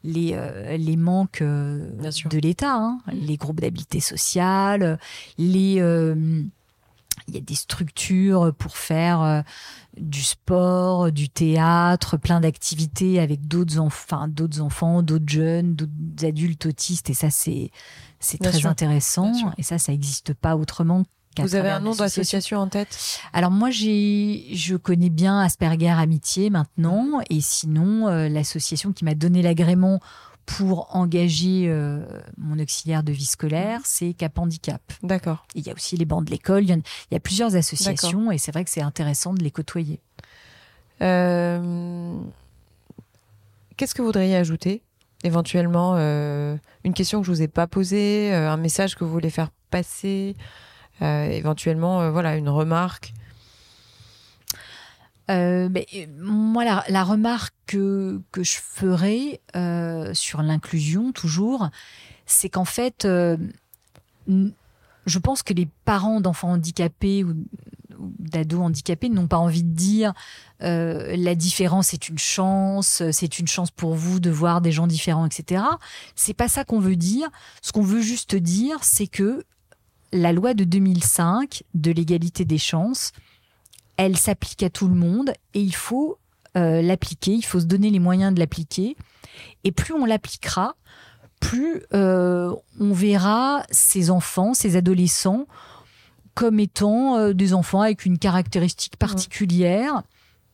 les, 0.04 0.32
euh, 0.34 0.76
les 0.76 0.96
manques 0.96 1.42
euh, 1.42 1.90
de 2.30 2.38
l'État, 2.38 2.76
hein. 2.76 3.00
les 3.12 3.36
groupes 3.36 3.60
d'habileté 3.60 4.00
sociale, 4.00 4.98
les, 5.38 5.80
euh, 5.80 6.14
il 7.26 7.34
y 7.34 7.38
a 7.38 7.40
des 7.40 7.54
structures 7.54 8.52
pour 8.54 8.76
faire 8.76 9.44
du 9.96 10.22
sport, 10.22 11.10
du 11.10 11.30
théâtre, 11.30 12.18
plein 12.18 12.40
d'activités 12.40 13.18
avec 13.18 13.46
d'autres 13.48 13.78
enfants, 13.78 14.28
d'autres 14.28 14.60
enfants, 14.60 15.02
d'autres 15.02 15.28
jeunes, 15.28 15.74
d'autres 15.74 16.26
adultes 16.26 16.66
autistes. 16.66 17.08
Et 17.08 17.14
ça, 17.14 17.30
c'est 17.30 17.70
très 18.42 18.52
sûr. 18.52 18.68
intéressant. 18.68 19.32
Et 19.56 19.62
ça, 19.62 19.78
ça 19.78 19.92
n'existe 19.92 20.34
pas 20.34 20.56
autrement. 20.56 21.04
Vous 21.38 21.54
avez 21.54 21.70
un 21.70 21.80
nom 21.80 21.94
d'association 21.94 22.58
en 22.58 22.68
tête? 22.68 23.20
Alors 23.32 23.50
moi, 23.50 23.70
j'ai, 23.70 24.46
je 24.52 24.76
connais 24.76 25.10
bien 25.10 25.40
Asperger 25.40 25.88
Amitié 25.90 26.50
maintenant, 26.50 27.20
et 27.30 27.40
sinon 27.40 28.08
euh, 28.08 28.28
l'association 28.28 28.92
qui 28.92 29.04
m'a 29.04 29.14
donné 29.14 29.42
l'agrément 29.42 30.00
pour 30.46 30.94
engager 30.94 31.64
euh, 31.68 32.04
mon 32.36 32.58
auxiliaire 32.58 33.02
de 33.02 33.12
vie 33.12 33.24
scolaire, 33.24 33.80
c'est 33.84 34.12
Cap 34.12 34.38
Handicap. 34.38 34.82
D'accord. 35.02 35.46
Il 35.54 35.66
y 35.66 35.70
a 35.70 35.72
aussi 35.72 35.96
les 35.96 36.04
bancs 36.04 36.24
de 36.24 36.30
l'école. 36.30 36.64
Il 36.64 36.70
y, 36.70 36.74
en- 36.74 36.82
il 37.10 37.14
y 37.14 37.16
a 37.16 37.20
plusieurs 37.20 37.56
associations 37.56 38.30
et 38.30 38.36
c'est 38.38 38.52
vrai 38.52 38.62
que 38.64 38.70
c'est 38.70 38.82
intéressant 38.82 39.32
de 39.32 39.42
les 39.42 39.50
côtoyer. 39.50 40.00
Euh, 41.02 42.14
Qu'est-ce 43.76 43.94
que 43.94 44.02
vous 44.02 44.08
voudriez 44.08 44.36
ajouter? 44.36 44.82
Éventuellement, 45.24 45.94
une 45.96 46.94
question 46.94 47.20
que 47.20 47.26
je 47.26 47.32
vous 47.32 47.42
ai 47.42 47.48
pas 47.48 47.66
posée, 47.66 48.32
un 48.32 48.56
message 48.58 48.94
que 48.94 49.02
vous 49.04 49.10
voulez 49.10 49.30
faire 49.30 49.48
passer, 49.70 50.36
éventuellement, 51.00 52.00
euh, 52.00 52.10
voilà, 52.10 52.36
une 52.36 52.48
remarque. 52.48 53.12
Euh, 55.30 55.68
mais, 55.70 55.86
euh, 55.94 56.06
moi, 56.18 56.64
la, 56.64 56.84
la 56.88 57.02
remarque 57.02 57.54
que, 57.66 58.20
que 58.30 58.44
je 58.44 58.56
ferais 58.60 59.40
euh, 59.56 60.12
sur 60.12 60.42
l'inclusion, 60.42 61.12
toujours, 61.12 61.70
c'est 62.26 62.50
qu'en 62.50 62.66
fait, 62.66 63.04
euh, 63.04 63.36
je 64.26 65.18
pense 65.18 65.42
que 65.42 65.54
les 65.54 65.68
parents 65.84 66.20
d'enfants 66.20 66.52
handicapés 66.52 67.24
ou, 67.24 67.30
ou 67.98 68.12
d'ados 68.18 68.60
handicapés 68.60 69.08
n'ont 69.08 69.26
pas 69.26 69.38
envie 69.38 69.62
de 69.62 69.74
dire 69.74 70.12
euh, 70.62 71.16
la 71.16 71.34
différence 71.34 71.94
est 71.94 72.08
une 72.08 72.18
chance, 72.18 73.02
c'est 73.10 73.38
une 73.38 73.48
chance 73.48 73.70
pour 73.70 73.94
vous 73.94 74.20
de 74.20 74.30
voir 74.30 74.60
des 74.60 74.72
gens 74.72 74.86
différents, 74.86 75.26
etc. 75.26 75.64
C'est 76.14 76.34
pas 76.34 76.48
ça 76.48 76.64
qu'on 76.64 76.80
veut 76.80 76.96
dire. 76.96 77.28
Ce 77.62 77.72
qu'on 77.72 77.82
veut 77.82 78.02
juste 78.02 78.34
dire, 78.36 78.78
c'est 78.82 79.06
que 79.06 79.44
la 80.14 80.32
loi 80.32 80.54
de 80.54 80.64
2005 80.64 81.64
de 81.74 81.90
l'égalité 81.90 82.44
des 82.44 82.56
chances, 82.56 83.12
elle 83.96 84.16
s'applique 84.16 84.62
à 84.62 84.70
tout 84.70 84.86
le 84.86 84.94
monde 84.94 85.32
et 85.54 85.60
il 85.60 85.74
faut 85.74 86.18
euh, 86.56 86.80
l'appliquer, 86.80 87.32
il 87.32 87.44
faut 87.44 87.58
se 87.58 87.64
donner 87.64 87.90
les 87.90 87.98
moyens 87.98 88.32
de 88.32 88.38
l'appliquer. 88.38 88.96
Et 89.64 89.72
plus 89.72 89.92
on 89.92 90.04
l'appliquera, 90.04 90.76
plus 91.40 91.82
euh, 91.92 92.54
on 92.78 92.92
verra 92.92 93.64
ces 93.70 94.10
enfants, 94.10 94.54
ces 94.54 94.76
adolescents 94.76 95.46
comme 96.34 96.60
étant 96.60 97.16
euh, 97.16 97.32
des 97.32 97.52
enfants 97.52 97.80
avec 97.80 98.06
une 98.06 98.18
caractéristique 98.18 98.96
particulière, 98.96 100.02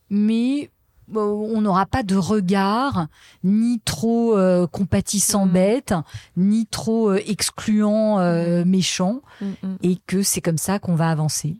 mais 0.08 0.70
on 1.14 1.60
n'aura 1.60 1.86
pas 1.86 2.02
de 2.02 2.16
regard 2.16 3.06
ni 3.44 3.80
trop 3.80 4.36
euh, 4.36 4.66
compatissant 4.66 5.46
Mhm. 5.46 5.52
bête, 5.52 5.94
ni 6.36 6.66
trop 6.66 7.10
euh, 7.10 7.20
excluant 7.26 8.18
euh, 8.20 8.64
méchant, 8.64 9.20
Mm, 9.40 9.52
et 9.82 9.96
que 10.06 10.22
c'est 10.22 10.40
comme 10.40 10.58
ça 10.58 10.78
qu'on 10.78 10.94
va 10.94 11.10
avancer. 11.10 11.56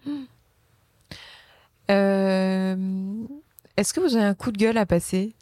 Est-ce 1.88 2.74
que 3.94 4.00
vous 4.00 4.14
avez 4.16 4.24
un 4.26 4.34
coup 4.34 4.52
de 4.52 4.58
gueule 4.58 4.78
à 4.78 4.86
passer? 4.86 5.34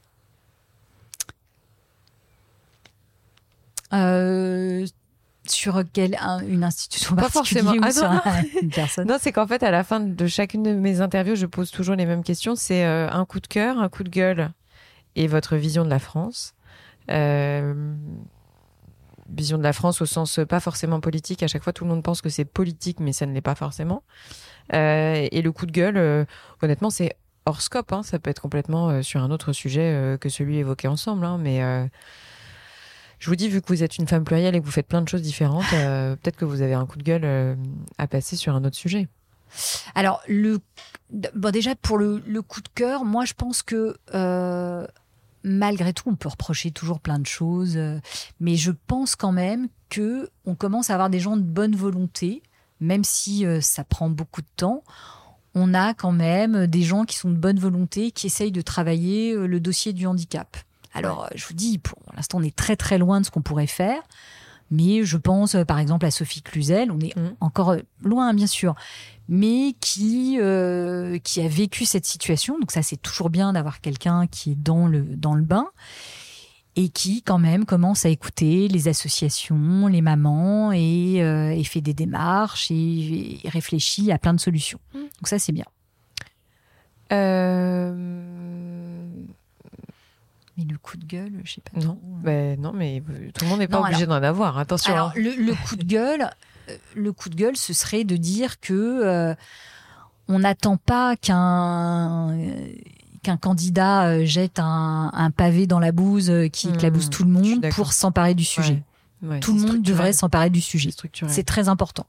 Sur 5.50 5.82
quelle 5.92 6.16
un- 6.20 6.40
une 6.46 6.64
institution 6.64 7.14
Pas 7.16 7.28
forcément. 7.28 7.72
ou 7.72 7.80
Ah 7.82 7.90
sur 7.92 8.10
non, 8.10 8.20
un- 8.24 8.42
une 8.62 8.70
personne 8.70 9.06
Non, 9.08 9.16
c'est 9.20 9.32
qu'en 9.32 9.46
fait, 9.46 9.62
à 9.62 9.70
la 9.70 9.84
fin 9.84 10.00
de 10.00 10.26
chacune 10.26 10.62
de 10.62 10.72
mes 10.74 11.00
interviews, 11.00 11.34
je 11.36 11.46
pose 11.46 11.70
toujours 11.70 11.94
les 11.96 12.06
mêmes 12.06 12.22
questions. 12.24 12.54
C'est 12.56 12.84
euh, 12.84 13.08
un 13.10 13.24
coup 13.24 13.40
de 13.40 13.46
cœur, 13.46 13.78
un 13.78 13.88
coup 13.88 14.02
de 14.04 14.08
gueule 14.10 14.50
et 15.16 15.26
votre 15.26 15.56
vision 15.56 15.84
de 15.84 15.90
la 15.90 15.98
France. 15.98 16.54
Euh, 17.10 17.94
vision 19.30 19.58
de 19.58 19.62
la 19.62 19.72
France 19.72 20.00
au 20.00 20.06
sens 20.06 20.38
euh, 20.38 20.46
pas 20.46 20.60
forcément 20.60 21.00
politique. 21.00 21.42
À 21.42 21.48
chaque 21.48 21.62
fois, 21.62 21.72
tout 21.72 21.84
le 21.84 21.90
monde 21.90 22.02
pense 22.02 22.22
que 22.22 22.28
c'est 22.28 22.44
politique, 22.44 23.00
mais 23.00 23.12
ça 23.12 23.26
ne 23.26 23.32
l'est 23.32 23.40
pas 23.40 23.54
forcément. 23.54 24.02
Euh, 24.74 25.26
et 25.30 25.42
le 25.42 25.52
coup 25.52 25.66
de 25.66 25.72
gueule, 25.72 26.26
honnêtement, 26.62 26.90
c'est 26.90 27.14
hors 27.46 27.60
scope. 27.62 27.92
hein. 27.92 28.02
Ça 28.02 28.18
peut 28.18 28.30
être 28.30 28.40
complètement 28.42 29.02
sur 29.02 29.22
un 29.22 29.30
autre 29.30 29.52
sujet 29.52 30.16
que 30.20 30.28
celui 30.28 30.58
évoqué 30.58 30.88
ensemble. 30.88 31.24
hein. 31.24 31.38
Mais 31.40 31.62
je 33.18 33.30
vous 33.30 33.36
dis, 33.36 33.48
vu 33.48 33.60
que 33.60 33.68
vous 33.68 33.82
êtes 33.82 33.98
une 33.98 34.06
femme 34.06 34.24
plurielle 34.24 34.54
et 34.54 34.60
que 34.60 34.64
vous 34.64 34.70
faites 34.70 34.86
plein 34.86 35.02
de 35.02 35.08
choses 35.08 35.22
différentes, 35.22 35.64
euh, 35.74 36.14
peut-être 36.22 36.36
que 36.36 36.44
vous 36.44 36.62
avez 36.62 36.74
un 36.74 36.86
coup 36.86 36.98
de 36.98 37.02
gueule 37.02 37.24
euh, 37.24 37.56
à 37.98 38.06
passer 38.06 38.36
sur 38.36 38.54
un 38.54 38.64
autre 38.64 38.76
sujet. 38.76 39.08
Alors, 39.94 40.20
le, 40.28 40.60
bon, 41.10 41.50
déjà, 41.50 41.74
pour 41.74 41.98
le, 41.98 42.22
le 42.26 42.42
coup 42.42 42.60
de 42.60 42.68
cœur, 42.74 43.04
moi, 43.04 43.24
je 43.24 43.34
pense 43.34 43.62
que 43.62 43.96
euh, 44.14 44.86
malgré 45.42 45.92
tout, 45.92 46.08
on 46.08 46.14
peut 46.14 46.28
reprocher 46.28 46.70
toujours 46.70 47.00
plein 47.00 47.18
de 47.18 47.26
choses, 47.26 47.78
mais 48.40 48.56
je 48.56 48.70
pense 48.86 49.16
quand 49.16 49.32
même 49.32 49.68
que 49.88 50.28
on 50.44 50.54
commence 50.54 50.90
à 50.90 50.94
avoir 50.94 51.08
des 51.08 51.20
gens 51.20 51.36
de 51.36 51.42
bonne 51.42 51.74
volonté, 51.74 52.42
même 52.80 53.04
si 53.04 53.46
ça 53.62 53.84
prend 53.84 54.10
beaucoup 54.10 54.42
de 54.42 54.48
temps. 54.56 54.84
On 55.54 55.72
a 55.72 55.94
quand 55.94 56.12
même 56.12 56.66
des 56.66 56.82
gens 56.82 57.06
qui 57.06 57.16
sont 57.16 57.30
de 57.30 57.36
bonne 57.36 57.58
volonté, 57.58 58.10
qui 58.10 58.26
essayent 58.26 58.52
de 58.52 58.60
travailler 58.60 59.34
le 59.34 59.60
dossier 59.60 59.94
du 59.94 60.06
handicap. 60.06 60.58
Alors, 60.94 61.24
euh, 61.24 61.28
je 61.34 61.46
vous 61.46 61.54
dis, 61.54 61.78
pour 61.78 61.98
l'instant, 62.16 62.38
on 62.38 62.42
est 62.42 62.54
très 62.56 62.76
très 62.76 62.98
loin 62.98 63.20
de 63.20 63.26
ce 63.26 63.30
qu'on 63.30 63.42
pourrait 63.42 63.66
faire. 63.66 64.00
Mais 64.70 65.02
je 65.02 65.16
pense, 65.16 65.54
euh, 65.54 65.64
par 65.64 65.78
exemple, 65.78 66.04
à 66.04 66.10
Sophie 66.10 66.42
Cluzel. 66.42 66.90
On 66.90 67.00
est 67.00 67.16
Mhm. 67.16 67.34
encore 67.40 67.70
euh, 67.70 67.78
loin, 68.02 68.34
bien 68.34 68.46
sûr, 68.46 68.74
mais 69.28 69.74
qui 69.80 70.38
euh, 70.40 71.18
qui 71.18 71.40
a 71.40 71.48
vécu 71.48 71.86
cette 71.86 72.04
situation. 72.04 72.58
Donc 72.58 72.70
ça, 72.70 72.82
c'est 72.82 72.98
toujours 73.00 73.30
bien 73.30 73.54
d'avoir 73.54 73.80
quelqu'un 73.80 74.26
qui 74.26 74.52
est 74.52 74.62
dans 74.62 74.86
le 74.86 75.00
dans 75.02 75.34
le 75.34 75.42
bain 75.42 75.68
et 76.76 76.90
qui 76.90 77.22
quand 77.22 77.38
même 77.38 77.64
commence 77.64 78.04
à 78.04 78.10
écouter 78.10 78.68
les 78.68 78.88
associations, 78.88 79.86
les 79.86 80.02
mamans 80.02 80.70
et, 80.72 81.22
euh, 81.22 81.50
et 81.50 81.64
fait 81.64 81.80
des 81.80 81.94
démarches 81.94 82.70
et, 82.70 83.40
et 83.44 83.48
réfléchit 83.48 84.12
à 84.12 84.18
plein 84.18 84.34
de 84.34 84.40
solutions. 84.40 84.78
Donc 84.92 85.28
ça, 85.28 85.38
c'est 85.38 85.52
bien. 85.52 85.64
Euh... 87.10 88.67
Mais 90.58 90.64
le 90.68 90.76
coup 90.76 90.96
de 90.96 91.04
gueule, 91.06 91.32
je 91.44 91.52
sais 91.54 91.60
pas. 91.60 91.78
Non, 91.78 91.94
trop. 91.94 92.00
ben 92.24 92.60
non, 92.60 92.72
mais 92.74 93.00
tout 93.32 93.44
le 93.44 93.50
monde 93.50 93.60
n'est 93.60 93.68
pas 93.68 93.78
Non, 93.78 93.84
obligé 93.86 94.06
d'en 94.06 94.14
avoir. 94.22 94.58
Attention. 94.58 94.92
Alors, 94.92 95.08
hein. 95.10 95.12
le, 95.16 95.30
le 95.36 95.54
coup 95.54 95.76
de 95.76 95.84
gueule, 95.84 96.28
euh, 96.68 96.76
le 96.96 97.12
coup 97.12 97.28
de 97.28 97.36
gueule, 97.36 97.56
ce 97.56 97.72
serait 97.72 98.02
de 98.04 98.16
dire 98.16 98.58
que 98.60 98.72
euh, 98.74 99.34
on 100.26 100.40
n'attend 100.40 100.76
pas 100.76 101.14
qu'un 101.16 102.30
euh, 102.32 102.66
qu'un 103.22 103.36
candidat 103.36 104.08
euh, 104.08 104.24
jette 104.24 104.58
un, 104.58 105.10
un 105.14 105.30
pavé 105.30 105.66
dans 105.68 105.78
la 105.80 105.92
bouse 105.92 106.28
euh, 106.30 106.48
qui 106.48 106.68
Hmm, 106.68 106.74
éclabousse 106.74 107.08
tout 107.10 107.22
le 107.24 107.30
monde 107.30 107.66
pour 107.70 107.92
s'emparer 107.92 108.34
du 108.34 108.44
sujet. 108.44 108.82
Ouais, 109.22 109.40
Tout 109.40 109.54
le 109.54 109.60
monde 109.60 109.82
devrait 109.82 110.12
s'emparer 110.12 110.50
du 110.50 110.60
sujet. 110.60 110.90
C'est 110.90 110.94
structurel. 110.94 111.32
C'est 111.34 111.42
très 111.44 111.68
important. 111.68 112.06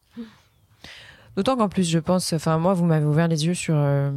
D'autant 1.35 1.55
qu'en 1.55 1.69
plus, 1.69 1.87
je 1.89 1.99
pense, 1.99 2.33
enfin 2.33 2.57
moi, 2.57 2.73
vous 2.73 2.85
m'avez 2.85 3.05
ouvert 3.05 3.27
les 3.27 3.45
yeux 3.45 3.53
sur 3.53 3.75
euh, 3.77 4.11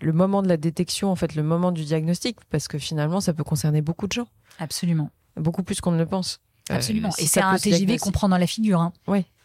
le 0.00 0.12
moment 0.12 0.42
de 0.42 0.48
la 0.48 0.56
détection, 0.56 1.10
en 1.10 1.16
fait, 1.16 1.34
le 1.34 1.42
moment 1.42 1.72
du 1.72 1.84
diagnostic, 1.84 2.36
parce 2.50 2.68
que 2.68 2.78
finalement, 2.78 3.20
ça 3.20 3.32
peut 3.32 3.44
concerner 3.44 3.82
beaucoup 3.82 4.06
de 4.06 4.12
gens, 4.12 4.28
Absolument. 4.58 5.10
beaucoup 5.36 5.62
plus 5.62 5.80
qu'on 5.80 5.92
ne 5.92 5.98
le 5.98 6.06
pense. 6.06 6.40
Euh, 6.70 6.74
Absolument. 6.76 7.10
si 7.10 7.24
Et 7.24 7.26
c'est 7.26 7.40
un 7.40 7.56
TGV 7.56 7.98
qu'on 7.98 8.10
prend 8.12 8.28
dans 8.28 8.38
la 8.38 8.46
figure. 8.46 8.80
hein. 8.80 8.92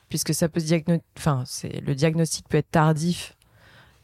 puisque 0.10 0.34
ça 0.36 0.48
peut 0.50 0.60
se 0.60 0.66
diagnostiquer. 0.66 1.04
Enfin, 1.18 1.44
c'est 1.48 1.82
le 1.82 1.96
diagnostic 1.96 2.48
peut 2.48 2.58
être 2.58 2.70
tardif. 2.70 3.36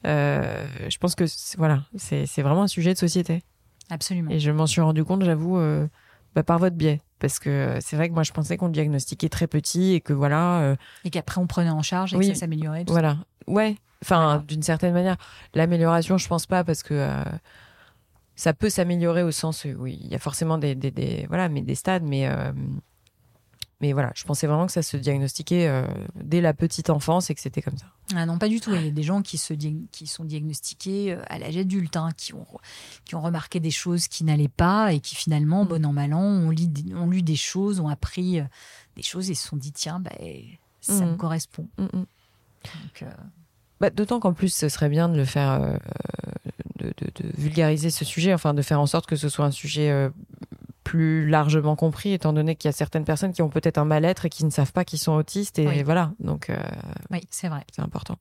Euh, 0.07 0.65
je 0.89 0.97
pense 0.97 1.13
que 1.15 1.27
c'est- 1.27 1.57
voilà, 1.57 1.83
c'est 1.97 2.25
c'est 2.25 2.41
vraiment 2.41 2.63
un 2.63 2.67
sujet 2.67 2.93
de 2.93 2.97
société. 2.99 3.43
Absolument. 3.89 4.31
Et 4.31 4.39
je 4.39 4.49
m'en 4.51 4.65
suis 4.65 4.81
rendu 4.81 5.03
compte, 5.03 5.23
j'avoue, 5.23 5.57
euh, 5.57 5.87
bah, 6.35 6.43
par 6.43 6.57
votre 6.59 6.75
biais. 6.75 7.01
Parce 7.19 7.37
que 7.39 7.77
c'est 7.81 7.95
vrai 7.97 8.07
que 8.07 8.13
moi, 8.13 8.23
je 8.23 8.31
pensais 8.31 8.55
qu'on 8.55 8.67
le 8.67 8.71
diagnostiquait 8.71 9.27
très 9.29 9.45
petit 9.47 9.91
et 9.93 9.99
que 10.01 10.13
voilà, 10.13 10.61
euh, 10.61 10.75
Et 11.03 11.09
qu'après, 11.09 11.41
on 11.41 11.47
prenait 11.47 11.69
en 11.69 11.81
charge 11.81 12.13
et 12.13 12.17
Oui. 12.17 12.29
que 12.29 12.33
ça 12.33 12.39
s'améliorait. 12.41 12.85
ça. 12.87 13.17
Ouais, 13.49 13.77
enfin, 14.03 14.43
d'une 14.47 14.63
certaine 14.63 14.93
manière. 14.93 15.17
L'amélioration, 15.53 16.17
je 16.17 16.27
pense 16.27 16.45
pas 16.45 16.63
parce 16.63 16.83
que 16.83 16.93
euh, 16.93 17.23
ça 18.35 18.53
peut 18.53 18.69
s'améliorer 18.69 19.23
au 19.23 19.31
sens 19.31 19.65
où 19.65 19.87
il 19.87 20.07
y 20.07 20.15
a 20.15 20.19
forcément 20.19 20.57
des, 20.57 20.75
des, 20.75 20.91
des- 20.91 21.25
voilà, 21.27 21.49
mais 21.49 21.61
des 21.61 21.75
stades, 21.75 22.03
mais 22.03 22.27
euh, 22.27 22.51
mais 23.81 23.93
voilà, 23.93 24.11
je 24.13 24.25
pensais 24.25 24.45
vraiment 24.45 24.65
que 24.65 24.73
ça 24.73 24.81
se 24.81 24.97
diagnostiquait 24.97 25.67
euh, 25.67 25.87
dès 26.15 26.41
la 26.41 26.53
petite 26.53 26.89
enfance 26.89 27.29
et 27.29 27.35
que 27.35 27.39
c'était 27.39 27.61
comme 27.61 27.77
ça. 27.77 27.85
Ah 28.13 28.25
non, 28.25 28.37
pas 28.37 28.49
du 28.49 28.59
tout. 28.59 28.73
Il 28.75 28.83
y 28.85 28.87
a 28.89 28.91
des 28.91 29.03
gens 29.03 29.21
qui, 29.21 29.37
se 29.37 29.53
qui 29.53 30.05
sont 30.07 30.25
diagnostiqués 30.25 31.17
à 31.29 31.39
l'âge 31.39 31.55
adulte, 31.57 31.95
hein, 31.95 32.09
qui, 32.17 32.33
ont, 32.33 32.45
qui 33.05 33.15
ont 33.15 33.21
remarqué 33.21 33.59
des 33.61 33.71
choses 33.71 34.09
qui 34.09 34.25
n'allaient 34.25 34.47
pas 34.49 34.91
et 34.93 34.99
qui 34.99 35.15
finalement, 35.15 35.63
bon 35.65 35.85
an, 35.85 35.93
mal 35.93 36.13
an, 36.13 36.21
ont, 36.21 36.49
ont 36.49 37.07
lu 37.09 37.21
des 37.21 37.35
choses, 37.37 37.79
ont 37.79 37.87
appris 37.87 38.41
des 38.97 39.03
choses 39.03 39.29
et 39.29 39.33
se 39.33 39.47
sont 39.47 39.55
dit, 39.57 39.71
tiens, 39.71 39.99
bah, 40.01 40.11
ça 40.81 41.05
me 41.05 41.15
correspond. 41.15 41.67
Bah, 43.79 43.89
d'autant 43.89 44.19
qu'en 44.19 44.33
plus, 44.33 44.53
ce 44.53 44.69
serait 44.69 44.89
bien 44.89 45.09
de 45.09 45.15
le 45.15 45.25
faire, 45.25 45.61
de, 46.77 46.93
vulgariser 47.37 47.89
ce 47.89 48.03
sujet, 48.03 48.33
enfin 48.33 48.53
de 48.53 48.61
faire 48.61 48.79
en 48.79 48.85
sorte 48.85 49.05
que 49.05 49.15
ce 49.15 49.29
soit 49.29 49.45
un 49.45 49.51
sujet 49.51 50.09
plus 50.89 51.29
largement 51.29 51.75
compris, 51.75 52.13
étant 52.13 52.33
donné 52.33 52.55
qu'il 52.55 52.67
y 52.67 52.73
a 52.73 52.75
certaines 52.75 53.03
personnes 53.03 53.31
qui 53.31 53.43
ont 53.43 53.49
peut-être 53.49 53.77
un 53.77 53.85
mal-être 53.85 54.25
et 54.25 54.29
qui 54.31 54.43
ne 54.43 54.49
savent 54.49 54.71
pas 54.71 54.83
qu'ils 54.83 54.97
sont 54.97 55.11
autistes. 55.11 55.59
Et 55.59 55.83
voilà, 55.83 56.13
donc. 56.19 56.49
Euh, 56.49 56.57
oui, 57.11 57.19
c'est 57.29 57.47
vrai. 57.47 57.63
C'est 57.71 57.83
important. 57.83 58.17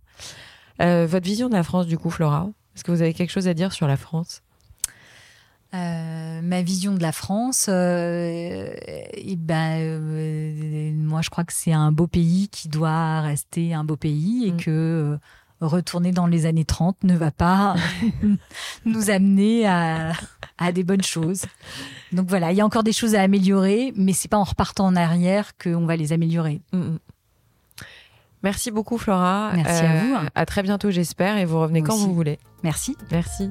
Euh, 0.82 1.06
votre 1.06 1.24
vision 1.24 1.48
de 1.48 1.54
la 1.54 1.62
France, 1.62 1.86
du 1.86 1.96
coup, 1.96 2.10
Flora? 2.10 2.50
Est-ce 2.76 2.84
que 2.84 2.92
vous 2.92 3.00
avez 3.00 3.14
quelque 3.14 3.30
chose 3.30 3.48
à 3.48 3.54
dire 3.54 3.72
sur 3.72 3.86
la 3.86 3.96
France? 3.96 4.42
Euh, 5.72 6.42
ma 6.42 6.60
vision 6.60 6.92
de 6.92 7.00
la 7.00 7.12
France, 7.12 7.68
et 7.68 9.36
ben, 9.38 10.94
moi 10.94 11.22
je 11.22 11.30
crois 11.30 11.44
que 11.44 11.54
c'est 11.54 11.72
un 11.72 11.90
beau 11.90 12.06
pays 12.06 12.48
qui 12.50 12.68
doit 12.68 13.22
rester 13.22 13.72
un 13.72 13.84
beau 13.84 13.96
pays 13.96 14.46
et 14.46 14.52
mm. 14.52 14.56
que 14.58 15.18
retourner 15.60 16.12
dans 16.12 16.26
les 16.26 16.46
années 16.46 16.64
30 16.64 17.02
ne 17.04 17.16
va 17.16 17.30
pas 17.30 17.74
nous 18.84 19.10
amener 19.10 19.66
à, 19.66 20.12
des 20.72 20.84
bonnes 20.84 21.02
choses. 21.02 21.44
Donc 22.12 22.28
voilà, 22.28 22.52
il 22.52 22.58
y 22.58 22.60
a 22.60 22.66
encore 22.66 22.82
des 22.82 22.92
choses 22.92 23.14
à 23.14 23.22
améliorer, 23.22 23.92
mais 23.96 24.12
c'est 24.12 24.28
pas 24.28 24.38
en 24.38 24.44
repartant 24.44 24.86
en 24.86 24.96
arrière 24.96 25.56
qu'on 25.56 25.86
va 25.86 25.96
les 25.96 26.12
améliorer. 26.12 26.60
Mm, 26.72 26.78
mm. 26.78 26.98
Merci 28.42 28.70
beaucoup 28.70 28.98
Flora. 28.98 29.50
Merci 29.54 29.84
à 29.84 29.96
vous. 29.96 30.16
À 30.34 30.46
très 30.46 30.62
bientôt 30.62 30.90
j'espère 30.90 31.38
et 31.38 31.44
vous 31.44 31.60
revenez 31.60 31.82
quand 31.82 31.96
vous 31.96 32.14
voulez. 32.14 32.38
Merci. 32.62 32.96
Merci. 33.10 33.50